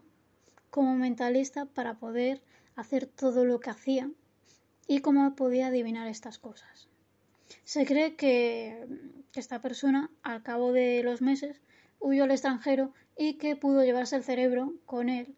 como 0.70 0.94
mentalista 0.94 1.66
para 1.66 1.98
poder 1.98 2.40
hacer 2.76 3.04
todo 3.04 3.44
lo 3.44 3.60
que 3.60 3.68
hacía 3.68 4.10
y 4.86 5.00
cómo 5.00 5.34
podía 5.34 5.66
adivinar 5.66 6.08
estas 6.08 6.38
cosas. 6.38 6.88
Se 7.64 7.84
cree 7.84 8.16
que, 8.16 8.86
esta 9.34 9.60
persona, 9.60 10.10
al 10.22 10.42
cabo 10.42 10.72
de 10.72 11.02
los 11.02 11.22
meses, 11.22 11.60
huyó 12.00 12.24
al 12.24 12.30
extranjero 12.30 12.92
y 13.16 13.34
que 13.34 13.56
pudo 13.56 13.84
llevarse 13.84 14.16
el 14.16 14.24
cerebro 14.24 14.74
con 14.86 15.08
él 15.08 15.34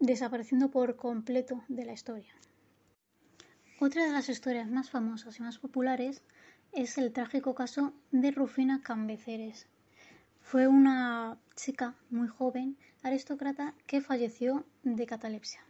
desapareciendo 0.00 0.70
por 0.70 0.96
completo 0.96 1.64
de 1.68 1.84
la 1.84 1.92
historia. 1.92 2.34
Otra 3.80 4.04
de 4.04 4.12
las 4.12 4.28
historias 4.28 4.70
más 4.70 4.90
famosas 4.90 5.38
y 5.38 5.42
más 5.42 5.58
populares 5.58 6.22
es 6.72 6.98
el 6.98 7.12
trágico 7.12 7.54
caso 7.54 7.92
de 8.10 8.30
Rufina 8.30 8.82
Cambeceres. 8.82 9.66
Fue 10.40 10.66
una 10.66 11.38
chica 11.56 11.94
muy 12.10 12.28
joven, 12.28 12.76
aristócrata, 13.02 13.74
que 13.86 14.00
falleció 14.00 14.64
de 14.82 15.06
catalepsia. 15.06 15.60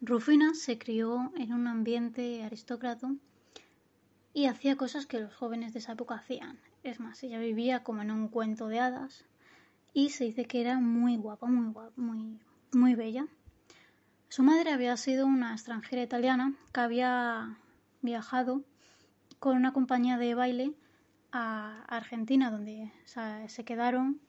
Rufina 0.00 0.54
se 0.54 0.78
crió 0.78 1.32
en 1.36 1.52
un 1.52 1.66
ambiente 1.66 2.42
aristócrata 2.44 3.12
y 4.32 4.46
hacía 4.46 4.76
cosas 4.76 5.06
que 5.06 5.20
los 5.20 5.34
jóvenes 5.34 5.72
de 5.72 5.80
esa 5.80 5.92
época 5.92 6.16
hacían. 6.16 6.58
Es 6.82 7.00
más, 7.00 7.22
ella 7.22 7.38
vivía 7.38 7.82
como 7.82 8.02
en 8.02 8.10
un 8.10 8.28
cuento 8.28 8.68
de 8.68 8.80
hadas 8.80 9.24
y 9.92 10.10
se 10.10 10.24
dice 10.24 10.44
que 10.44 10.60
era 10.60 10.78
muy 10.78 11.16
guapa, 11.16 11.46
muy 11.46 11.72
guapa, 11.72 11.92
muy, 11.96 12.38
muy 12.72 12.94
bella. 12.94 13.26
Su 14.28 14.42
madre 14.42 14.72
había 14.72 14.96
sido 14.96 15.26
una 15.26 15.52
extranjera 15.52 16.02
italiana 16.02 16.54
que 16.72 16.80
había 16.80 17.58
viajado 18.02 18.62
con 19.38 19.56
una 19.56 19.72
compañía 19.72 20.18
de 20.18 20.34
baile 20.34 20.74
a 21.32 21.84
Argentina, 21.88 22.50
donde 22.50 22.92
se 23.04 23.64
quedaron 23.64 24.20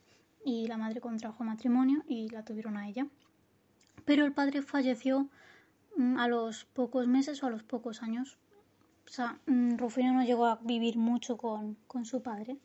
y 0.43 0.68
la 0.68 0.78
madre 0.78 1.02
contrajo 1.02 1.43
matrimonio 1.43 2.04
y 2.08 2.30
la 2.30 2.43
tuvieron 2.43 2.78
a 2.78 2.88
ella. 2.88 3.08
Pero 4.06 4.26
el 4.26 4.34
padre 4.34 4.62
falleció 4.62 5.30
mm, 5.97 6.18
a 6.18 6.28
los 6.28 6.66
pocos 6.66 7.08
meses 7.08 7.43
o 7.43 7.47
a 7.47 7.50
los 7.50 7.64
pocos 7.64 8.02
años. 8.02 8.38
O 9.10 9.12
sea, 9.12 9.39
mm, 9.47 9.78
Rufino 9.78 10.14
no 10.14 10.24
llegó 10.24 10.45
a 10.45 10.60
vivir 10.62 10.95
mucho 10.95 11.36
con, 11.36 11.78
su 12.03 12.22
padre. 12.22 12.57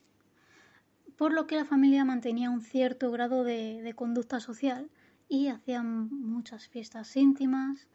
Por 1.16 1.32
lo 1.32 1.47
que 1.47 1.57
la 1.57 1.64
familia 1.64 2.05
mantenía 2.05 2.51
un 2.51 2.61
cierto 2.61 3.11
grado 3.11 3.45
de 3.45 3.92
conducta 3.97 4.40
social 4.40 4.90
y 5.28 5.49
hacían 5.49 6.11
muchas 6.11 6.68
fiestas 6.68 7.16
íntimas. 7.16 7.86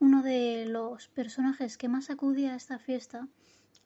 Uno 0.00 0.22
de 0.22 0.66
los 0.66 1.08
personajes 1.08 1.76
que 1.76 1.88
más 1.88 2.10
acudía 2.10 2.52
a 2.54 2.56
esta 2.56 2.78
fiesta 2.78 3.28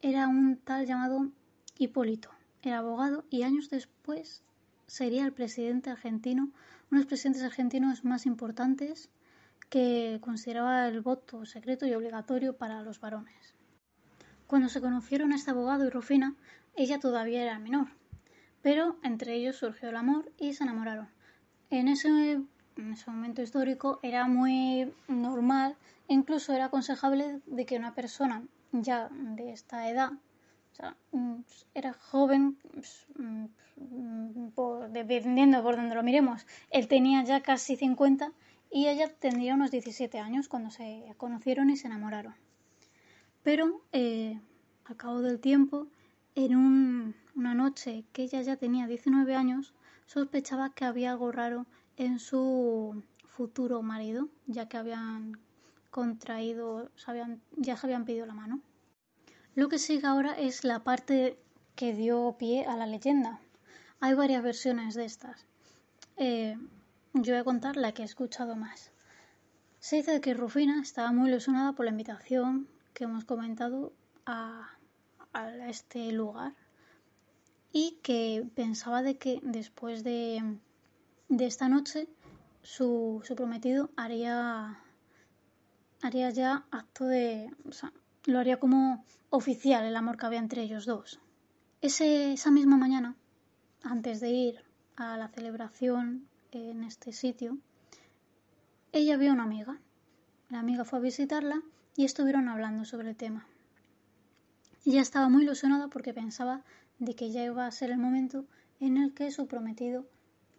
era 0.01 0.27
un 0.27 0.57
tal 0.57 0.85
llamado 0.85 1.29
Hipólito. 1.77 2.29
Era 2.61 2.79
abogado 2.79 3.25
y 3.29 3.43
años 3.43 3.69
después 3.69 4.41
sería 4.87 5.25
el 5.25 5.33
presidente 5.33 5.89
argentino, 5.89 6.43
uno 6.43 6.53
de 6.91 6.97
los 6.97 7.05
presidentes 7.05 7.43
argentinos 7.43 8.03
más 8.03 8.25
importantes 8.25 9.09
que 9.69 10.17
consideraba 10.21 10.87
el 10.87 11.01
voto 11.01 11.45
secreto 11.45 11.85
y 11.85 11.93
obligatorio 11.93 12.57
para 12.57 12.81
los 12.81 12.99
varones. 12.99 13.53
Cuando 14.47 14.67
se 14.67 14.81
conocieron 14.81 15.31
este 15.31 15.51
abogado 15.51 15.85
y 15.85 15.89
Rufina, 15.89 16.35
ella 16.75 16.99
todavía 16.99 17.43
era 17.43 17.59
menor, 17.59 17.87
pero 18.61 18.97
entre 19.03 19.35
ellos 19.35 19.57
surgió 19.57 19.89
el 19.89 19.95
amor 19.95 20.31
y 20.39 20.53
se 20.53 20.63
enamoraron. 20.63 21.07
En 21.69 21.87
ese, 21.87 22.41
momento 23.05 23.43
histórico 23.43 23.99
era 24.01 24.27
muy 24.27 24.91
normal, 25.07 25.75
incluso 26.07 26.53
era 26.53 26.65
aconsejable 26.65 27.41
de 27.45 27.65
que 27.65 27.77
una 27.77 27.93
persona 27.93 28.41
ya 28.71 29.09
de 29.11 29.51
esta 29.51 29.87
edad, 29.87 30.13
mm, 31.11 31.41
era 31.75 31.93
joven, 31.93 32.57
pues, 32.73 33.05
mm, 33.17 34.47
por, 34.55 34.89
dependiendo 34.89 35.61
por 35.61 35.75
donde 35.75 35.93
lo 35.93 36.01
miremos, 36.01 36.47
él 36.71 36.87
tenía 36.87 37.23
ya 37.23 37.41
casi 37.41 37.75
50 37.75 38.31
y 38.71 38.87
ella 38.87 39.07
tendría 39.13 39.55
unos 39.55 39.71
17 39.71 40.19
años 40.19 40.47
cuando 40.47 40.69
se 40.71 41.13
conocieron 41.17 41.69
y 41.69 41.77
se 41.77 41.87
enamoraron. 41.87 42.35
Pero 43.43 43.81
eh, 43.91 44.39
al 44.85 44.97
cabo 44.97 45.21
del 45.21 45.39
tiempo, 45.39 45.87
en 46.35 46.55
una 47.35 47.53
noche 47.55 48.05
que 48.13 48.23
ella 48.23 48.41
ya 48.41 48.57
tenía 48.57 48.87
19 48.87 49.35
años, 49.35 49.73
sospechaba 50.05 50.73
que 50.73 50.85
había 50.85 51.11
algo 51.11 51.31
raro 51.31 51.65
en 51.97 52.19
su 52.19 53.03
futuro 53.27 53.81
marido, 53.81 54.29
ya 54.47 54.67
que 54.67 54.77
habían 54.77 55.39
contraído, 55.89 56.91
ya 57.57 57.77
se 57.77 57.85
habían 57.87 58.05
pedido 58.05 58.25
la 58.25 58.33
mano. 58.33 58.61
Lo 59.55 59.67
que 59.69 59.79
sigue 59.79 60.05
ahora 60.05 60.37
es 60.37 60.63
la 60.63 60.83
parte 60.83 61.39
que 61.75 61.93
dio 61.93 62.35
pie 62.37 62.65
a 62.65 62.75
la 62.77 62.85
leyenda. 62.85 63.39
Hay 63.99 64.13
varias 64.13 64.43
versiones 64.43 64.95
de 64.95 65.05
estas. 65.05 65.45
Eh, 66.17 66.57
yo 67.13 67.33
voy 67.33 67.41
a 67.41 67.43
contar 67.43 67.75
la 67.75 67.91
que 67.91 68.03
he 68.03 68.05
escuchado 68.05 68.55
más. 68.55 68.91
Se 69.79 69.97
dice 69.97 70.21
que 70.21 70.33
Rufina 70.33 70.81
estaba 70.81 71.11
muy 71.11 71.29
ilusionada 71.29 71.73
por 71.73 71.85
la 71.85 71.91
invitación 71.91 72.67
que 72.93 73.05
hemos 73.05 73.25
comentado 73.25 73.93
a, 74.25 74.69
este 75.67 76.11
lugar 76.11 76.53
y 77.71 77.99
que 78.01 78.45
pensaba 78.55 79.03
de 79.03 79.17
que 79.17 79.39
después 79.43 80.03
de, 80.03 80.57
de 81.29 81.45
esta 81.45 81.69
noche 81.69 82.07
su, 82.61 83.21
su, 83.23 83.35
prometido 83.35 83.91
haría, 83.95 84.79
haría 86.01 86.29
ya 86.31 86.65
acto 86.71 87.05
de... 87.05 87.51
Lo 88.25 88.39
haría 88.39 88.59
como 88.59 89.05
oficial 89.29 89.85
el 89.85 89.95
amor 89.95 90.17
que 90.17 90.25
había 90.25 90.39
entre 90.39 90.63
ellos 90.63 90.85
dos. 90.85 91.19
Ese, 91.81 92.33
esa 92.33 92.51
misma 92.51 92.75
mañana, 92.75 93.15
antes 93.81 94.19
de 94.19 94.29
ir 94.29 94.63
a 94.97 95.15
la 95.15 95.29
celebración 95.29 96.28
en 96.51 96.83
este 96.83 97.13
sitio, 97.13 97.57
ella 98.91 99.17
vio 99.17 99.31
a 99.31 99.33
una 99.33 99.43
amiga. 99.43 99.79
La 100.49 100.59
amiga 100.59 100.83
fue 100.83 100.99
a 100.99 101.01
visitarla 101.01 101.61
y 101.95 102.05
estuvieron 102.05 102.49
hablando 102.49 102.85
sobre 102.85 103.09
el 103.09 103.15
tema. 103.15 103.45
Ella 104.85 105.01
estaba 105.01 105.29
muy 105.29 105.43
ilusionada 105.43 105.89
porque 105.89 106.13
pensaba 106.13 106.63
de 106.97 107.13
que 107.13 107.31
ya 107.31 107.43
iba 107.43 107.67
a 107.67 107.71
ser 107.71 107.91
el 107.91 107.99
momento 107.99 108.45
en 108.79 108.97
el 108.97 109.13
que 109.13 109.31
su 109.31 109.47
prometido 109.47 110.07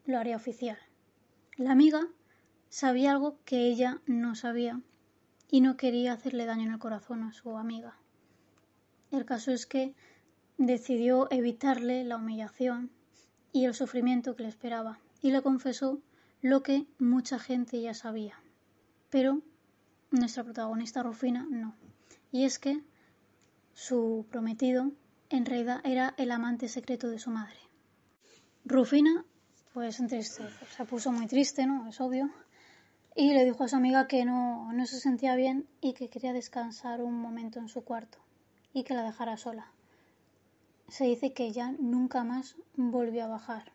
lo 0.06 0.18
haría 0.18 0.36
oficial. 0.36 0.78
La 1.56 1.72
amiga 1.72 2.06
sabía 2.68 3.10
algo 3.10 3.38
que 3.44 3.66
ella 3.66 4.00
no 4.06 4.34
sabía 4.34 4.80
y 5.50 5.60
no 5.60 5.76
quería 5.76 6.12
hacerle 6.12 6.46
daño 6.46 6.66
en 6.66 6.72
el 6.72 6.78
corazón 6.78 7.24
a 7.24 7.32
su 7.32 7.56
amiga. 7.56 7.96
El 9.10 9.24
caso 9.24 9.50
es 9.50 9.66
que 9.66 9.94
decidió 10.56 11.26
evitarle 11.32 12.04
la 12.04 12.16
humillación 12.16 12.90
y 13.52 13.64
el 13.64 13.74
sufrimiento 13.74 14.36
que 14.36 14.44
le 14.44 14.48
esperaba 14.48 15.00
y 15.22 15.30
le 15.30 15.42
confesó 15.42 16.00
lo 16.42 16.62
que 16.62 16.86
mucha 16.98 17.38
gente 17.38 17.80
ya 17.80 17.94
sabía. 17.94 18.38
Pero 19.10 19.42
nuestra 20.10 20.44
protagonista 20.44 21.02
Rufina 21.02 21.46
no. 21.50 21.74
Y 22.32 22.44
es 22.44 22.58
que 22.58 22.80
su 23.74 24.26
prometido 24.30 24.92
en 25.28 25.46
realidad 25.46 25.80
era 25.84 26.14
el 26.16 26.30
amante 26.30 26.68
secreto 26.68 27.08
de 27.08 27.18
su 27.18 27.30
madre. 27.30 27.58
Rufina, 28.64 29.24
pues 29.72 29.96
se 29.96 30.84
puso 30.84 31.12
muy 31.12 31.26
triste, 31.26 31.66
¿no? 31.66 31.88
Es 31.88 32.00
obvio. 32.00 32.30
Y 33.14 33.32
le 33.32 33.44
dijo 33.44 33.64
a 33.64 33.68
su 33.68 33.76
amiga 33.76 34.06
que 34.06 34.24
no, 34.24 34.72
no 34.72 34.86
se 34.86 35.00
sentía 35.00 35.34
bien 35.34 35.66
y 35.80 35.94
que 35.94 36.08
quería 36.08 36.32
descansar 36.32 37.02
un 37.02 37.20
momento 37.20 37.58
en 37.58 37.68
su 37.68 37.82
cuarto 37.82 38.18
y 38.72 38.84
que 38.84 38.94
la 38.94 39.02
dejara 39.02 39.36
sola. 39.36 39.72
Se 40.88 41.04
dice 41.04 41.32
que 41.32 41.52
ya 41.52 41.72
nunca 41.78 42.24
más 42.24 42.56
volvió 42.76 43.24
a 43.24 43.28
bajar. 43.28 43.72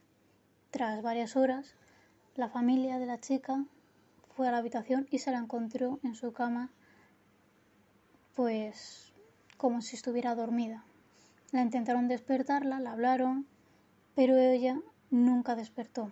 Tras 0.75 1.01
varias 1.01 1.37
horas, 1.37 1.73
la 2.35 2.49
familia 2.49 2.99
de 2.99 3.05
la 3.05 3.17
chica 3.17 3.63
fue 4.35 4.49
a 4.49 4.51
la 4.51 4.57
habitación 4.57 5.07
y 5.09 5.19
se 5.19 5.31
la 5.31 5.37
encontró 5.37 6.01
en 6.03 6.15
su 6.15 6.33
cama, 6.33 6.69
pues 8.35 9.13
como 9.55 9.81
si 9.81 9.95
estuviera 9.95 10.35
dormida. 10.35 10.83
La 11.53 11.61
intentaron 11.61 12.09
despertarla, 12.09 12.81
la 12.81 12.91
hablaron, 12.91 13.47
pero 14.15 14.35
ella 14.35 14.81
nunca 15.11 15.55
despertó. 15.55 16.11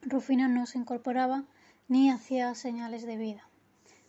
Rufina 0.00 0.48
no 0.48 0.64
se 0.64 0.78
incorporaba 0.78 1.44
ni 1.88 2.10
hacía 2.10 2.54
señales 2.54 3.02
de 3.02 3.18
vida. 3.18 3.50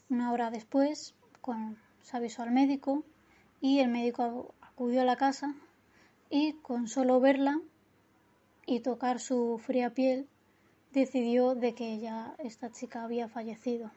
Una 0.09 0.31
hora 0.31 0.51
después, 0.51 1.15
con, 1.41 1.77
se 2.01 2.15
avisó 2.15 2.43
al 2.43 2.51
médico 2.51 3.03
y 3.59 3.79
el 3.79 3.89
médico 3.89 4.55
acudió 4.61 5.01
a 5.01 5.03
la 5.03 5.17
casa 5.17 5.53
y 6.29 6.53
con 6.61 6.87
solo 6.87 7.19
verla 7.19 7.59
y 8.69 8.81
tocar 8.81 9.19
su 9.19 9.57
fría 9.57 9.95
piel 9.95 10.27
decidió 10.93 11.55
de 11.55 11.73
que 11.73 11.97
ya 11.97 12.35
esta 12.37 12.71
chica 12.71 13.03
había 13.03 13.27
fallecido. 13.27 13.89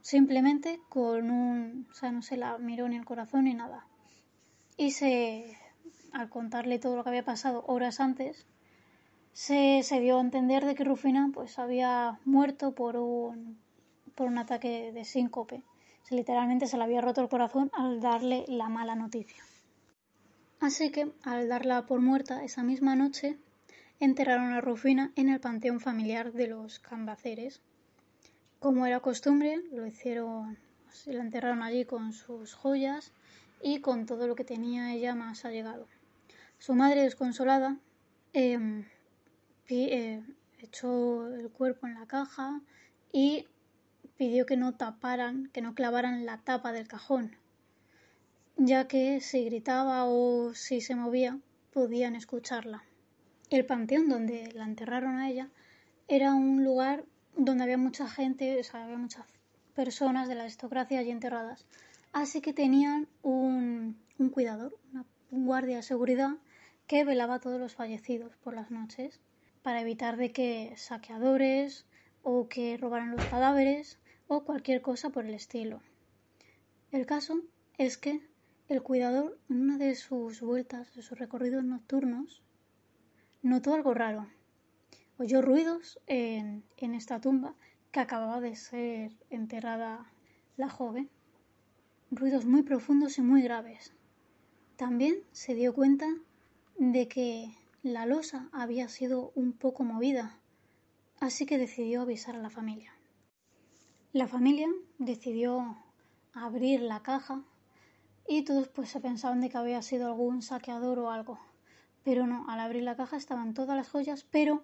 Simplemente 0.00 0.80
con 0.88 1.30
un, 1.30 1.86
o 1.90 1.94
sea, 1.94 2.10
no 2.10 2.22
se 2.22 2.38
la 2.38 2.56
miró 2.56 2.88
ni 2.88 2.96
el 2.96 3.04
corazón 3.04 3.44
ni 3.44 3.52
nada. 3.52 3.86
Y 4.78 4.92
se, 4.92 5.58
al 6.12 6.30
contarle 6.30 6.78
todo 6.78 6.96
lo 6.96 7.04
que 7.04 7.10
había 7.10 7.24
pasado 7.24 7.64
horas 7.66 8.00
antes, 8.00 8.46
se, 9.34 9.82
se 9.82 10.00
dio 10.00 10.16
a 10.16 10.22
entender 10.22 10.64
de 10.64 10.74
que 10.74 10.84
Rufina 10.84 11.30
pues 11.34 11.58
había 11.58 12.18
muerto 12.24 12.72
por 12.72 12.96
un, 12.96 13.58
por 14.14 14.28
un 14.28 14.38
ataque 14.38 14.90
de 14.92 15.04
síncope. 15.04 15.62
Se, 16.04 16.14
literalmente 16.14 16.66
se 16.66 16.78
le 16.78 16.84
había 16.84 17.02
roto 17.02 17.20
el 17.20 17.28
corazón 17.28 17.70
al 17.74 18.00
darle 18.00 18.46
la 18.48 18.70
mala 18.70 18.94
noticia. 18.94 19.44
Así 20.62 20.92
que, 20.92 21.12
al 21.24 21.48
darla 21.48 21.86
por 21.86 22.00
muerta 22.00 22.44
esa 22.44 22.62
misma 22.62 22.94
noche, 22.94 23.36
enterraron 23.98 24.52
a 24.52 24.60
Rufina 24.60 25.10
en 25.16 25.28
el 25.28 25.40
panteón 25.40 25.80
familiar 25.80 26.32
de 26.32 26.46
los 26.46 26.78
Cambaceres. 26.78 27.60
Como 28.60 28.86
era 28.86 29.00
costumbre, 29.00 29.60
lo 29.72 29.84
hicieron, 29.84 30.56
la 31.06 31.20
enterraron 31.20 31.64
allí 31.64 31.84
con 31.84 32.12
sus 32.12 32.54
joyas 32.54 33.10
y 33.60 33.80
con 33.80 34.06
todo 34.06 34.28
lo 34.28 34.36
que 34.36 34.44
tenía 34.44 34.94
ella 34.94 35.16
más 35.16 35.44
allegado. 35.44 35.88
Su 36.60 36.74
madre, 36.74 37.02
desconsolada, 37.02 37.78
em, 38.32 38.84
eh, 39.68 40.22
echó 40.60 41.26
el 41.26 41.50
cuerpo 41.50 41.88
en 41.88 41.94
la 41.94 42.06
caja 42.06 42.60
y 43.10 43.48
pidió 44.16 44.46
que 44.46 44.56
no 44.56 44.76
taparan, 44.76 45.50
que 45.52 45.60
no 45.60 45.74
clavaran 45.74 46.24
la 46.24 46.38
tapa 46.38 46.70
del 46.70 46.86
cajón, 46.86 47.36
ya 48.56 48.86
que 48.86 49.20
si 49.20 49.44
gritaba 49.44 50.04
o 50.04 50.54
si 50.54 50.80
se 50.80 50.94
movía 50.94 51.38
podían 51.72 52.16
escucharla. 52.16 52.84
El 53.50 53.66
panteón 53.66 54.08
donde 54.08 54.52
la 54.52 54.64
enterraron 54.64 55.16
a 55.16 55.28
ella 55.28 55.50
era 56.08 56.34
un 56.34 56.64
lugar 56.64 57.04
donde 57.36 57.64
había 57.64 57.78
mucha 57.78 58.08
gente, 58.08 58.58
o 58.58 58.64
sea, 58.64 58.84
había 58.84 58.96
muchas 58.96 59.26
personas 59.74 60.28
de 60.28 60.34
la 60.34 60.42
aristocracia 60.42 60.98
allí 60.98 61.10
enterradas. 61.10 61.66
Así 62.12 62.40
que 62.40 62.52
tenían 62.52 63.08
un, 63.22 63.96
cuidador, 64.32 64.78
un 65.30 65.46
guardia 65.46 65.76
de 65.76 65.82
seguridad 65.82 66.36
que 66.86 67.04
velaba 67.04 67.36
a 67.36 67.40
todos 67.40 67.58
los 67.58 67.74
fallecidos 67.74 68.36
por 68.36 68.54
las 68.54 68.70
noches 68.70 69.20
para 69.62 69.80
evitar 69.80 70.16
de 70.16 70.32
que 70.32 70.74
saqueadores 70.76 71.86
o 72.22 72.48
que 72.48 72.76
robaran 72.76 73.10
los 73.10 73.24
cadáveres 73.24 73.98
o 74.28 74.44
cualquier 74.44 74.82
cosa 74.82 75.10
por 75.10 75.24
el 75.24 75.34
estilo. 75.34 75.80
El 76.90 77.06
caso 77.06 77.40
es 77.78 77.96
que 77.96 78.20
el 78.68 78.82
cuidador 78.82 79.38
en 79.48 79.60
una 79.60 79.78
de 79.78 79.94
sus 79.94 80.40
vueltas, 80.40 80.94
de 80.94 81.02
sus 81.02 81.18
recorridos 81.18 81.64
nocturnos, 81.64 82.42
notó 83.42 83.74
algo 83.74 83.94
raro. 83.94 84.28
Oyó 85.18 85.42
ruidos 85.42 86.00
en, 86.06 86.64
en 86.76 86.94
esta 86.94 87.20
tumba 87.20 87.54
que 87.90 88.00
acababa 88.00 88.40
de 88.40 88.56
ser 88.56 89.12
enterrada 89.30 90.10
la 90.56 90.68
joven. 90.68 91.10
Ruidos 92.10 92.44
muy 92.46 92.62
profundos 92.62 93.18
y 93.18 93.22
muy 93.22 93.42
graves. 93.42 93.92
También 94.76 95.16
se 95.32 95.54
dio 95.54 95.74
cuenta 95.74 96.06
de 96.78 97.08
que 97.08 97.54
la 97.82 98.06
losa 98.06 98.48
había 98.52 98.88
sido 98.88 99.32
un 99.34 99.52
poco 99.52 99.84
movida, 99.84 100.38
así 101.20 101.46
que 101.46 101.58
decidió 101.58 102.02
avisar 102.02 102.36
a 102.36 102.42
la 102.42 102.50
familia. 102.50 102.92
La 104.12 104.28
familia 104.28 104.68
decidió 104.98 105.78
abrir 106.32 106.80
la 106.80 107.02
caja 107.02 107.44
y 108.28 108.42
todos 108.42 108.68
pues 108.68 108.90
se 108.90 109.00
pensaban 109.00 109.40
de 109.40 109.50
que 109.50 109.58
había 109.58 109.82
sido 109.82 110.06
algún 110.06 110.42
saqueador 110.42 110.98
o 110.98 111.10
algo. 111.10 111.38
Pero 112.04 112.26
no, 112.26 112.44
al 112.48 112.60
abrir 112.60 112.82
la 112.82 112.96
caja 112.96 113.16
estaban 113.16 113.54
todas 113.54 113.76
las 113.76 113.88
joyas, 113.88 114.24
pero 114.30 114.62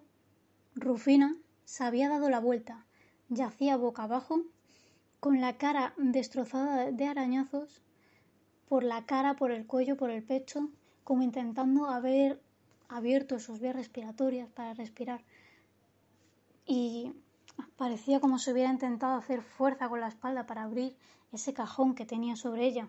Rufina 0.75 1.35
se 1.65 1.83
había 1.83 2.09
dado 2.09 2.29
la 2.29 2.39
vuelta, 2.39 2.85
yacía 3.29 3.77
boca 3.77 4.03
abajo, 4.03 4.41
con 5.19 5.41
la 5.41 5.57
cara 5.57 5.93
destrozada 5.97 6.91
de 6.91 7.05
arañazos, 7.05 7.81
por 8.67 8.83
la 8.83 9.05
cara, 9.05 9.35
por 9.35 9.51
el 9.51 9.65
cuello, 9.65 9.97
por 9.97 10.09
el 10.09 10.23
pecho, 10.23 10.69
como 11.03 11.23
intentando 11.23 11.87
haber 11.87 12.41
abierto 12.87 13.39
sus 13.39 13.59
vías 13.59 13.75
respiratorias 13.75 14.49
para 14.49 14.73
respirar. 14.73 15.23
Y 16.65 17.13
parecía 17.77 18.19
como 18.19 18.39
si 18.39 18.51
hubiera 18.51 18.71
intentado 18.71 19.17
hacer 19.17 19.41
fuerza 19.41 19.89
con 19.89 19.99
la 19.99 20.07
espalda 20.07 20.45
para 20.45 20.63
abrir 20.63 20.95
ese 21.31 21.53
cajón 21.53 21.95
que 21.95 22.05
tenía 22.05 22.35
sobre 22.35 22.65
ella 22.65 22.87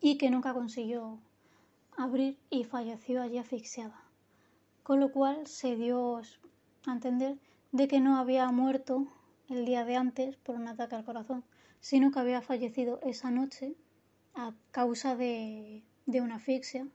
y 0.00 0.18
que 0.18 0.30
nunca 0.30 0.54
consiguió 0.54 1.18
abrir 1.96 2.38
y 2.50 2.64
falleció 2.64 3.22
allí 3.22 3.38
asfixiada. 3.38 4.02
Con 4.82 5.00
lo 5.00 5.10
cual 5.10 5.46
se 5.46 5.76
dio 5.76 6.20
a 6.86 6.92
entender 6.92 7.38
de 7.72 7.88
que 7.88 8.00
no 8.00 8.18
había 8.18 8.50
muerto 8.52 9.08
el 9.48 9.64
día 9.64 9.84
de 9.84 9.96
antes 9.96 10.36
por 10.36 10.56
un 10.56 10.68
ataque 10.68 10.94
al 10.94 11.04
corazón, 11.04 11.44
sino 11.80 12.10
que 12.10 12.20
había 12.20 12.42
fallecido 12.42 13.00
esa 13.02 13.30
noche 13.30 13.74
a 14.34 14.52
causa 14.70 15.16
de, 15.16 15.82
de 16.06 16.20
una 16.20 16.36
asfixia 16.36 16.86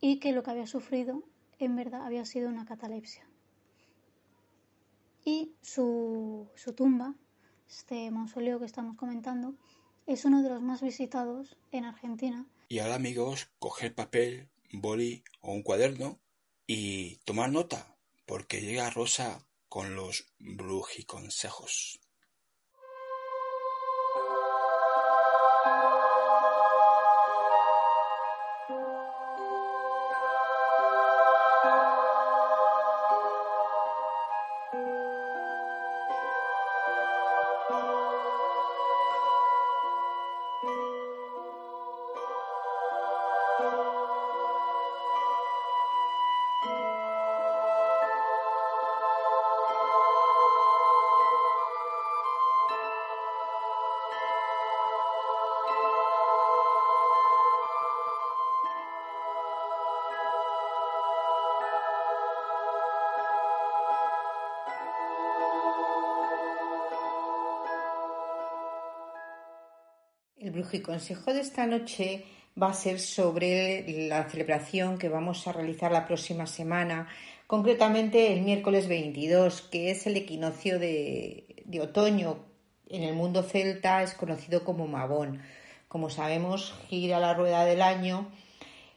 y 0.00 0.18
que 0.18 0.32
lo 0.32 0.42
que 0.42 0.50
había 0.50 0.66
sufrido 0.66 1.22
en 1.58 1.76
verdad 1.76 2.06
había 2.06 2.24
sido 2.24 2.48
una 2.48 2.64
catalepsia. 2.64 3.26
Y 5.24 5.52
su, 5.60 6.48
su 6.54 6.72
tumba, 6.72 7.14
este 7.68 8.10
mausoleo 8.10 8.58
que 8.58 8.64
estamos 8.64 8.96
comentando, 8.96 9.54
es 10.12 10.24
uno 10.24 10.42
de 10.42 10.50
los 10.50 10.60
más 10.60 10.80
visitados 10.80 11.56
en 11.70 11.84
Argentina 11.84 12.46
y 12.70 12.78
ahora 12.78 12.94
amigos, 12.94 13.50
coger 13.58 13.96
papel, 13.96 14.48
boli 14.72 15.24
o 15.40 15.52
un 15.52 15.64
cuaderno 15.64 16.20
y 16.68 17.16
tomar 17.24 17.50
nota, 17.50 17.96
porque 18.26 18.60
llega 18.60 18.90
Rosa 18.90 19.44
con 19.68 19.96
los 19.96 20.32
brujiconsejos. 20.38 22.00
El 70.80 70.86
consejo 70.86 71.34
de 71.34 71.42
esta 71.42 71.66
noche 71.66 72.24
va 72.60 72.70
a 72.70 72.72
ser 72.72 73.00
sobre 73.00 73.84
la 74.08 74.30
celebración 74.30 74.96
que 74.96 75.10
vamos 75.10 75.46
a 75.46 75.52
realizar 75.52 75.92
la 75.92 76.06
próxima 76.06 76.46
semana, 76.46 77.06
concretamente 77.46 78.32
el 78.32 78.40
miércoles 78.40 78.88
22, 78.88 79.60
que 79.60 79.90
es 79.90 80.06
el 80.06 80.16
equinoccio 80.16 80.78
de, 80.78 81.62
de 81.66 81.80
otoño. 81.82 82.38
En 82.88 83.02
el 83.02 83.14
mundo 83.14 83.42
celta 83.42 84.02
es 84.02 84.14
conocido 84.14 84.64
como 84.64 84.86
Mabón. 84.86 85.42
Como 85.86 86.08
sabemos, 86.08 86.74
gira 86.88 87.20
la 87.20 87.34
rueda 87.34 87.66
del 87.66 87.82
año 87.82 88.32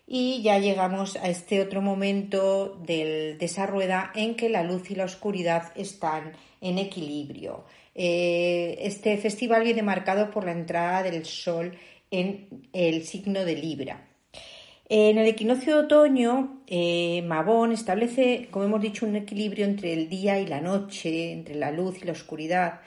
y 0.06 0.41
ya 0.41 0.60
llegamos 0.60 1.16
a 1.16 1.30
este 1.30 1.62
otro 1.62 1.82
momento 1.82 2.78
de 2.86 3.38
esa 3.39 3.66
rueda 3.66 4.12
en 4.16 4.36
que 4.36 4.49
la 4.49 4.64
luz 4.64 4.91
y 4.91 4.95
la 4.95 5.06
oscuridad 5.06 5.72
están 5.76 6.34
en 6.62 6.78
equilibrio. 6.78 7.64
Eh, 7.95 8.78
este 8.82 9.18
festival 9.18 9.64
viene 9.64 9.84
marcado 9.84 10.32
por 10.32 10.45
la 10.45 10.51
entrada 10.51 11.04
del 11.04 11.26
sol 11.26 11.78
en 12.12 12.47
el 12.74 13.04
signo 13.06 13.45
de 13.45 13.56
Libra. 13.56 14.08
En 14.89 15.18
el 15.18 15.28
equinoccio 15.28 15.78
de 15.78 15.84
otoño, 15.86 16.62
eh, 16.68 17.22
Mabón 17.24 17.72
establece, 17.72 18.49
como 18.51 18.66
hemos 18.66 18.82
dicho, 18.82 19.06
un 19.06 19.16
equilibrio 19.16 19.66
entre 19.66 19.93
el 19.93 20.10
día 20.10 20.39
y 20.39 20.45
la 20.45 20.60
noche, 20.60 21.32
entre 21.32 21.56
la 21.56 21.72
luz 21.72 22.01
y 22.01 22.06
la 22.06 22.12
oscuridad. 22.12 22.82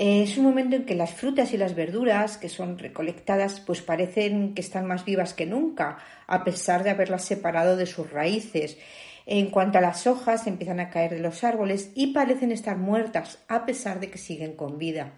Eh, 0.00 0.22
es 0.22 0.38
un 0.38 0.44
momento 0.44 0.76
en 0.76 0.84
que 0.84 0.94
las 0.94 1.12
frutas 1.12 1.52
y 1.52 1.56
las 1.56 1.74
verduras 1.74 2.38
que 2.38 2.48
son 2.48 2.78
recolectadas 2.78 3.58
pues 3.58 3.82
parecen 3.82 4.54
que 4.54 4.60
están 4.60 4.86
más 4.86 5.04
vivas 5.04 5.34
que 5.34 5.44
nunca, 5.44 5.98
a 6.28 6.44
pesar 6.44 6.84
de 6.84 6.90
haberlas 6.90 7.24
separado 7.24 7.76
de 7.76 7.86
sus 7.86 8.08
raíces. 8.08 8.78
En 9.26 9.50
cuanto 9.50 9.78
a 9.78 9.80
las 9.80 10.06
hojas, 10.06 10.46
empiezan 10.46 10.78
a 10.78 10.90
caer 10.90 11.10
de 11.10 11.18
los 11.18 11.42
árboles 11.42 11.90
y 11.96 12.12
parecen 12.12 12.52
estar 12.52 12.76
muertas, 12.76 13.40
a 13.48 13.66
pesar 13.66 13.98
de 13.98 14.08
que 14.08 14.18
siguen 14.18 14.54
con 14.54 14.78
vida. 14.78 15.14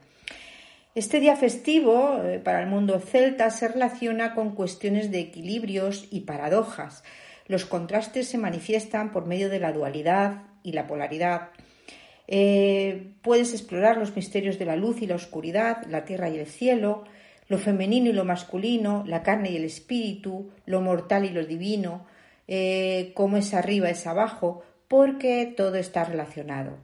Este 0.95 1.21
día 1.21 1.37
festivo 1.37 2.23
eh, 2.25 2.39
para 2.39 2.63
el 2.63 2.67
mundo 2.67 3.01
celta 3.01 3.51
se 3.51 3.69
relaciona 3.69 4.35
con 4.35 4.55
cuestiones 4.55 5.11
de 5.11 5.21
equilibrios 5.21 6.09
y 6.11 6.21
paradojas. 6.21 7.05
Los 7.49 7.67
contrastes 7.67 8.29
se 8.29 8.39
manifiestan 8.39 9.13
por 9.13 9.27
medio 9.27 9.51
de 9.51 9.61
la 9.61 9.73
dualidad 9.73 10.45
y 10.63 10.73
la 10.73 10.87
polaridad. 10.87 11.51
Eh, 12.33 13.15
puedes 13.23 13.53
explorar 13.53 13.97
los 13.97 14.15
misterios 14.15 14.57
de 14.57 14.65
la 14.65 14.77
luz 14.77 15.03
y 15.03 15.07
la 15.09 15.17
oscuridad, 15.17 15.85
la 15.87 16.05
tierra 16.05 16.31
y 16.31 16.39
el 16.39 16.47
cielo, 16.47 17.03
lo 17.49 17.59
femenino 17.59 18.09
y 18.09 18.13
lo 18.13 18.25
masculino, 18.25 19.03
la 19.05 19.25
carne 19.25 19.51
y 19.51 19.57
el 19.57 19.65
espíritu, 19.65 20.53
lo 20.65 20.81
mortal 20.81 21.25
y 21.25 21.31
lo 21.31 21.45
divino, 21.45 22.07
eh, 22.47 23.11
cómo 23.15 23.37
es 23.37 23.53
arriba 23.53 23.91
es 23.91 24.07
abajo, 24.07 24.63
porque 24.87 25.53
todo 25.57 25.75
está 25.75 26.05
relacionado. 26.05 26.79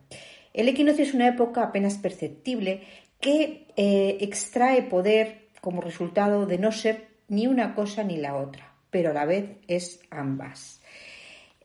El 0.53 0.69
equinoccio 0.69 1.05
es 1.05 1.15
una 1.15 1.29
época 1.29 1.63
apenas 1.63 1.99
perceptible 1.99 2.83
que 3.21 3.69
eh, 3.77 4.19
extrae 4.21 4.83
poder 4.83 5.49
como 5.61 5.81
resultado 5.81 6.47
de 6.47 6.59
no 6.59 6.73
ser 6.73 7.07
ni 7.29 7.47
una 7.47 7.77
cosa 7.77 8.03
ni 8.03 8.17
la 8.17 8.37
otra, 8.37 8.75
pero 8.91 9.11
a 9.11 9.15
la 9.15 9.27
vez 9.27 9.59
es 9.69 10.01
ambas. 10.11 10.81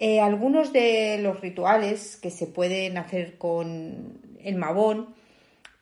Eh, 0.03 0.19
algunos 0.19 0.73
de 0.73 1.19
los 1.21 1.41
rituales 1.41 2.17
que 2.17 2.31
se 2.31 2.47
pueden 2.47 2.97
hacer 2.97 3.37
con 3.37 4.19
el 4.43 4.55
mabón 4.55 5.13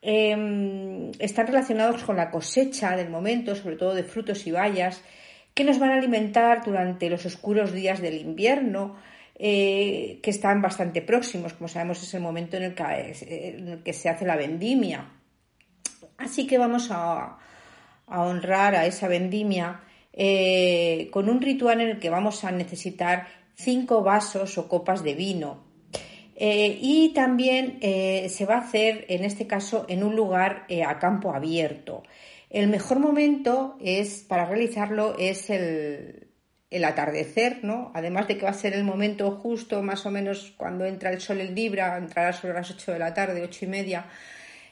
em, 0.01 1.11
están 1.19 1.47
relacionados 1.47 2.03
con 2.03 2.17
la 2.17 2.29
cosecha 2.29 2.97
del 2.97 3.09
momento, 3.09 3.55
sobre 3.55 3.77
todo 3.77 3.95
de 3.95 4.03
frutos 4.03 4.45
y 4.45 4.51
bayas, 4.51 5.01
que 5.53 5.63
nos 5.63 5.79
van 5.79 5.91
a 5.91 5.95
alimentar 5.95 6.65
durante 6.65 7.09
los 7.09 7.25
oscuros 7.25 7.71
días 7.71 8.01
del 8.01 8.15
invierno, 8.15 8.97
eh, 9.35 10.19
que 10.21 10.31
están 10.31 10.61
bastante 10.61 11.01
próximos. 11.01 11.53
Como 11.53 11.69
sabemos, 11.69 12.03
es 12.03 12.13
el 12.13 12.21
momento 12.21 12.57
en 12.57 12.63
el 12.63 12.75
que, 12.75 13.93
se 13.93 14.09
hace 14.09 14.25
la 14.25 14.35
vendimia. 14.35 15.11
Así 16.17 16.45
que 16.45 16.57
vamos 16.57 16.89
a, 16.91 17.37
honrar 18.05 18.75
a 18.75 18.85
esa 18.85 19.07
vendimia 19.07 19.79
eh, 20.11 21.07
con 21.11 21.29
un 21.29 21.39
ritual 21.41 21.79
en 21.79 21.89
el 21.91 21.99
que 21.99 22.09
vamos 22.09 22.43
a 22.43 22.51
necesitar 22.51 23.38
cinco 23.59 24.03
vasos 24.03 24.57
o 24.57 24.67
copas 24.67 25.03
de 25.03 25.13
vino. 25.13 25.67
Eh, 26.35 26.79
y 26.81 27.13
también 27.13 27.79
eh, 27.81 28.27
se 28.29 28.45
va 28.45 28.55
a 28.55 28.59
hacer, 28.59 29.05
en 29.09 29.25
este 29.25 29.45
caso, 29.45 29.85
en 29.89 30.03
un 30.03 30.15
lugar 30.15 30.65
eh, 30.69 30.83
a 30.83 30.97
campo 30.97 31.33
abierto. 31.33 32.03
El 32.49 32.69
mejor 32.69 32.99
momento 32.99 33.77
es 33.81 34.23
para 34.23 34.45
realizarlo 34.45 35.17
es 35.19 35.49
el, 35.49 36.29
el, 36.71 36.83
atardecer, 36.85 37.59
¿no? 37.63 37.91
Además 37.93 38.29
de 38.29 38.37
que 38.37 38.45
va 38.45 38.51
a 38.51 38.53
ser 38.53 38.73
el 38.73 38.85
momento 38.85 39.31
justo, 39.31 39.83
más 39.83 40.05
o 40.05 40.11
menos 40.11 40.53
cuando 40.55 40.85
entra 40.85 41.11
el 41.11 41.19
sol 41.19 41.41
en 41.41 41.53
Libra, 41.53 41.97
entrará 41.97 42.31
sobre 42.31 42.53
las 42.53 42.71
8 42.71 42.93
de 42.93 42.99
la 42.99 43.13
tarde, 43.13 43.43
ocho 43.43 43.65
y 43.65 43.67
media, 43.67 44.05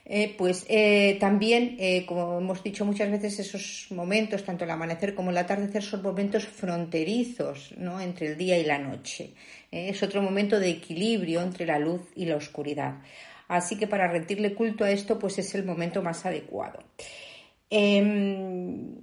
eh, 0.09 0.33
pues 0.37 0.65
eh, 0.69 1.17
también, 1.19 1.75
eh, 1.79 2.05
como 2.05 2.37
hemos 2.37 2.63
dicho 2.63 2.85
muchas 2.85 3.11
veces, 3.11 3.39
esos 3.39 3.87
momentos, 3.91 4.45
tanto 4.45 4.63
el 4.63 4.71
amanecer 4.71 5.13
como 5.13 5.31
el 5.31 5.37
atardecer, 5.37 5.83
son 5.83 6.01
momentos 6.01 6.47
fronterizos 6.47 7.73
¿no? 7.77 7.99
entre 7.99 8.27
el 8.27 8.37
día 8.37 8.57
y 8.57 8.63
la 8.63 8.77
noche. 8.77 9.33
es 9.69 10.01
otro 10.01 10.21
momento 10.21 10.61
de 10.61 10.69
equilibrio 10.69 11.41
entre 11.41 11.65
la 11.65 11.77
luz 11.77 12.03
y 12.15 12.25
la 12.25 12.37
oscuridad. 12.37 13.01
Así 13.49 13.75
que 13.75 13.85
para 13.85 14.07
rendirle 14.07 14.53
culto 14.53 14.85
a 14.85 14.91
esto, 14.91 15.19
pues 15.19 15.39
es 15.39 15.53
el 15.55 15.65
momento 15.65 16.01
más 16.01 16.25
adecuado. 16.25 16.79
Em, 17.69 18.95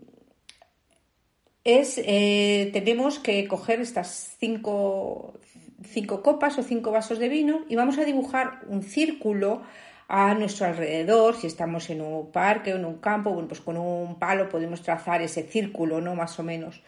tenemos 2.73 3.19
que 3.19 3.47
coger 3.47 3.81
estas 3.81 4.37
cinco, 4.41 5.39
cinco 5.87 6.23
copas 6.23 6.59
o 6.59 6.63
cinco 6.63 6.93
vasos 6.93 7.19
de 7.19 7.29
vino 7.29 7.67
y 7.69 7.77
vamos 7.77 7.99
a 7.99 8.07
dibujar 8.07 8.63
un 8.69 8.83
círculo 8.83 9.63
a 10.09 10.35
nuestro 10.35 10.67
alrededor, 10.67 11.37
si 11.37 11.47
estamos 11.47 11.89
en 11.91 12.01
un 12.01 12.31
parque 12.31 12.73
o 12.73 12.77
en 12.77 12.85
un 12.85 12.99
campo, 12.99 13.33
bueno, 13.33 13.49
pues 13.49 13.61
con 13.61 13.77
un 13.77 14.19
palo 14.19 14.49
podemos 14.49 14.83
trazar 14.83 15.23
ese 15.23 15.43
círculo, 15.43 16.01
¿no? 16.01 16.15
Más 16.15 16.39
o 16.39 16.43
menos. 16.43 16.83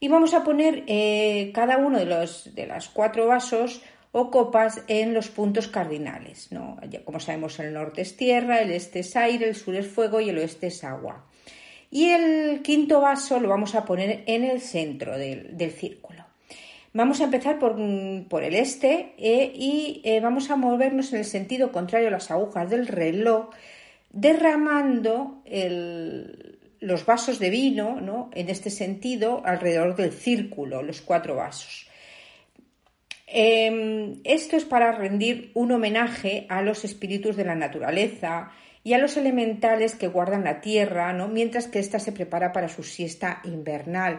Y 0.00 0.08
vamos 0.08 0.32
a 0.34 0.44
poner 0.44 0.84
eh, 0.86 1.50
cada 1.54 1.76
uno 1.78 1.98
de 1.98 2.06
los 2.06 2.54
de 2.54 2.66
las 2.66 2.88
cuatro 2.88 3.26
vasos 3.26 3.82
o 4.12 4.30
copas 4.30 4.82
en 4.88 5.12
los 5.12 5.28
puntos 5.28 5.68
cardinales, 5.68 6.50
¿no? 6.50 6.78
como 7.04 7.20
sabemos, 7.20 7.58
el 7.60 7.74
norte 7.74 8.00
es 8.00 8.16
tierra, 8.16 8.60
el 8.60 8.70
este 8.70 9.00
es 9.00 9.14
aire, 9.16 9.46
el 9.46 9.54
sur 9.54 9.74
es 9.74 9.86
fuego 9.86 10.20
y 10.20 10.30
el 10.30 10.38
oeste 10.38 10.68
es 10.68 10.82
agua. 10.82 11.26
Y 11.90 12.10
el 12.10 12.62
quinto 12.62 13.00
vaso 13.00 13.38
lo 13.38 13.48
vamos 13.48 13.74
a 13.74 13.84
poner 13.84 14.24
en 14.26 14.44
el 14.44 14.60
centro 14.60 15.16
del 15.18 15.70
círculo. 15.72 16.07
Vamos 16.98 17.20
a 17.20 17.26
empezar 17.26 17.60
por, 17.60 17.78
el 18.42 18.54
este 18.56 19.14
eh, 19.18 19.52
y 19.54 20.02
eh, 20.02 20.18
vamos 20.18 20.50
a 20.50 20.56
movernos 20.56 21.12
en 21.12 21.20
el 21.20 21.24
sentido 21.24 21.70
contrario 21.70 22.08
a 22.08 22.10
las 22.10 22.32
agujas 22.32 22.70
del 22.70 22.88
reloj, 22.88 23.50
derramando 24.10 25.44
los 26.80 27.06
vasos 27.06 27.38
de 27.38 27.50
vino 27.50 28.00
¿no? 28.00 28.30
en 28.34 28.48
este 28.48 28.70
sentido 28.70 29.42
alrededor 29.44 29.94
del 29.94 30.10
círculo, 30.10 30.82
los 30.82 31.00
cuatro 31.00 31.36
vasos. 31.36 31.88
Em, 33.28 34.16
esto 34.24 34.56
es 34.56 34.64
para 34.64 34.90
rendir 34.90 35.52
un 35.54 35.70
homenaje 35.70 36.46
a 36.48 36.62
los 36.62 36.84
espíritus 36.84 37.36
de 37.36 37.44
la 37.44 37.54
naturaleza 37.54 38.50
y 38.82 38.94
a 38.94 38.98
los 38.98 39.16
elementales 39.16 39.94
que 39.94 40.08
guardan 40.08 40.42
la 40.42 40.60
tierra, 40.60 41.12
¿no? 41.12 41.28
mientras 41.28 41.68
que 41.68 41.78
ésta 41.78 42.00
se 42.00 42.10
prepara 42.10 42.52
para 42.52 42.68
su 42.68 42.82
siesta 42.82 43.40
invernal. 43.44 44.18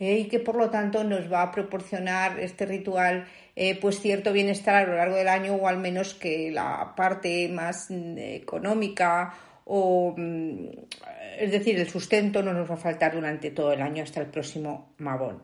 Eh, 0.00 0.18
y 0.20 0.28
que 0.28 0.38
por 0.38 0.54
lo 0.54 0.70
tanto 0.70 1.02
nos 1.02 1.30
va 1.32 1.42
a 1.42 1.50
proporcionar 1.50 2.38
este 2.38 2.66
ritual 2.66 3.26
eh, 3.56 3.76
pues 3.80 4.00
cierto 4.00 4.32
bienestar 4.32 4.76
a 4.76 4.86
lo 4.86 4.96
largo 4.96 5.16
del 5.16 5.26
año 5.26 5.54
o 5.54 5.66
al 5.66 5.78
menos 5.78 6.14
que 6.14 6.52
la 6.52 6.94
parte 6.96 7.48
más 7.48 7.90
mm, 7.90 8.16
económica 8.18 9.34
o 9.64 10.14
mm, 10.16 10.68
es 11.40 11.50
decir 11.50 11.78
el 11.80 11.88
sustento 11.88 12.42
no 12.44 12.52
nos 12.52 12.70
va 12.70 12.74
a 12.74 12.78
faltar 12.78 13.14
durante 13.14 13.50
todo 13.50 13.72
el 13.72 13.82
año 13.82 14.04
hasta 14.04 14.20
el 14.20 14.28
próximo 14.28 14.94
Mabón. 14.98 15.42